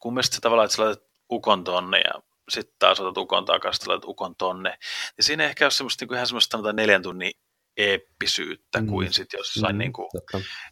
Kun 0.00 0.14
mielestäni 0.14 0.36
se 0.36 0.40
tavallaan, 0.40 0.64
että 0.64 0.76
sä 0.76 0.84
laitat 0.84 1.04
ukon 1.30 1.64
tonne 1.64 2.00
ja 2.00 2.22
sitten 2.48 2.76
taas 2.78 3.00
otat 3.00 3.18
ukon 3.18 3.44
takaisin, 3.44 3.88
laitat 3.88 4.08
ukon 4.08 4.36
tonne, 4.36 4.78
niin 5.16 5.24
siinä 5.24 5.44
ehkä 5.44 5.64
ole 5.64 5.70
semmoista 5.70 6.02
niin 6.02 6.08
kuin 6.08 6.16
ihan 6.16 6.26
semmoista 6.26 6.52
sanotaan 6.52 6.76
neljän 6.76 7.02
tunnin 7.02 7.32
eeppisyyttä 7.76 8.80
mm. 8.80 8.86
kuin 8.86 9.12
sitten 9.12 9.38
jossain 9.38 9.76
mm, 9.76 9.78
niin 9.78 9.92
kuin 9.92 10.08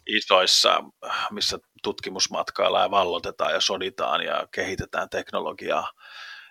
isoissa, 0.07 0.83
missä 1.31 1.59
tutkimusmatkailla 1.83 2.81
ja 2.81 2.91
vallotetaan 2.91 3.53
ja 3.53 3.61
soditaan 3.61 4.21
ja 4.21 4.47
kehitetään 4.51 5.09
teknologiaa. 5.09 5.91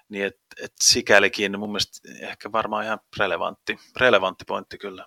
Niin 0.08 0.24
et, 0.24 0.40
et 0.62 0.72
sikälikin 0.80 1.58
mun 1.58 1.68
mielestä 1.68 2.08
ehkä 2.20 2.52
varmaan 2.52 2.84
ihan 2.84 3.00
relevantti, 3.18 3.78
relevantti 3.96 4.44
pointti 4.44 4.78
kyllä. 4.78 5.06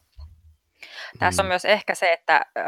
Tässä 1.20 1.41
on 1.41 1.45
mm. 1.45 1.47
myös 1.47 1.66
ehkä 1.66 1.95
se, 1.95 2.14
että 2.14 2.45
ö, 2.58 2.62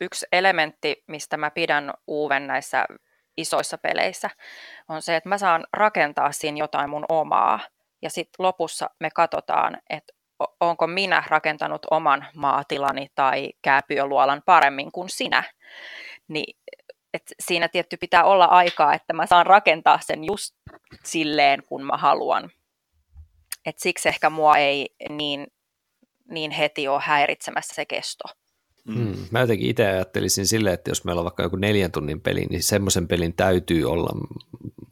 yksi 0.00 0.26
elementti, 0.32 1.04
mistä 1.06 1.36
mä 1.36 1.50
pidän 1.50 1.92
Uven 2.08 2.46
näissä 2.46 2.86
isoissa 3.36 3.78
peleissä, 3.78 4.30
on 4.88 5.02
se, 5.02 5.16
että 5.16 5.28
mä 5.28 5.38
saan 5.38 5.66
rakentaa 5.72 6.32
siinä 6.32 6.58
jotain 6.58 6.90
mun 6.90 7.04
omaa. 7.08 7.60
Ja 8.02 8.10
sitten 8.10 8.44
lopussa 8.44 8.90
me 9.00 9.10
katsotaan, 9.10 9.78
että 9.90 10.12
onko 10.60 10.86
minä 10.86 11.22
rakentanut 11.28 11.86
oman 11.90 12.26
maatilani 12.34 13.08
tai 13.14 13.52
kääpyöluolan 13.62 14.42
paremmin 14.46 14.92
kuin 14.92 15.08
sinä. 15.08 15.44
Niin, 16.28 16.58
et 17.14 17.22
siinä 17.40 17.68
tietty 17.68 17.96
pitää 17.96 18.24
olla 18.24 18.44
aikaa, 18.44 18.94
että 18.94 19.12
mä 19.12 19.26
saan 19.26 19.46
rakentaa 19.46 19.98
sen 20.00 20.24
just 20.24 20.54
silleen, 21.04 21.62
kun 21.66 21.84
mä 21.84 21.96
haluan. 21.96 22.50
Et 23.66 23.78
siksi 23.78 24.08
ehkä 24.08 24.30
mua 24.30 24.56
ei 24.56 24.94
niin, 25.08 25.46
niin 26.30 26.50
heti 26.50 26.88
ole 26.88 27.00
häiritsemässä 27.04 27.74
se 27.74 27.84
kesto. 27.84 28.24
Mm. 28.84 29.16
Mä 29.30 29.40
jotenkin 29.40 29.70
itse 29.70 29.86
ajattelisin 29.86 30.46
silleen, 30.46 30.74
että 30.74 30.90
jos 30.90 31.04
meillä 31.04 31.20
on 31.20 31.24
vaikka 31.24 31.42
joku 31.42 31.56
neljän 31.56 31.92
tunnin 31.92 32.20
peli, 32.20 32.46
niin 32.50 32.62
semmoisen 32.62 33.08
pelin 33.08 33.34
täytyy 33.36 33.84
olla 33.84 34.10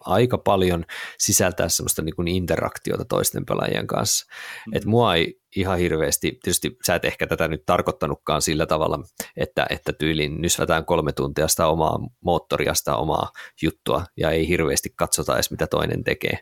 aika 0.00 0.38
paljon 0.38 0.84
sisältää 1.18 1.68
semmoista 1.68 2.02
niin 2.02 2.16
kuin 2.16 2.28
interaktiota 2.28 3.04
toisten 3.04 3.46
pelaajien 3.46 3.86
kanssa. 3.86 4.26
Mm. 4.66 4.76
Et 4.76 4.84
mua 4.84 5.14
ei 5.14 5.40
ihan 5.56 5.78
hirveästi, 5.78 6.38
tietysti 6.42 6.76
sä 6.86 6.94
et 6.94 7.04
ehkä 7.04 7.26
tätä 7.26 7.48
nyt 7.48 7.66
tarkoittanutkaan 7.66 8.42
sillä 8.42 8.66
tavalla, 8.66 8.98
että, 9.36 9.66
että 9.70 9.92
tyyliin 9.92 10.40
nysvätään 10.40 10.84
kolme 10.84 11.12
tuntia 11.12 11.48
sitä 11.48 11.66
omaa 11.66 11.98
moottoria, 12.24 12.74
sitä 12.74 12.96
omaa 12.96 13.32
juttua, 13.62 14.04
ja 14.16 14.30
ei 14.30 14.48
hirveästi 14.48 14.92
katsota 14.96 15.34
edes, 15.34 15.50
mitä 15.50 15.66
toinen 15.66 16.04
tekee. 16.04 16.38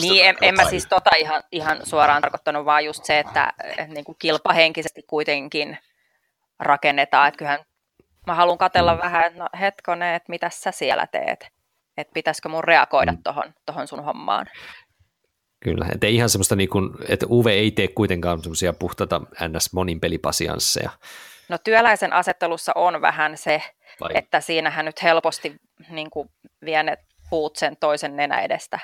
Niin, 0.00 0.24
en, 0.24 0.36
en 0.40 0.54
mä 0.54 0.64
siis 0.64 0.86
tota 0.86 1.10
ihan, 1.18 1.42
ihan 1.52 1.80
suoraan 1.82 2.22
tarkoittanut, 2.22 2.64
vaan 2.64 2.84
just 2.84 3.04
se, 3.04 3.18
että 3.18 3.52
niin 3.88 4.04
kuin 4.04 4.16
kilpahenkisesti 4.18 5.02
kuitenkin 5.02 5.78
rakennetaan, 6.60 7.28
että 7.28 7.38
kyllähän 7.38 7.64
mä 8.26 8.34
haluan 8.34 8.58
katella 8.58 8.94
mm. 8.94 9.00
vähän, 9.00 9.24
että 9.24 9.38
no 9.38 9.48
hetkone, 9.60 10.14
että 10.14 10.30
mitä 10.30 10.50
sä 10.50 10.70
siellä 10.70 11.06
teet, 11.06 11.48
että 11.96 12.12
pitäisikö 12.14 12.48
mun 12.48 12.64
reagoida 12.64 13.12
mm. 13.12 13.22
tohon, 13.24 13.54
tohon 13.66 13.88
sun 13.88 14.04
hommaan. 14.04 14.46
Kyllä, 15.60 15.86
että 15.94 16.06
ihan 16.06 16.28
semmoista, 16.28 16.56
niin 16.56 16.68
kuin, 16.68 16.90
että 17.08 17.26
UV 17.30 17.46
ei 17.46 17.70
tee 17.70 17.88
kuitenkaan 17.88 18.42
semmoisia 18.42 18.72
puhtaita 18.72 19.20
ns. 19.48 19.72
monin 19.72 20.00
pelipasiansseja. 20.00 20.90
No 21.48 21.58
työläisen 21.58 22.12
asettelussa 22.12 22.72
on 22.74 23.00
vähän 23.00 23.36
se, 23.36 23.62
Vai? 24.00 24.10
että 24.14 24.40
siinähän 24.40 24.84
nyt 24.84 25.02
helposti 25.02 25.56
niin 25.90 26.10
kuin, 26.10 26.28
vie 26.64 26.82
ne 26.82 26.96
puut 27.30 27.56
sen 27.56 27.76
toisen 27.80 28.16
nenä 28.16 28.40
edestä. 28.40 28.78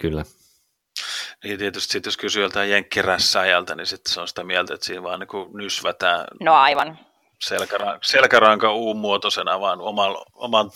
Kyllä. 0.00 0.24
Niin 1.44 1.58
tietysti 1.58 1.92
sit, 1.92 2.06
jos 2.06 2.16
kysyy 2.16 2.42
joltain 2.42 2.70
jenkkirässäajalta, 2.70 3.74
niin 3.74 3.86
sitten 3.86 4.14
se 4.14 4.20
on 4.20 4.28
sitä 4.28 4.44
mieltä, 4.44 4.74
että 4.74 4.86
siinä 4.86 5.02
vaan 5.02 5.20
niin 5.20 5.56
nysvätään. 5.56 6.26
No 6.40 6.54
aivan. 6.54 6.98
Selkära- 7.44 7.98
selkäranka 8.02 8.74
U-muotoisena 8.74 9.60
vaan 9.60 9.80
oman, 9.80 10.16
oman 10.34 10.70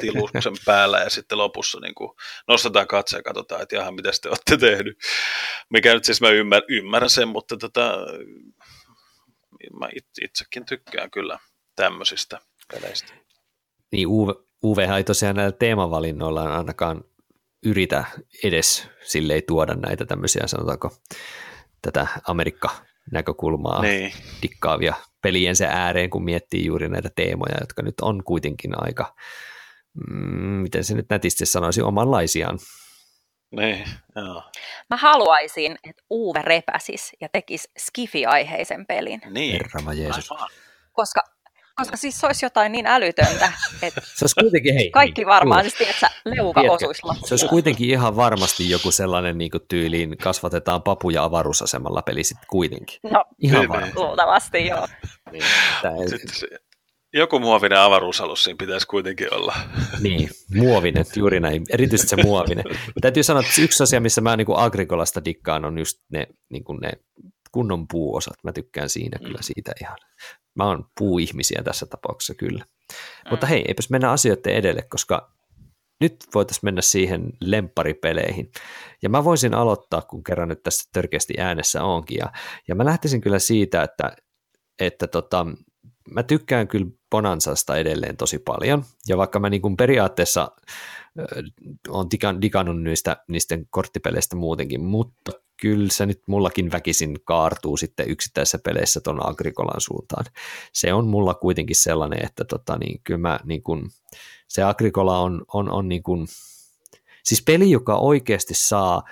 tiluksen 0.00 0.54
päällä 0.64 0.98
ja 0.98 1.10
sitten 1.10 1.38
lopussa 1.38 1.80
niin 1.80 1.94
kuin 1.94 2.10
nostetaan 2.48 2.86
katse 2.86 3.16
ja 3.16 3.22
katsotaan, 3.22 3.62
että 3.62 3.76
jaha, 3.76 3.90
mitä 3.90 4.10
te 4.22 4.28
olette 4.28 4.56
tehnyt. 4.56 4.98
Mikä 5.70 5.94
nyt 5.94 6.04
siis 6.04 6.20
mä 6.20 6.28
ymmär, 6.28 6.62
ymmärrän 6.68 7.10
sen, 7.10 7.28
mutta 7.28 7.56
tota, 7.56 7.96
mä 9.80 9.88
itsekin 10.20 10.66
tykkään 10.66 11.10
kyllä 11.10 11.38
tämmöisistä 11.76 12.38
peleistä. 12.72 13.12
Niin 13.92 14.08
UV, 14.08 14.30
UV 14.64 14.78
ei 14.96 15.04
tosiaan 15.04 15.36
näillä 15.36 15.56
teemavalinnoilla 15.58 16.42
ainakaan 16.42 17.04
yritä 17.66 18.04
edes 18.44 18.88
sille 19.02 19.42
tuoda 19.42 19.74
näitä 19.74 20.04
tämmöisiä, 20.04 20.46
sanotaanko, 20.46 20.90
tätä 21.82 22.06
Amerikka-näkökulmaa 22.28 23.82
niin. 23.82 24.12
dikkaavia 24.42 24.94
peliensä 25.22 25.68
ääreen, 25.68 26.10
kun 26.10 26.24
miettii 26.24 26.66
juuri 26.66 26.88
näitä 26.88 27.10
teemoja, 27.16 27.56
jotka 27.60 27.82
nyt 27.82 27.94
on 28.02 28.24
kuitenkin 28.24 28.72
aika, 28.76 29.14
mm, 30.08 30.62
miten 30.62 30.84
se 30.84 30.94
nyt 30.94 31.06
nätisti 31.10 31.46
sanoisi, 31.46 31.82
omanlaisiaan. 31.82 32.58
Niin, 33.50 33.84
joo. 34.16 34.42
Mä 34.90 34.96
haluaisin, 34.96 35.78
että 35.84 36.02
Uwe 36.10 36.42
repäsis 36.42 37.12
ja 37.20 37.28
tekisi 37.28 37.68
Skifi-aiheisen 37.78 38.86
pelin. 38.86 39.20
Niin, 39.30 39.52
Herra 39.52 39.92
Jeesus. 39.92 40.28
Koska 40.92 41.22
koska 41.76 41.96
siis 41.96 42.20
se 42.20 42.26
olisi 42.26 42.46
jotain 42.46 42.72
niin 42.72 42.86
älytöntä, 42.86 43.52
että 43.82 44.00
se 44.04 44.24
olisi 44.24 44.40
kuitenkin, 44.40 44.74
hei, 44.74 44.90
kaikki 44.90 45.20
hei, 45.20 45.26
varmaan, 45.26 45.62
siis 45.62 45.74
tiedätkö, 45.74 46.06
leuka 46.24 46.60
tiedätkö, 46.60 46.86
osuisi 46.86 47.02
Se 47.28 47.34
olisi 47.34 47.46
kuitenkin 47.46 47.90
ihan 47.90 48.16
varmasti 48.16 48.70
joku 48.70 48.90
sellainen 48.90 49.38
niin 49.38 49.50
tyyliin, 49.68 50.18
kasvatetaan 50.18 50.82
papuja 50.82 51.24
avaruusasemalla 51.24 52.02
peli 52.02 52.24
sitten 52.24 52.46
kuitenkin. 52.48 53.00
No, 53.10 53.24
ihan 53.38 53.68
varmasti. 53.68 53.96
Luultavasti, 53.96 54.66
joo. 54.66 54.88
Niin, 55.32 55.44
se, 56.32 56.48
joku 57.14 57.38
muovinen 57.38 57.78
avaruusalus 57.78 58.44
siinä 58.44 58.56
pitäisi 58.58 58.86
kuitenkin 58.86 59.34
olla. 59.34 59.54
Niin, 60.00 60.30
muovinen, 60.54 61.04
juuri 61.16 61.40
näin, 61.40 61.64
erityisesti 61.70 62.10
se 62.10 62.22
muovinen. 62.22 62.64
Täytyy 63.00 63.22
sanoa, 63.22 63.42
että 63.42 63.62
yksi 63.62 63.82
asia, 63.82 64.00
missä 64.00 64.20
mä 64.20 64.36
niin 64.36 64.46
kuin 64.46 64.58
Agrikolasta 64.58 65.24
dikkaan, 65.24 65.64
on 65.64 65.78
just 65.78 65.98
ne, 66.12 66.26
niin 66.48 66.64
kuin 66.64 66.78
ne 66.80 66.92
kunnon 67.52 67.88
puuosat. 67.88 68.36
Mä 68.44 68.52
tykkään 68.52 68.88
siinä 68.88 69.18
kyllä 69.18 69.38
mm. 69.38 69.42
siitä 69.42 69.72
ihan. 69.80 69.96
Mä 70.56 70.64
oon 70.64 70.84
puuihmisiä 70.98 71.62
tässä 71.64 71.86
tapauksessa 71.86 72.34
kyllä. 72.34 72.64
Mm. 72.64 73.30
Mutta 73.30 73.46
hei, 73.46 73.64
eipäs 73.68 73.90
mennä 73.90 74.10
asioiden 74.10 74.54
edelle, 74.54 74.82
koska 74.82 75.36
nyt 76.00 76.16
voitaisiin 76.34 76.66
mennä 76.66 76.82
siihen 76.82 77.32
lempparipeleihin. 77.40 78.50
Ja 79.02 79.08
mä 79.08 79.24
voisin 79.24 79.54
aloittaa, 79.54 80.02
kun 80.02 80.24
kerran 80.24 80.48
nyt 80.48 80.62
tässä 80.62 80.88
törkeästi 80.92 81.34
äänessä 81.38 81.84
onkin. 81.84 82.18
Ja, 82.18 82.32
ja 82.68 82.74
mä 82.74 82.84
lähtisin 82.84 83.20
kyllä 83.20 83.38
siitä, 83.38 83.82
että, 83.82 84.16
että 84.80 85.06
tota, 85.06 85.46
mä 86.10 86.22
tykkään 86.22 86.68
kyllä 86.68 86.86
Bonansasta 87.10 87.76
edelleen 87.76 88.16
tosi 88.16 88.38
paljon. 88.38 88.84
Ja 89.08 89.16
vaikka 89.16 89.40
mä 89.40 89.50
niin 89.50 89.62
kuin 89.62 89.76
periaatteessa 89.76 90.50
on 91.88 92.08
digannut 92.42 92.82
niistä, 92.82 93.16
niistä 93.28 93.58
korttipeleistä 93.70 94.36
muutenkin, 94.36 94.84
mutta 94.84 95.32
kyllä 95.60 95.88
se 95.90 96.06
nyt 96.06 96.22
mullakin 96.26 96.72
väkisin 96.72 97.16
kaartuu 97.24 97.76
sitten 97.76 98.10
yksittäisissä 98.10 98.58
peleissä 98.64 99.00
tuon 99.00 99.30
Agricolan 99.30 99.80
suuntaan. 99.80 100.24
Se 100.72 100.92
on 100.92 101.06
mulla 101.06 101.34
kuitenkin 101.34 101.76
sellainen, 101.76 102.24
että 102.24 102.44
tota, 102.44 102.78
niin, 102.78 103.00
kyllä 103.04 103.20
mä, 103.20 103.40
niin 103.44 103.62
kun, 103.62 103.90
se 104.48 104.62
Agricola 104.62 105.18
on, 105.18 105.44
on, 105.52 105.70
on 105.70 105.88
niin 105.88 106.02
kun, 106.02 106.26
siis 107.24 107.42
peli, 107.42 107.70
joka 107.70 107.96
oikeasti 107.96 108.54
saa 108.54 109.02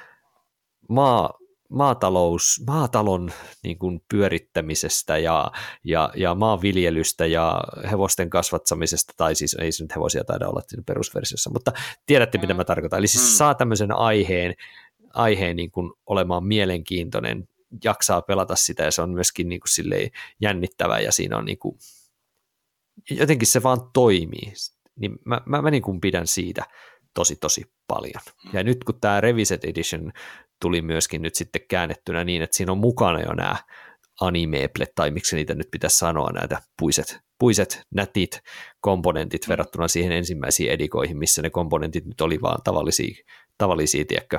maa, 0.88 1.30
maatalous, 1.68 2.62
maatalon 2.66 3.30
niin 3.62 3.78
kuin 3.78 4.02
pyörittämisestä 4.08 5.18
ja, 5.18 5.50
ja, 5.84 6.10
ja 6.16 6.34
maanviljelystä 6.34 7.26
ja 7.26 7.60
hevosten 7.90 8.30
kasvattamisesta, 8.30 9.14
tai 9.16 9.34
siis 9.34 9.56
ei 9.60 9.72
se 9.72 9.84
nyt 9.84 9.94
hevosia 9.94 10.24
taida 10.24 10.48
olla 10.48 10.62
siinä 10.68 10.82
perusversiossa, 10.86 11.50
mutta 11.50 11.72
tiedätte, 12.06 12.38
mitä 12.38 12.54
mä 12.54 12.64
tarkoitan. 12.64 12.98
Eli 12.98 13.06
siis 13.06 13.24
mm. 13.24 13.36
saa 13.36 13.54
tämmöisen 13.54 13.92
aiheen, 13.92 14.54
aiheen 15.14 15.56
niin 15.56 15.70
kuin 15.70 15.92
olemaan 16.06 16.44
mielenkiintoinen, 16.44 17.48
jaksaa 17.84 18.22
pelata 18.22 18.56
sitä 18.56 18.82
ja 18.82 18.90
se 18.90 19.02
on 19.02 19.10
myöskin 19.10 19.48
niin 19.48 19.60
kuin 19.60 20.10
jännittävä 20.40 21.00
ja 21.00 21.12
siinä 21.12 21.38
on 21.38 21.44
niin 21.44 21.58
kuin, 21.58 21.78
jotenkin 23.10 23.48
se 23.48 23.62
vaan 23.62 23.80
toimii. 23.92 24.52
Niin 25.00 25.18
mä, 25.24 25.40
mä, 25.46 25.62
mä 25.62 25.70
niin 25.70 25.82
kuin 25.82 26.00
pidän 26.00 26.26
siitä 26.26 26.64
tosi 27.14 27.36
tosi 27.36 27.64
paljon. 27.86 28.22
Ja 28.52 28.62
nyt 28.62 28.84
kun 28.84 29.00
tämä 29.00 29.20
Reviset 29.20 29.64
Edition 29.64 30.12
tuli 30.60 30.82
myöskin 30.82 31.22
nyt 31.22 31.34
sitten 31.34 31.62
käännettynä 31.68 32.24
niin, 32.24 32.42
että 32.42 32.56
siinä 32.56 32.72
on 32.72 32.78
mukana 32.78 33.20
jo 33.20 33.32
nämä 33.32 33.56
animeeplet, 34.20 34.94
tai 34.94 35.10
miksi 35.10 35.36
niitä 35.36 35.54
nyt 35.54 35.68
pitäisi 35.70 35.98
sanoa, 35.98 36.30
näitä 36.32 36.62
puiset, 36.78 37.20
puiset 37.38 37.82
nätit 37.94 38.40
komponentit 38.80 39.46
mm. 39.46 39.48
verrattuna 39.48 39.88
siihen 39.88 40.12
ensimmäisiin 40.12 40.70
edikoihin, 40.70 41.18
missä 41.18 41.42
ne 41.42 41.50
komponentit 41.50 42.06
nyt 42.06 42.20
oli 42.20 42.40
vaan 42.42 42.62
tavallisia, 42.64 43.24
tavallisia 43.58 44.04
tiedätkö, 44.04 44.38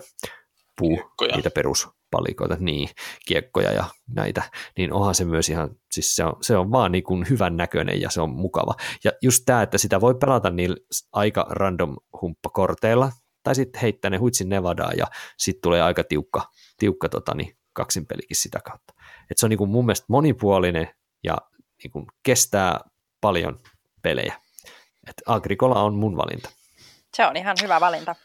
puu, 0.80 0.96
kiekkoja. 0.96 1.36
niitä 1.36 1.52
peruspalikoita, 1.52 2.58
niin, 2.60 2.90
kiekkoja 3.28 3.72
ja 3.72 3.84
näitä, 4.16 4.44
niin 4.78 4.94
onhan 4.94 5.16
se 5.16 5.26
myös 5.26 5.50
ihan, 5.50 5.70
siis 5.92 6.16
se 6.16 6.24
on, 6.24 6.36
se 6.42 6.58
on 6.58 6.72
vaan 6.72 6.92
niin 6.92 7.04
kuin 7.04 7.26
hyvän 7.30 7.58
näköinen 7.58 8.02
ja 8.02 8.10
se 8.10 8.22
on 8.22 8.30
mukava. 8.30 8.74
Ja 9.04 9.12
just 9.22 9.44
tämä, 9.46 9.62
että 9.62 9.78
sitä 9.78 10.02
voi 10.02 10.16
pelata 10.16 10.50
niillä 10.50 10.78
aika 11.14 11.48
random 11.50 11.96
humppakorteilla, 12.22 13.12
tai 13.44 13.56
sitten 13.56 13.82
heittää 13.82 14.12
ne 14.12 14.18
huitsin 14.18 14.50
Nevadaan 14.50 14.98
ja 14.98 15.08
sitten 15.38 15.62
tulee 15.62 15.82
aika 15.82 16.04
tiukka, 16.04 16.50
tiukka 16.78 17.10
tota, 17.10 17.36
niin, 17.36 17.58
kaksinpelikin 17.74 18.38
sitä 18.38 18.60
kautta. 18.60 18.94
Et 19.32 19.38
se 19.38 19.46
on 19.46 19.50
niin 19.50 19.58
kuin 19.58 19.70
mun 19.70 19.86
mielestä 19.86 20.06
monipuolinen 20.10 20.90
ja 21.24 21.38
niin 21.84 21.92
kuin 21.92 22.06
kestää 22.24 22.80
paljon 23.22 23.60
pelejä. 24.02 24.34
Et 25.08 25.22
Agricola 25.26 25.84
on 25.84 25.96
mun 25.96 26.18
valinta. 26.18 26.50
Se 27.16 27.26
on 27.26 27.38
ihan 27.38 27.56
hyvä 27.62 27.80
valinta. 27.80 28.16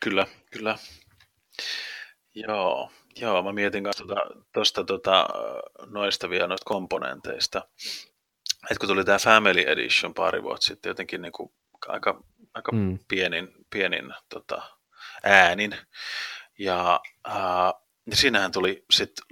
Kyllä, 0.00 0.26
kyllä. 0.50 0.78
Joo, 2.34 2.90
joo 3.20 3.42
mä 3.42 3.52
mietin 3.52 3.84
kanssa 3.84 4.04
tuosta 4.52 4.84
tota, 4.84 5.28
noista 5.86 6.30
vielä 6.30 6.46
noista 6.46 6.64
komponenteista. 6.64 7.68
Et 8.70 8.78
kun 8.78 8.88
tuli 8.88 9.04
tämä 9.04 9.18
Family 9.18 9.60
Edition 9.60 10.14
pari 10.14 10.42
vuotta 10.42 10.66
sitten, 10.66 10.90
jotenkin 10.90 11.22
niin 11.22 11.32
kuin 11.32 11.52
aika, 11.88 12.22
aika 12.54 12.72
mm. 12.72 12.98
pienin, 13.08 13.48
pienin 13.70 14.14
tota, 14.28 14.62
äänin. 15.24 15.76
Ja 16.58 17.00
ää, 17.24 17.72
siinähän 18.12 18.52
tuli 18.52 18.84
sitten 18.92 19.24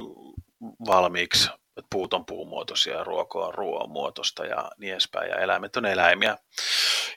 valmiiksi, 0.87 1.49
että 1.77 1.89
puut 1.91 2.15
on 2.15 2.27
puumuotoisia, 2.27 3.05
ruoka 3.05 3.39
on 3.39 3.55
ruoanmuotoista 3.55 4.45
ja 4.47 4.71
niin 4.79 4.93
edespäin, 4.93 5.31
ja 5.31 5.37
eläimet 5.37 5.77
on 5.77 5.87
eläimiä. 5.87 6.37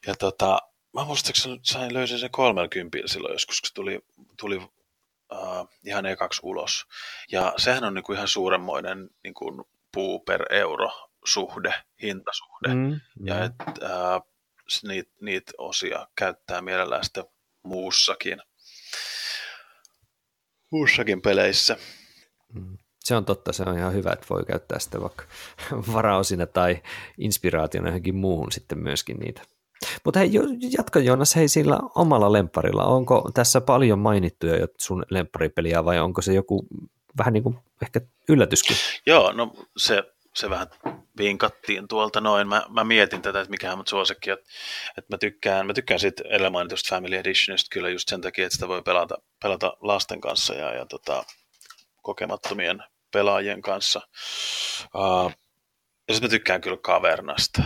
Ja 0.08 0.16
tota, 0.16 0.60
mä 0.94 1.06
muistaakseni 1.06 1.60
sain 1.64 1.94
löysin 1.94 2.20
sen 2.20 2.32
30 2.32 2.98
silloin 3.06 3.34
joskus, 3.34 3.62
kun 3.62 3.70
tuli, 3.74 4.00
tuli 4.40 4.56
uh, 4.56 5.70
ihan 5.86 6.06
ekaksi 6.06 6.42
ulos. 6.44 6.86
Ja 7.32 7.54
sehän 7.58 7.84
on 7.84 7.94
niinku 7.94 8.14
ihan 8.14 8.28
suuremmoinen 8.28 9.10
niinku 9.24 9.70
puu 9.94 10.20
per 10.20 10.54
euro 10.54 10.92
suhde, 11.26 11.74
hintasuhde. 12.02 12.68
Mm, 12.68 13.00
mm. 13.20 13.28
Ja 13.28 13.44
että 13.44 13.72
uh, 13.72 14.28
niitä 14.88 15.12
niit 15.22 15.52
osia 15.58 16.08
käyttää 16.16 16.62
mielellään 16.62 17.04
sitten 17.04 17.26
muussakin, 17.64 18.42
muussakin 20.72 21.22
peleissä. 21.22 21.78
Mm. 22.54 22.78
Se 23.00 23.16
on 23.16 23.26
totta, 23.26 23.54
se 23.54 23.64
on 23.64 23.78
ihan 23.78 23.94
hyvä, 23.94 24.12
että 24.12 24.26
voi 24.30 24.46
käyttää 24.46 24.80
sitten 24.80 25.02
vaikka 25.02 25.24
varaosina 25.94 26.46
tai 26.46 26.84
inspiraationa 27.18 27.88
johonkin 27.88 28.16
muuhun 28.16 28.52
sitten 28.52 28.80
myöskin 28.80 29.18
niitä. 29.18 29.42
Mutta 30.06 30.20
hei, 30.20 30.32
jatka 30.78 31.00
Joonas, 31.00 31.36
hei 31.36 31.48
sillä 31.48 31.80
omalla 31.96 32.32
lempparilla. 32.32 32.86
Onko 32.86 33.32
tässä 33.34 33.62
paljon 33.62 34.00
mainittuja 34.00 34.68
sun 34.78 35.06
lempparipeliä 35.10 35.86
vai 35.86 36.00
onko 36.00 36.22
se 36.22 36.34
joku 36.34 36.68
vähän 37.18 37.34
niin 37.34 37.44
kuin 37.44 37.58
ehkä 37.82 38.02
yllätyskin? 38.30 38.78
Joo, 39.06 39.32
no 39.32 39.54
se, 39.78 40.04
se 40.34 40.50
vähän 40.50 40.68
vinkattiin 41.18 41.88
tuolta 41.88 42.22
noin. 42.22 42.48
Mä, 42.48 42.66
mä 42.70 42.84
mietin 42.84 43.22
tätä, 43.22 43.40
että 43.40 43.52
mikä 43.52 43.72
on 43.72 43.78
mut 43.78 43.88
suosikki, 43.88 44.30
että, 44.30 44.46
että 44.98 45.14
mä 45.14 45.18
tykkään, 45.18 45.68
mä 45.68 45.74
tykkään 45.74 46.00
siitä 46.00 46.24
edellä 46.26 46.50
mainitusta 46.50 46.96
Family 46.96 47.16
Editionista 47.16 47.70
kyllä 47.72 47.90
just 47.90 48.10
sen 48.10 48.22
takia, 48.22 48.46
että 48.46 48.54
sitä 48.54 48.68
voi 48.68 48.82
pelata, 48.82 49.16
pelata 49.44 49.78
lasten 49.82 50.22
kanssa 50.22 50.54
ja, 50.54 50.74
ja 50.74 50.86
tota, 50.86 51.24
kokemattomien 52.02 52.84
pelaajien 53.12 53.62
kanssa. 53.62 54.02
Uh, 54.96 55.32
ja 56.08 56.14
sitten 56.14 56.28
mä 56.28 56.32
tykkään 56.32 56.62
kyllä 56.62 56.78
Kavernasta 56.78 57.62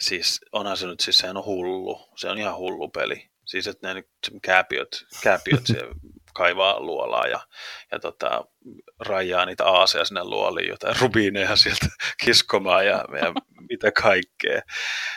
siis 0.00 0.40
onhan 0.52 0.76
se 0.76 0.86
nyt, 0.86 1.00
siis 1.00 1.18
sehän 1.18 1.36
on 1.36 1.44
hullu, 1.44 2.08
se 2.16 2.30
on 2.30 2.38
ihan 2.38 2.56
hullu 2.56 2.88
peli. 2.88 3.30
Siis 3.44 3.66
että 3.66 3.94
ne 3.94 4.04
kääpiöt, 4.42 5.04
kääpiöt 5.22 5.66
se 5.66 5.78
kaivaa 6.34 6.80
luolaa 6.80 7.26
ja, 7.26 7.40
ja 7.92 7.98
tota, 7.98 8.44
rajaa 9.00 9.46
niitä 9.46 9.64
aaseja 9.64 10.04
sinne 10.04 10.24
luoliin, 10.24 10.68
jotain 10.68 10.96
rubiineja 11.00 11.56
sieltä 11.56 11.86
kiskomaan 12.24 12.86
ja, 12.86 13.04
ja 13.22 13.32
mitä 13.68 13.92
kaikkea. 13.92 14.62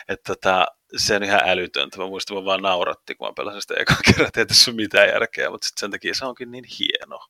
Että 0.08 0.34
tota, 0.34 0.66
se 0.96 1.16
on 1.16 1.24
ihan 1.24 1.40
älytöntä. 1.44 1.98
Mä 1.98 2.06
muistan, 2.06 2.36
mä 2.36 2.44
vaan 2.44 2.62
nauratti, 2.62 3.14
kun 3.14 3.28
mä 3.28 3.32
pelasin 3.36 3.62
sitä 3.62 3.74
ekan 3.78 3.96
kerran, 4.06 4.26
että 4.26 4.40
ei 4.40 4.46
tässä 4.46 4.70
ole 4.70 4.76
mitään 4.76 5.08
järkeä, 5.08 5.50
mutta 5.50 5.68
sitten 5.68 5.80
sen 5.80 5.90
takia 5.90 6.14
se 6.14 6.24
onkin 6.24 6.50
niin 6.50 6.64
hieno. 6.78 7.20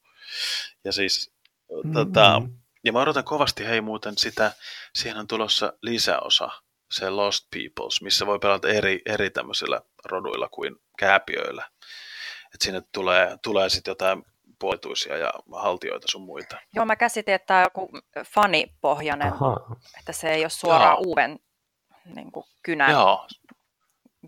Ja 0.85 0.93
siis, 0.93 1.33
mm-hmm. 1.71 1.93
tota, 1.93 2.43
ja 2.85 2.93
mä 2.93 3.01
odotan 3.01 3.25
kovasti, 3.25 3.67
hei 3.67 3.81
muuten 3.81 4.19
sitä, 4.19 4.53
siihen 4.95 5.19
on 5.19 5.27
tulossa 5.27 5.73
lisäosa, 5.83 6.51
se 6.91 7.11
Lost 7.11 7.47
Peoples, 7.51 8.03
missä 8.03 8.27
voi 8.27 8.39
pelata 8.39 8.69
eri, 8.69 9.03
eri 9.07 9.31
tämmöisillä 9.31 9.81
roduilla 10.05 10.49
kuin 10.49 10.77
kääpiöillä. 10.99 11.65
Että 12.55 12.65
sinne 12.65 12.83
tulee, 12.93 13.37
tulee 13.43 13.69
sitten 13.69 13.91
jotain 13.93 14.25
puolituisia 14.59 15.17
ja 15.17 15.33
haltioita 15.53 16.07
sun 16.11 16.23
muita. 16.23 16.57
Joo, 16.75 16.85
mä 16.85 16.97
käsitin, 16.97 17.35
että 17.35 17.47
tämä 17.47 17.61
on 17.61 17.65
joku 17.65 17.91
fanipohjainen, 18.27 19.33
Aha. 19.33 19.57
että 19.99 20.13
se 20.13 20.31
ei 20.31 20.43
ole 20.43 20.51
suoraan 20.51 20.93
Joo. 20.93 21.03
uuden 21.07 21.39
niin 22.15 22.33
kuin 22.33 22.47
kynän 22.63 22.91
Joo. 22.91 23.27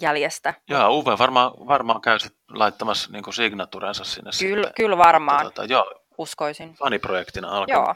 jäljestä. 0.00 0.54
Joo, 0.68 0.90
Uwe 0.90 1.18
varmaan, 1.18 1.52
varmaan 1.66 2.00
käy 2.00 2.18
sit 2.18 2.36
laittamassa 2.50 3.10
niin 3.12 3.34
signaturensa 3.34 4.04
sinne. 4.04 4.30
Kyllä, 4.38 4.72
kyllä 4.76 4.98
varmaan, 4.98 5.44
tota, 5.44 5.64
joo, 5.64 5.94
uskoisin. 6.18 6.74
Faniprojektina 6.74 7.48
alkaa. 7.48 7.76
Joo. 7.76 7.94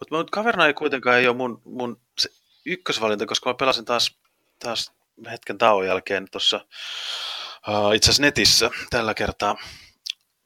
Mutta 0.00 0.30
Kaverna 0.32 0.66
ei 0.66 0.74
kuitenkaan 0.74 1.18
ei 1.18 1.28
ole 1.28 1.36
mun, 1.36 1.62
mun 1.64 2.00
se 2.18 2.28
ykkösvalinta, 2.64 3.26
koska 3.26 3.50
mä 3.50 3.54
pelasin 3.54 3.84
taas, 3.84 4.18
taas 4.58 4.92
hetken 5.30 5.58
tauon 5.58 5.86
jälkeen 5.86 6.26
tuossa 6.30 6.66
uh, 7.68 7.94
itse 7.94 8.10
asiassa 8.10 8.22
netissä 8.22 8.70
tällä 8.90 9.14
kertaa 9.14 9.56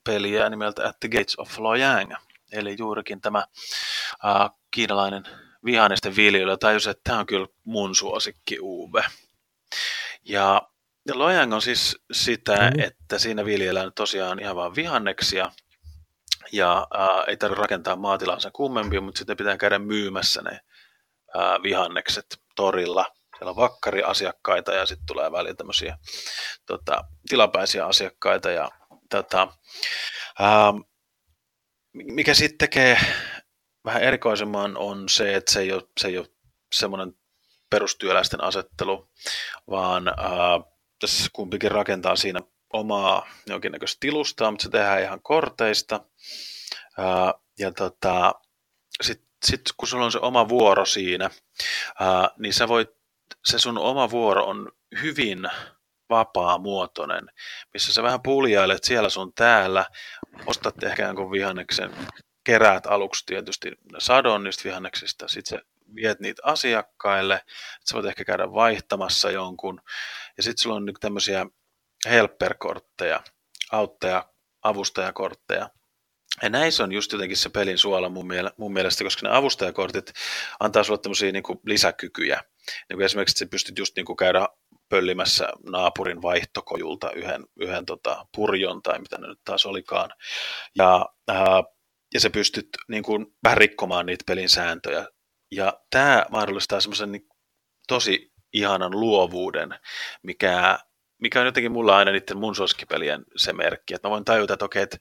peliä 0.04 0.50
nimeltä 0.50 0.88
At 0.88 1.00
the 1.00 1.08
Gates 1.08 1.38
of 1.38 1.58
Loyang. 1.58 2.12
Eli 2.52 2.76
juurikin 2.78 3.20
tämä 3.20 3.44
uh, 4.12 4.58
kiinalainen 4.70 5.24
vihannesten 5.64 6.16
viljely 6.16 6.56
tajus, 6.56 6.86
että 6.86 7.00
tämä 7.04 7.18
on 7.18 7.26
kyllä 7.26 7.46
mun 7.64 7.94
suosikki 7.94 8.60
Uwe. 8.60 9.04
Ja, 10.24 10.62
ja 11.06 11.18
Loyang 11.18 11.54
on 11.54 11.62
siis 11.62 11.96
sitä, 12.12 12.56
mm. 12.56 12.80
että 12.80 13.18
siinä 13.18 13.44
viljellään 13.44 13.92
tosiaan 13.92 14.38
ihan 14.40 14.56
vain 14.56 14.74
vihanneksia, 14.74 15.52
ja 16.52 16.86
äh, 16.98 17.24
ei 17.28 17.36
tarvitse 17.36 17.60
rakentaa 17.60 17.96
maatilansa 17.96 18.50
kummempia, 18.50 19.00
mutta 19.00 19.18
sitten 19.18 19.36
pitää 19.36 19.56
käydä 19.56 19.78
myymässä 19.78 20.42
ne 20.42 20.60
vihannekset 21.62 22.26
torilla. 22.56 23.06
Siellä 23.38 23.50
on 23.50 23.56
vakkariasiakkaita 23.56 24.72
ja 24.72 24.86
sitten 24.86 25.06
tulee 25.06 25.32
välillä 25.32 25.54
tämmöisiä 25.54 25.98
tota, 26.66 27.04
tilapäisiä 27.28 27.86
asiakkaita. 27.86 28.50
Ja, 28.50 28.70
tota, 29.10 29.48
ää, 30.38 30.72
mikä 31.92 32.34
sitten 32.34 32.58
tekee 32.58 32.98
vähän 33.84 34.02
erikoisemman 34.02 34.76
on 34.76 35.08
se, 35.08 35.34
että 35.34 35.52
se 35.52 35.60
ei 35.60 35.72
ole, 35.72 35.82
se 36.00 36.08
ei 36.08 36.18
ole 36.18 36.28
semmoinen 36.74 37.12
perustyöläisten 37.70 38.44
asettelu, 38.44 39.10
vaan 39.70 40.08
ää, 40.08 40.60
tässä 41.00 41.30
kumpikin 41.32 41.70
rakentaa 41.70 42.16
siinä 42.16 42.40
omaa 42.72 43.28
jonkinnäköistä 43.46 43.96
tilustaa, 44.00 44.50
mutta 44.50 44.62
se 44.62 44.68
tehdään 44.68 45.02
ihan 45.02 45.22
korteista. 45.22 46.00
Ää, 46.98 47.34
ja 47.58 47.72
tota, 47.72 48.34
sitten 49.02 49.27
sitten 49.46 49.74
kun 49.76 49.88
sulla 49.88 50.04
on 50.04 50.12
se 50.12 50.18
oma 50.18 50.48
vuoro 50.48 50.84
siinä, 50.84 51.30
ää, 52.00 52.30
niin 52.38 52.54
sä 52.54 52.68
voit, 52.68 52.90
se 53.44 53.58
sun 53.58 53.78
oma 53.78 54.10
vuoro 54.10 54.44
on 54.46 54.72
hyvin 55.02 55.48
vapaa-muotoinen, 56.10 57.30
missä 57.72 57.92
sä 57.92 58.02
vähän 58.02 58.22
puljailet 58.22 58.84
siellä 58.84 59.08
sun 59.08 59.32
täällä, 59.32 59.84
ostat 60.46 60.82
ehkä 60.82 61.06
jonkun 61.06 61.30
vihanneksen, 61.30 61.90
keräät 62.44 62.86
aluksi 62.86 63.26
tietysti 63.26 63.72
sadon 63.98 64.44
niistä 64.44 64.64
vihanneksista, 64.64 65.28
sitten 65.28 65.58
sä 65.58 65.64
viet 65.94 66.20
niitä 66.20 66.42
asiakkaille, 66.44 67.44
sä 67.88 67.94
voit 67.94 68.06
ehkä 68.06 68.24
käydä 68.24 68.52
vaihtamassa 68.52 69.30
jonkun, 69.30 69.80
ja 70.36 70.42
sitten 70.42 70.62
sulla 70.62 70.76
on 70.76 70.84
nyt 70.84 70.96
tämmöisiä 71.00 71.46
helperkortteja, 72.08 73.20
auttaja, 73.72 74.28
avustajakortteja, 74.62 75.70
ja 76.42 76.50
näissä 76.50 76.84
on 76.84 76.92
just 76.92 77.12
jotenkin 77.12 77.36
se 77.36 77.48
pelin 77.48 77.78
suola 77.78 78.08
mun, 78.08 78.26
miele- 78.26 78.54
mun 78.56 78.72
mielestä, 78.72 79.04
koska 79.04 79.28
ne 79.28 79.36
avustajakortit 79.36 80.12
antaa 80.60 80.82
sulle 80.82 80.98
tämmöisiä 80.98 81.32
niin 81.32 81.42
lisäkykyjä. 81.66 82.42
Niin 82.88 83.02
esimerkiksi, 83.02 83.32
että 83.32 83.38
sä 83.38 83.50
pystyt 83.50 83.78
just 83.78 83.96
niin 83.96 84.16
käydä 84.18 84.48
pöllimässä 84.88 85.48
naapurin 85.70 86.22
vaihtokojulta 86.22 87.12
yhden, 87.12 87.44
yhden 87.60 87.86
tota, 87.86 88.26
purjon 88.34 88.82
tai 88.82 88.98
mitä 88.98 89.18
ne 89.18 89.28
nyt 89.28 89.40
taas 89.44 89.66
olikaan. 89.66 90.10
Ja, 90.76 91.06
ää, 91.28 91.62
ja 92.14 92.20
sä 92.20 92.30
pystyt 92.30 92.68
niin 92.88 93.02
kuin, 93.02 93.26
vähän 93.44 93.58
rikkomaan 93.58 94.06
niitä 94.06 94.24
pelin 94.26 94.48
sääntöjä. 94.48 95.06
Ja 95.50 95.80
tämä 95.90 96.26
mahdollistaa 96.30 96.80
semmoisen 96.80 97.12
niin, 97.12 97.26
tosi 97.88 98.32
ihanan 98.52 99.00
luovuuden, 99.00 99.74
mikä 100.22 100.78
mikä 101.18 101.40
on 101.40 101.46
jotenkin 101.46 101.72
mulla 101.72 101.96
aina 101.96 102.10
niiden 102.10 102.38
mun 102.38 102.56
suosikkipelien 102.56 103.24
se 103.36 103.52
merkki, 103.52 103.94
että 103.94 104.08
mä 104.08 104.10
voin 104.10 104.24
tajuta, 104.24 104.52
että 104.52 104.64
okei, 104.64 104.82
että 104.82 104.96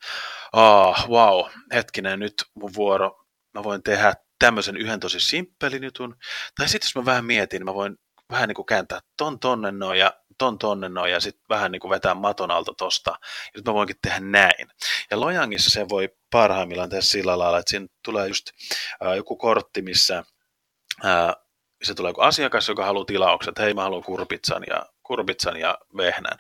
ah, 0.54 1.10
wow, 1.10 1.46
hetkinen, 1.74 2.20
nyt 2.20 2.34
mun 2.54 2.72
vuoro, 2.76 3.26
mä 3.54 3.64
voin 3.64 3.84
tehdä 3.84 4.14
tämmöisen 4.40 4.78
yhden 4.78 5.00
tosi 5.00 5.20
simppelin 5.20 5.84
jutun, 5.84 6.16
tai 6.58 6.70
sitten 6.70 6.88
jos 6.88 6.96
mä 6.96 7.06
vähän 7.06 7.26
mietin, 7.26 7.66
mä 7.66 7.74
voin 7.74 7.98
vähän 8.32 8.48
niin 8.48 8.56
kuin 8.56 8.66
kääntää 8.66 9.00
ton 9.18 9.40
tonne 9.40 9.72
noin 9.72 10.00
ja 10.00 10.14
ton 10.38 10.60
tonne 10.60 10.90
noin 10.90 11.12
ja 11.12 11.20
sitten 11.20 11.46
vähän 11.50 11.72
niin 11.72 11.80
kuin 11.80 11.90
vetää 11.90 12.14
maton 12.14 12.52
alta 12.52 12.74
tosta, 12.78 13.12
ja 13.12 13.18
sitten 13.46 13.64
mä 13.72 13.74
voinkin 13.74 13.96
tehdä 14.02 14.20
näin. 14.20 14.68
Ja 15.12 15.20
Lojangissa 15.20 15.70
se 15.70 15.90
voi 15.90 16.10
parhaimmillaan 16.32 16.90
tehdä 16.90 17.02
sillä 17.02 17.38
lailla, 17.38 17.60
että 17.60 17.70
siinä 17.70 17.88
tulee 18.04 18.28
just 18.28 18.48
äh, 19.06 19.16
joku 19.16 19.38
kortti, 19.38 19.82
missä 19.82 20.24
äh, 21.06 21.36
se 21.84 21.94
tulee 21.94 22.10
joku 22.10 22.22
asiakas, 22.22 22.70
joka 22.70 22.86
haluaa 22.86 23.06
tilaukset, 23.06 23.60
hei 23.60 23.74
mä 23.74 23.84
haluan 23.84 24.04
kurpitsan 24.04 24.64
ja 24.70 24.86
kurpitsan 25.08 25.58
ja 25.58 25.78
vehnän. 25.98 26.38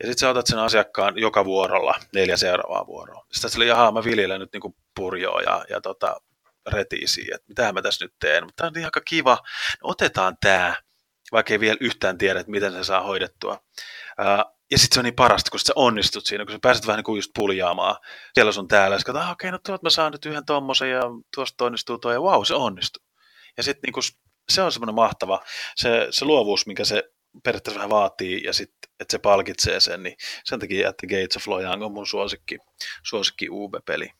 Ja 0.00 0.06
sitten 0.06 0.18
sä 0.18 0.30
otat 0.30 0.46
sen 0.46 0.58
asiakkaan 0.58 1.18
joka 1.18 1.44
vuorolla 1.44 1.94
neljä 2.14 2.36
seuraavaa 2.36 2.86
vuoroa. 2.86 3.26
Sitten 3.32 3.50
sä 3.50 3.64
jaha, 3.64 3.92
mä 3.92 4.04
viljelen 4.04 4.40
nyt 4.40 4.52
niinku 4.52 4.76
purjoa 4.94 5.40
ja, 5.42 5.64
ja 5.70 5.80
tota, 5.80 6.20
retiisiä, 6.66 7.34
että 7.34 7.48
mitä 7.48 7.72
mä 7.72 7.82
tässä 7.82 8.04
nyt 8.04 8.14
teen. 8.20 8.44
Mutta 8.44 8.70
tämä 8.70 8.80
on 8.80 8.84
aika 8.84 9.00
kiva. 9.00 9.38
No, 9.82 9.90
otetaan 9.90 10.36
tämä, 10.40 10.74
vaikka 11.32 11.52
ei 11.52 11.60
vielä 11.60 11.76
yhtään 11.80 12.18
tiedä, 12.18 12.40
että 12.40 12.52
miten 12.52 12.72
se 12.72 12.84
saa 12.84 13.02
hoidettua. 13.02 13.58
Ja 14.70 14.78
sitten 14.78 14.94
se 14.94 15.00
on 15.00 15.04
niin 15.04 15.14
parasta, 15.14 15.50
kun 15.50 15.60
sä 15.60 15.72
onnistut 15.76 16.26
siinä, 16.26 16.44
kun 16.44 16.52
sä 16.52 16.58
pääset 16.62 16.86
vähän 16.86 16.98
niin 16.98 17.04
kuin 17.04 17.18
just 17.18 17.30
puljaamaan 17.34 17.96
siellä 18.34 18.52
sun 18.52 18.68
täällä. 18.68 18.96
Ja 18.96 19.00
sä 19.00 19.10
okei, 19.10 19.30
okay, 19.30 19.50
no 19.50 19.58
tuot 19.66 19.82
mä 19.82 19.90
saan 19.90 20.12
nyt 20.12 20.26
yhden 20.26 20.44
tommosen 20.44 20.90
ja 20.90 21.02
tuosta 21.34 21.64
onnistuu 21.64 21.98
tuo 21.98 22.12
ja 22.12 22.20
wow, 22.20 22.44
se 22.44 22.54
onnistuu. 22.54 23.02
Ja 23.56 23.62
sitten 23.62 23.92
niin 23.94 24.04
se 24.48 24.62
on 24.62 24.72
semmoinen 24.72 24.94
mahtava, 24.94 25.42
se, 25.76 26.06
se 26.10 26.24
luovuus, 26.24 26.66
minkä 26.66 26.84
se 26.84 27.02
periaatteessa 27.44 27.78
vähän 27.78 27.90
vaatii 27.90 28.42
ja 28.44 28.52
sitten, 28.52 28.90
että 29.00 29.12
se 29.12 29.18
palkitsee 29.18 29.80
sen, 29.80 30.02
niin 30.02 30.16
sen 30.44 30.60
takia 30.60 30.88
että 30.88 31.06
Gates 31.06 31.36
of 31.36 31.48
Lojang 31.48 31.82
on 31.84 31.92
mun 31.92 32.06
suosikki, 32.06 32.58
suosikki 33.02 33.48
UB-peli. 33.50 34.10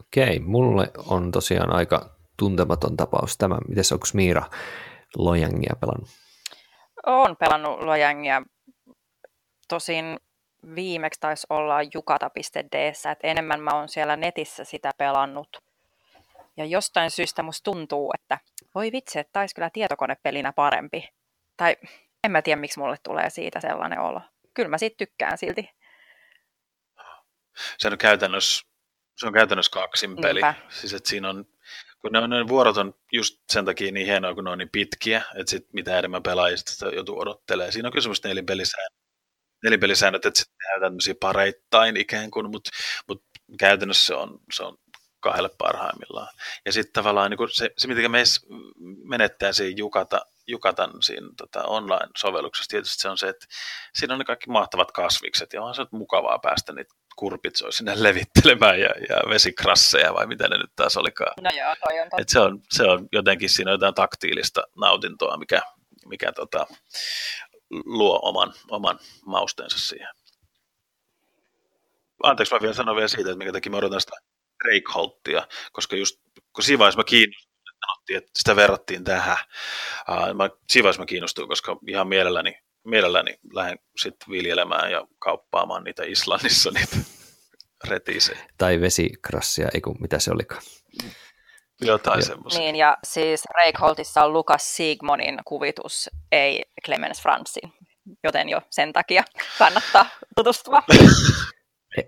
Okei, 0.00 0.38
mulle 0.38 0.90
on 1.06 1.30
tosiaan 1.30 1.72
aika 1.72 2.16
tuntematon 2.36 2.96
tapaus 2.96 3.38
tämä. 3.38 3.58
Mites 3.68 3.92
onko 3.92 4.06
Miira 4.14 4.42
Lojangia 5.16 5.76
pelannut? 5.80 6.08
Olen 7.06 7.36
pelannut 7.36 7.80
Lojangia. 7.80 8.42
Tosin 9.68 10.16
viimeksi 10.74 11.20
taisi 11.20 11.46
olla 11.50 11.82
jukata.d, 11.94 12.92
että 13.12 13.16
enemmän 13.22 13.60
mä 13.60 13.70
oon 13.70 13.88
siellä 13.88 14.16
netissä 14.16 14.64
sitä 14.64 14.90
pelannut. 14.98 15.48
Ja 16.56 16.64
jostain 16.64 17.10
syystä 17.10 17.42
musta 17.42 17.70
tuntuu, 17.70 18.12
että 18.14 18.38
voi 18.74 18.92
vitsi, 18.92 19.18
että 19.18 19.32
taisi 19.32 19.54
kyllä 19.54 19.70
tietokonepelinä 19.70 20.52
parempi. 20.52 21.08
Tai 21.56 21.76
en 22.24 22.30
mä 22.30 22.42
tiedä, 22.42 22.60
miksi 22.60 22.78
mulle 22.78 22.96
tulee 23.02 23.30
siitä 23.30 23.60
sellainen 23.60 24.00
olo. 24.00 24.20
Kyllä 24.54 24.68
mä 24.68 24.78
siitä 24.78 24.96
tykkään 24.96 25.38
silti. 25.38 25.70
Se 27.78 27.88
on 27.88 27.98
käytännössä, 27.98 28.66
se 29.16 29.26
on 29.26 29.32
käytännössä 29.32 29.70
kaksin 29.70 30.16
peli. 30.16 30.42
Niinpä. 30.42 30.54
Siis 30.68 30.94
että 30.94 31.08
siinä 31.08 31.28
on, 31.28 31.44
kun 31.98 32.12
ne, 32.12 32.18
on, 32.18 32.30
ne 32.30 32.48
vuorot 32.48 32.76
on 32.76 32.94
just 33.12 33.36
sen 33.52 33.64
takia 33.64 33.92
niin 33.92 34.06
hienoa, 34.06 34.34
kun 34.34 34.44
ne 34.44 34.50
on 34.50 34.58
niin 34.58 34.70
pitkiä, 34.72 35.22
että 35.34 35.50
sit 35.50 35.72
mitä 35.72 35.98
enemmän 35.98 36.22
pelaajista 36.22 36.72
sitä 36.72 36.86
joutuu 36.86 37.20
odottelemaan. 37.20 37.72
Siinä 37.72 37.88
on 37.88 37.92
kysymys 37.92 38.24
nelipelisäännöt, 38.24 38.92
nelipelisäännöt 39.64 40.26
että 40.26 40.38
sitten 40.38 40.56
tehdään 40.58 40.80
tämmöisiä 40.80 41.14
pareittain 41.20 41.96
ikään 41.96 42.30
kuin, 42.30 42.50
mutta 42.50 42.70
mut 43.08 43.24
käytännössä 43.58 44.06
se 44.06 44.14
on, 44.14 44.40
se 44.52 44.62
on 44.62 44.78
kahdelle 45.20 45.50
parhaimmillaan. 45.58 46.28
Ja 46.64 46.72
sitten 46.72 46.92
tavallaan 46.92 47.30
niin 47.30 47.48
se, 47.52 47.70
se, 47.78 47.88
mitä 47.88 48.08
meissä 48.08 48.46
menettää 49.04 49.52
siinä 49.52 49.74
Jukata, 49.76 50.26
Jukatan 50.46 50.90
siinä 51.02 51.28
tota, 51.36 51.62
online-sovelluksessa, 51.62 52.70
tietysti 52.70 53.02
se 53.02 53.08
on 53.08 53.18
se, 53.18 53.28
että 53.28 53.46
siinä 53.94 54.14
on 54.14 54.18
ne 54.18 54.24
kaikki 54.24 54.50
mahtavat 54.50 54.92
kasvikset, 54.92 55.52
ja 55.52 55.62
on 55.62 55.74
se 55.74 55.86
mukavaa 55.90 56.38
päästä 56.38 56.72
niitä 56.72 56.94
kurpitsoja 57.16 57.72
sinne 57.72 57.92
levittelemään 57.96 58.80
ja, 58.80 58.90
ja 59.08 59.30
vesikrasseja, 59.30 60.14
vai 60.14 60.26
mitä 60.26 60.48
ne 60.48 60.58
nyt 60.58 60.70
taas 60.76 60.96
olikaan. 60.96 61.32
No 61.40 61.50
joo, 61.58 61.74
toi 61.88 62.00
on 62.00 62.08
Et 62.20 62.28
se, 62.28 62.40
on, 62.40 62.60
se 62.70 62.82
on 62.82 63.08
jotenkin 63.12 63.50
siinä 63.50 63.70
jotain 63.70 63.94
taktiilista 63.94 64.62
nautintoa, 64.76 65.36
mikä, 65.36 65.62
mikä 66.06 66.32
tota, 66.32 66.66
luo 67.84 68.20
oman, 68.22 68.52
oman 68.70 68.98
mausteensa 69.26 69.78
siihen. 69.78 70.08
Anteeksi, 72.22 72.54
mä 72.54 72.60
vielä 72.60 72.74
sanon 72.74 72.96
vielä 72.96 73.08
siitä, 73.08 73.30
että 73.30 73.38
mikä 73.38 73.52
teki 73.52 73.70
mä 73.70 73.76
odotan 73.76 74.00
sitä 74.00 74.16
Reikholttia, 74.64 75.46
koska 75.72 75.96
just 75.96 76.20
kun 76.52 76.64
siinä 76.64 76.78
vaiheessa 76.78 77.00
mä 77.00 77.04
kiinnostuin, 77.86 78.16
että 78.16 78.30
sitä 78.38 78.56
verrattiin 78.56 79.04
tähän, 79.04 79.36
uh, 80.08 80.34
mä, 80.34 80.50
siinä 80.70 80.84
vaiheessa 80.84 81.02
mä 81.02 81.06
kiinnostuin, 81.06 81.48
koska 81.48 81.76
ihan 81.88 82.08
mielelläni, 82.08 82.58
mielelläni 82.84 83.38
lähden 83.52 83.78
sitten 84.02 84.30
viljelemään 84.30 84.92
ja 84.92 85.06
kauppaamaan 85.18 85.84
niitä 85.84 86.02
Islannissa 86.04 86.70
niitä 86.70 86.96
retiisejä. 87.90 88.38
Tai 88.58 88.80
vesikrassia, 88.80 89.68
ei 89.74 89.80
kun 89.80 89.96
mitä 90.00 90.18
se 90.18 90.30
olikaan. 90.30 90.62
Jotain 91.80 92.22
semmoista. 92.22 92.60
Niin, 92.60 92.76
ja 92.76 92.96
siis 93.04 93.44
Reikholtissa 93.54 94.24
on 94.24 94.32
Lukas 94.32 94.76
Sigmonin 94.76 95.38
kuvitus, 95.44 96.10
ei 96.32 96.62
Clemens 96.84 97.22
Fransin, 97.22 97.72
joten 98.24 98.48
jo 98.48 98.60
sen 98.70 98.92
takia 98.92 99.24
kannattaa 99.58 100.06
tutustua. 100.36 100.82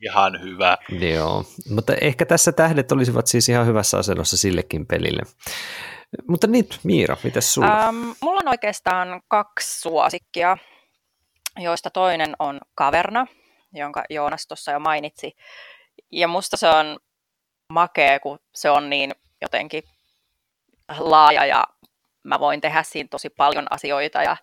ihan 0.00 0.42
hyvä. 0.42 0.76
Joo, 1.14 1.44
mutta 1.70 1.94
ehkä 2.00 2.26
tässä 2.26 2.52
tähdet 2.52 2.92
olisivat 2.92 3.26
siis 3.26 3.48
ihan 3.48 3.66
hyvässä 3.66 3.98
asennossa 3.98 4.36
sillekin 4.36 4.86
pelille. 4.86 5.22
Mutta 6.28 6.46
nyt 6.46 6.80
Miira, 6.84 7.16
mitä 7.24 7.40
sulla? 7.40 7.84
Ähm, 7.84 8.10
mulla 8.22 8.40
on 8.40 8.48
oikeastaan 8.48 9.22
kaksi 9.28 9.80
suosikkia, 9.80 10.56
joista 11.58 11.90
toinen 11.90 12.36
on 12.38 12.60
Kaverna, 12.74 13.26
jonka 13.72 14.04
Joonas 14.10 14.46
tuossa 14.46 14.72
jo 14.72 14.78
mainitsi. 14.78 15.36
Ja 16.12 16.28
musta 16.28 16.56
se 16.56 16.68
on 16.68 16.98
makea, 17.72 18.20
kun 18.20 18.38
se 18.54 18.70
on 18.70 18.90
niin 18.90 19.14
jotenkin 19.42 19.82
laaja 20.98 21.46
ja 21.46 21.64
mä 22.22 22.40
voin 22.40 22.60
tehdä 22.60 22.82
siinä 22.82 23.08
tosi 23.10 23.30
paljon 23.30 23.66
asioita 23.70 24.22
ja 24.22 24.36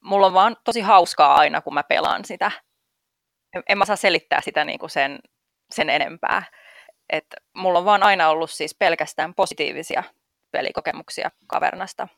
mulla 0.00 0.26
on 0.26 0.34
vaan 0.34 0.56
tosi 0.64 0.80
hauskaa 0.80 1.34
aina, 1.34 1.60
kun 1.60 1.74
mä 1.74 1.82
pelaan 1.82 2.24
sitä 2.24 2.50
en 3.68 3.78
mä 3.78 3.84
saa 3.84 3.96
selittää 3.96 4.40
sitä 4.40 4.64
niin 4.64 4.78
kuin 4.78 4.90
sen, 4.90 5.18
sen 5.70 5.90
enempää. 5.90 6.42
Et 7.10 7.26
mulla 7.54 7.78
on 7.78 7.84
vaan 7.84 8.02
aina 8.02 8.28
ollut 8.28 8.50
siis 8.50 8.74
pelkästään 8.74 9.34
positiivisia 9.34 10.04
pelikokemuksia 10.50 11.30
kavernasta. 11.46 12.08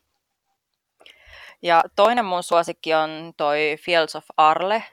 Ja 1.62 1.82
toinen 1.96 2.24
mun 2.24 2.42
suosikki 2.42 2.94
on 2.94 3.32
toi 3.36 3.76
Fields 3.84 4.16
of 4.16 4.24
Arle, 4.36 4.84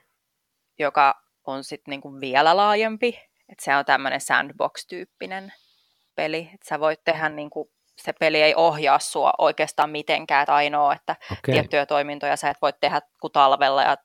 joka 0.79 1.21
on 1.45 1.63
sitten 1.63 1.91
niinku 1.91 2.19
vielä 2.19 2.57
laajempi. 2.57 3.19
Et 3.49 3.59
se 3.59 3.75
on 3.75 3.85
tämmöinen 3.85 4.21
sandbox-tyyppinen 4.21 5.53
peli. 6.15 6.49
Et 6.53 6.63
sä 6.63 6.79
voit 6.79 7.03
tehdä, 7.03 7.29
niinku, 7.29 7.71
se 7.97 8.13
peli 8.13 8.41
ei 8.41 8.55
ohjaa 8.55 8.99
sua 8.99 9.31
oikeastaan 9.37 9.89
mitenkään, 9.89 10.43
että 10.43 10.55
ainoa, 10.55 10.93
että 10.93 11.15
okay. 11.31 11.53
tiettyjä 11.53 11.85
toimintoja 11.85 12.37
sä 12.37 12.49
et 12.49 12.57
voi 12.61 12.73
tehdä 12.73 13.01
kuin 13.21 13.33
talvella 13.33 13.83
ja 13.83 13.97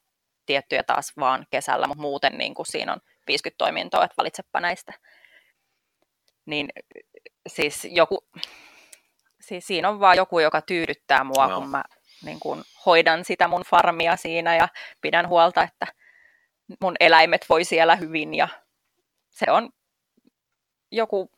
tiettyjä 0.47 0.83
taas 0.83 1.13
vaan 1.17 1.47
kesällä, 1.51 1.87
mutta 1.87 2.03
muuten 2.03 2.39
niin 2.39 2.55
kuin 2.55 2.67
siinä 2.67 2.93
on 2.93 3.01
50 3.27 3.59
toimintoa, 3.59 4.05
että 4.05 4.15
valitsepa 4.17 4.61
näistä. 4.61 4.93
Niin 6.47 6.69
siis 7.47 7.89
joku, 7.91 8.29
siis 9.41 9.67
siinä 9.67 9.89
on 9.89 10.01
vaan 10.01 10.17
joku, 10.17 10.39
joka 10.39 10.61
tyydyttää 10.61 11.25
mua, 11.25 11.47
no. 11.47 11.61
kun 11.61 11.69
mä 11.69 11.85
niin 12.25 12.41
kuin 12.41 12.63
hoidan 12.87 13.25
sitä 13.25 13.49
mun 13.49 13.63
farmia 13.71 14.17
siinä 14.17 14.57
ja 14.57 14.69
pidän 15.01 15.29
huolta, 15.29 15.63
että 15.63 15.87
mun 16.81 16.95
eläimet 17.01 17.47
voi 17.49 17.65
siellä 17.65 17.97
hyvin 17.97 18.35
ja 18.35 18.49
se 19.31 19.51
on 19.51 19.71
joku, 20.91 21.31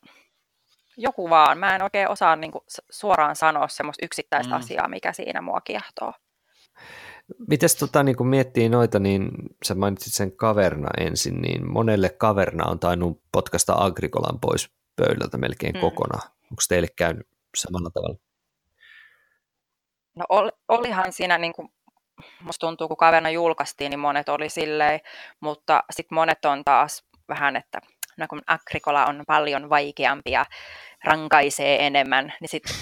joku 0.96 1.30
vaan. 1.30 1.58
Mä 1.58 1.74
en 1.74 1.82
oikein 1.82 2.08
osaa 2.08 2.36
niin 2.36 2.52
kuin 2.52 2.64
suoraan 2.90 3.36
sanoa 3.36 3.68
semmoista 3.68 4.06
yksittäistä 4.06 4.54
mm. 4.54 4.60
asiaa, 4.60 4.88
mikä 4.88 5.12
siinä 5.12 5.40
mua 5.40 5.60
kiehtoo. 5.60 6.12
Mites 7.48 7.76
tota, 7.76 8.02
niin 8.02 8.16
kun 8.16 8.26
miettii 8.26 8.68
noita, 8.68 8.98
niin 8.98 9.30
sä 9.64 9.74
mainitsit 9.74 10.12
sen 10.14 10.36
kaverna 10.36 10.88
ensin, 10.98 11.42
niin 11.42 11.72
monelle 11.72 12.08
kaverna 12.08 12.64
on 12.66 12.78
tainnut 12.78 13.22
potkasta 13.32 13.74
Agrikolan 13.74 14.40
pois 14.40 14.70
pöydältä 14.96 15.38
melkein 15.38 15.74
mm. 15.74 15.80
kokonaan. 15.80 16.30
Onko 16.42 16.62
teille 16.68 16.88
käynyt 16.96 17.26
samalla 17.56 17.90
tavalla? 17.90 18.18
No 20.14 20.24
ol, 20.28 20.50
olihan 20.68 21.12
siinä, 21.12 21.38
niin 21.38 21.52
kuin, 21.52 21.68
musta 22.40 22.66
tuntuu, 22.66 22.88
kun 22.88 22.96
kaverna 22.96 23.30
julkaistiin, 23.30 23.90
niin 23.90 24.00
monet 24.00 24.28
oli 24.28 24.48
silleen, 24.48 25.00
mutta 25.40 25.84
sitten 25.90 26.16
monet 26.16 26.44
on 26.44 26.64
taas 26.64 27.04
vähän, 27.28 27.56
että 27.56 27.80
no 28.16 28.26
kun 28.28 28.42
Agrikola 28.46 29.06
on 29.06 29.24
paljon 29.26 29.70
vaikeampi 29.70 30.30
ja 30.30 30.46
rankaisee 31.04 31.86
enemmän, 31.86 32.32
niin 32.40 32.48
sitten 32.48 32.76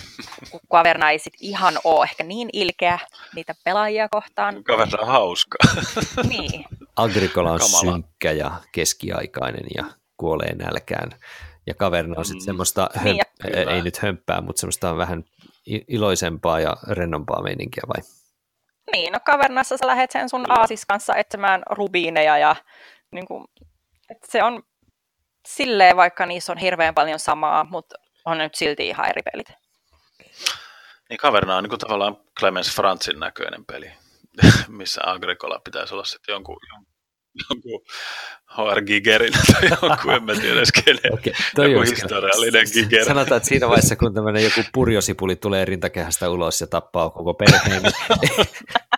kaverna 0.70 1.10
ei 1.10 1.18
sit 1.18 1.34
ihan 1.40 1.78
ole 1.84 2.04
ehkä 2.04 2.24
niin 2.24 2.48
ilkeä 2.52 2.98
niitä 3.34 3.54
pelaajia 3.64 4.08
kohtaan. 4.08 4.64
Kaverna 4.64 4.98
on 5.00 5.06
hauska. 5.06 5.58
niin. 6.28 6.64
Agrikola 6.96 7.52
on 7.52 7.58
Kamala. 7.58 7.92
synkkä 7.92 8.32
ja 8.32 8.50
keskiaikainen 8.72 9.66
ja 9.74 9.84
kuolee 10.16 10.54
nälkään. 10.54 11.10
Ja 11.66 11.74
kaverna 11.74 12.14
on 12.18 12.24
sitten 12.24 12.42
mm. 12.42 12.44
semmoista, 12.44 12.90
niin, 13.04 13.20
hömp- 13.44 13.70
ei 13.70 13.82
nyt 13.82 13.98
hömppää, 14.02 14.40
mutta 14.40 14.60
semmoista 14.60 14.96
vähän 14.96 15.24
iloisempaa 15.66 16.60
ja 16.60 16.76
rennompaa 16.88 17.42
meininkiä 17.42 17.82
vai? 17.88 18.02
Niin, 18.92 19.12
no 19.12 19.18
kavernassa 19.24 19.76
sä 19.76 19.86
lähdet 19.86 20.10
sen 20.10 20.28
sun 20.28 20.50
aasis 20.50 20.86
kanssa 20.86 21.16
etsimään 21.16 21.62
rubiineja 21.70 22.38
ja 22.38 22.56
niin 23.12 23.26
kuin, 23.26 23.44
että 24.10 24.26
se 24.30 24.42
on 24.42 24.62
silleen, 25.48 25.96
vaikka 25.96 26.26
niissä 26.26 26.52
on 26.52 26.58
hirveän 26.58 26.94
paljon 26.94 27.18
samaa, 27.18 27.64
mutta 27.70 27.96
on 28.24 28.38
nyt 28.38 28.54
silti 28.54 28.88
ihan 28.88 29.08
eri 29.08 29.22
pelit. 29.32 29.48
Niin 31.10 31.18
Kaverna 31.18 31.56
on 31.56 31.64
niin 31.64 31.68
kuin 31.68 31.78
tavallaan 31.78 32.16
Clemens 32.38 32.74
Franzin 32.74 33.20
näköinen 33.20 33.64
peli, 33.64 33.92
missä 34.68 35.00
Agricola 35.04 35.60
pitäisi 35.64 35.94
olla 35.94 36.04
sitten 36.04 36.32
jonkun, 36.32 36.56
jonkun 37.50 37.82
HR 38.56 38.82
Gigerin 38.82 39.32
tai 39.52 39.68
jonkun, 39.82 40.14
en 40.14 40.24
mä 40.24 40.34
tiedä 40.34 40.56
edes 40.56 40.72
kenen, 40.72 41.12
okay, 41.12 41.32
joku 41.72 41.80
historiallinen 41.90 42.66
Giger. 42.72 43.04
Sanotaan, 43.04 43.36
että 43.36 43.48
siinä 43.48 43.68
vaiheessa, 43.68 43.96
kun 43.96 44.14
tämmöinen 44.14 44.44
joku 44.44 44.60
purjosipuli 44.72 45.36
tulee 45.36 45.64
rintakehästä 45.64 46.30
ulos 46.30 46.60
ja 46.60 46.66
tappaa 46.66 47.10
koko 47.10 47.34
perheen, 47.34 47.82
niin 47.82 47.92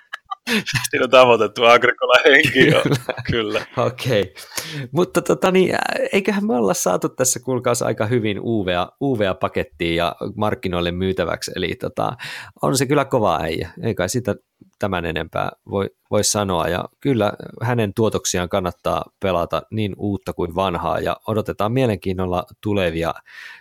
Siinä 0.91 1.05
on 1.05 1.11
tavoitettu 1.11 1.65
Agricola 1.65 2.15
henki 2.25 2.67
jo. 2.67 2.83
Kyllä. 3.31 3.67
Okei. 3.77 4.23
Okay. 4.23 4.89
Mutta 4.93 5.23
tota, 5.23 5.51
niin, 5.51 5.75
eiköhän 6.13 6.47
me 6.47 6.57
olla 6.57 6.75
saatu 6.75 7.09
tässä 7.09 7.41
kuulkaas 7.41 7.83
aika 7.83 8.07
hyvin 8.07 8.41
UVA, 8.41 8.93
UVA 9.01 9.35
pakettiin 9.35 9.97
ja 9.97 10.17
markkinoille 10.37 10.93
myytäväksi. 10.93 11.53
Eli 11.57 11.75
tota, 11.75 12.17
on 12.63 12.77
se 12.77 12.87
kyllä 12.87 13.05
kova 13.05 13.39
äijä. 13.43 13.71
Ei 13.83 13.95
kai 13.95 14.09
sitä 14.09 14.35
tämän 14.79 15.05
enempää 15.05 15.51
voi, 15.71 15.91
voi 16.11 16.25
sanoa. 16.25 16.69
Ja 16.69 16.85
kyllä 17.01 17.33
hänen 17.63 17.95
tuotoksiaan 17.95 18.49
kannattaa 18.49 19.05
pelata 19.21 19.63
niin 19.71 19.95
uutta 19.97 20.33
kuin 20.33 20.55
vanhaa 20.55 21.01
ja 21.01 21.17
odotetaan 21.27 21.73
mielenkiinnolla 21.73 22.45
tulevia, 22.61 23.15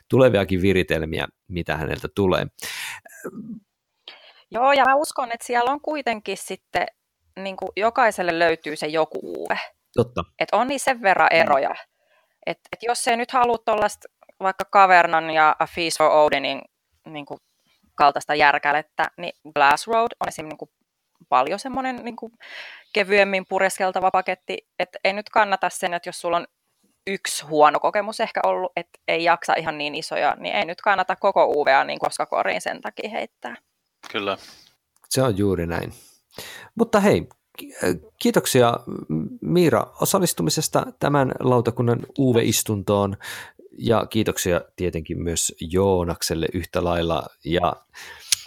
tuleviakin 0.09 0.61
viritelmiä, 0.61 1.27
mitä 1.47 1.77
häneltä 1.77 2.07
tulee. 2.15 2.47
Joo, 4.54 4.72
ja 4.72 4.84
mä 4.86 4.95
uskon, 4.95 5.32
että 5.34 5.45
siellä 5.45 5.72
on 5.72 5.82
kuitenkin 5.82 6.38
sitten, 6.38 6.86
niin 7.39 7.58
kuin 7.58 7.70
jokaiselle 7.76 8.39
löytyy 8.39 8.76
se 8.76 8.88
joku 8.88 9.20
uuve. 9.24 9.60
Totta. 9.95 10.24
Et 10.39 10.49
on 10.51 10.68
niin 10.68 10.80
sen 10.80 11.01
verran 11.01 11.30
mm. 11.34 11.39
eroja. 11.39 11.76
Et, 12.45 12.60
et 12.74 12.84
jos 12.84 13.08
ei 13.08 13.18
nyt 13.18 13.32
halua 13.32 13.58
tuollaista 13.58 14.08
vaikka 14.39 14.66
Cavernan 14.66 15.30
ja 15.30 15.56
A 15.60 15.68
Feast 15.68 15.97
for 15.97 16.12
Odinin 16.12 16.62
niin 17.06 17.26
kuin 17.26 17.39
kaltaista 17.95 18.36
järkälettä, 18.36 19.12
niin 19.18 19.34
Glass 19.54 19.88
Road 19.88 20.12
on 20.20 20.28
esimerkiksi 20.28 20.43
niin 20.43 20.58
kuin 20.58 20.70
paljon 21.30 21.60
semmoinen 21.60 21.95
niin 22.04 22.16
kuin 22.16 22.32
kevyemmin 22.93 23.45
pureskeltava 23.49 24.12
paketti, 24.12 24.58
että 24.80 24.99
ei 25.04 25.14
nyt 25.14 25.30
kannata 25.30 25.70
sen, 25.70 25.93
että 25.93 26.10
jos 26.10 26.22
sulla 26.22 26.38
on 26.38 26.47
yksi 27.08 27.45
huono 27.45 27.80
kokemus 27.80 28.20
ehkä 28.20 28.41
ollut, 28.43 28.72
että 28.76 28.99
ei 29.08 29.24
jaksa 29.24 29.54
ihan 29.58 29.78
niin 29.78 29.95
isoja, 29.95 30.36
niin 30.39 30.56
ei 30.56 30.66
nyt 30.66 30.82
kannata 30.82 31.16
koko 31.16 31.45
UVA 31.45 31.84
niin 31.84 31.99
koska 31.99 32.26
koriin 32.26 32.62
sen 32.62 32.82
takia 32.82 33.10
heittää. 33.10 33.56
Kyllä. 34.12 34.38
Se 35.10 35.24
on 35.24 35.38
juuri 35.38 35.68
näin. 35.68 35.93
Mutta 36.76 36.99
hei, 36.99 37.28
kiitoksia 38.22 38.74
Miira 39.41 39.86
osallistumisesta 40.01 40.86
tämän 40.99 41.32
lautakunnan 41.39 41.99
UV-istuntoon 42.20 43.18
ja 43.78 44.06
kiitoksia 44.06 44.62
tietenkin 44.76 45.24
myös 45.24 45.56
Joonakselle 45.60 46.47
yhtä 46.54 46.84
lailla 46.84 47.24
ja 47.45 47.76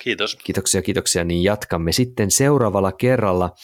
Kiitos. 0.07 0.37
Kiitoksia, 0.45 0.83
kiitoksia. 0.83 1.25
Niin 1.25 1.43
jatkamme 1.43 1.93
sitten 1.93 2.31
seuraavalla 2.31 2.93
kerralla 2.93 3.55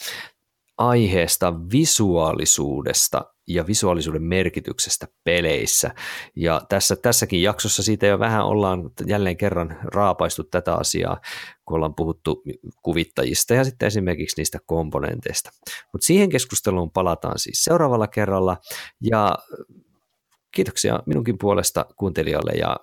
aiheesta 0.77 1.53
visuaalisuudesta 1.71 3.32
ja 3.47 3.67
visuaalisuuden 3.67 4.23
merkityksestä 4.23 5.07
peleissä. 5.23 5.91
Ja 6.35 6.61
tässä, 6.69 6.95
tässäkin 6.95 7.41
jaksossa 7.41 7.83
siitä 7.83 8.05
jo 8.05 8.19
vähän 8.19 8.45
ollaan 8.45 8.91
jälleen 9.05 9.37
kerran 9.37 9.77
raapaistu 9.83 10.43
tätä 10.43 10.75
asiaa, 10.75 11.21
kun 11.65 11.75
ollaan 11.75 11.95
puhuttu 11.95 12.43
kuvittajista 12.81 13.53
ja 13.53 13.63
sitten 13.63 13.87
esimerkiksi 13.87 14.41
niistä 14.41 14.59
komponenteista. 14.65 15.51
Mutta 15.91 16.05
siihen 16.05 16.29
keskusteluun 16.29 16.91
palataan 16.91 17.39
siis 17.39 17.63
seuraavalla 17.63 18.07
kerralla 18.07 18.57
ja 19.01 19.37
kiitoksia 20.51 20.99
minunkin 21.05 21.37
puolesta 21.37 21.85
kuuntelijoille 21.95 22.51
ja 22.51 22.77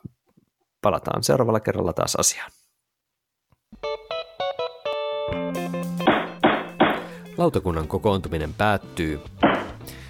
palataan 0.83 1.23
seuraavalla 1.23 1.61
kerralla 1.61 1.93
taas 1.93 2.17
asiaan. 2.17 2.51
Lautakunnan 7.37 7.89
kokoontuminen 7.89 8.55
päättyy. 8.55 9.21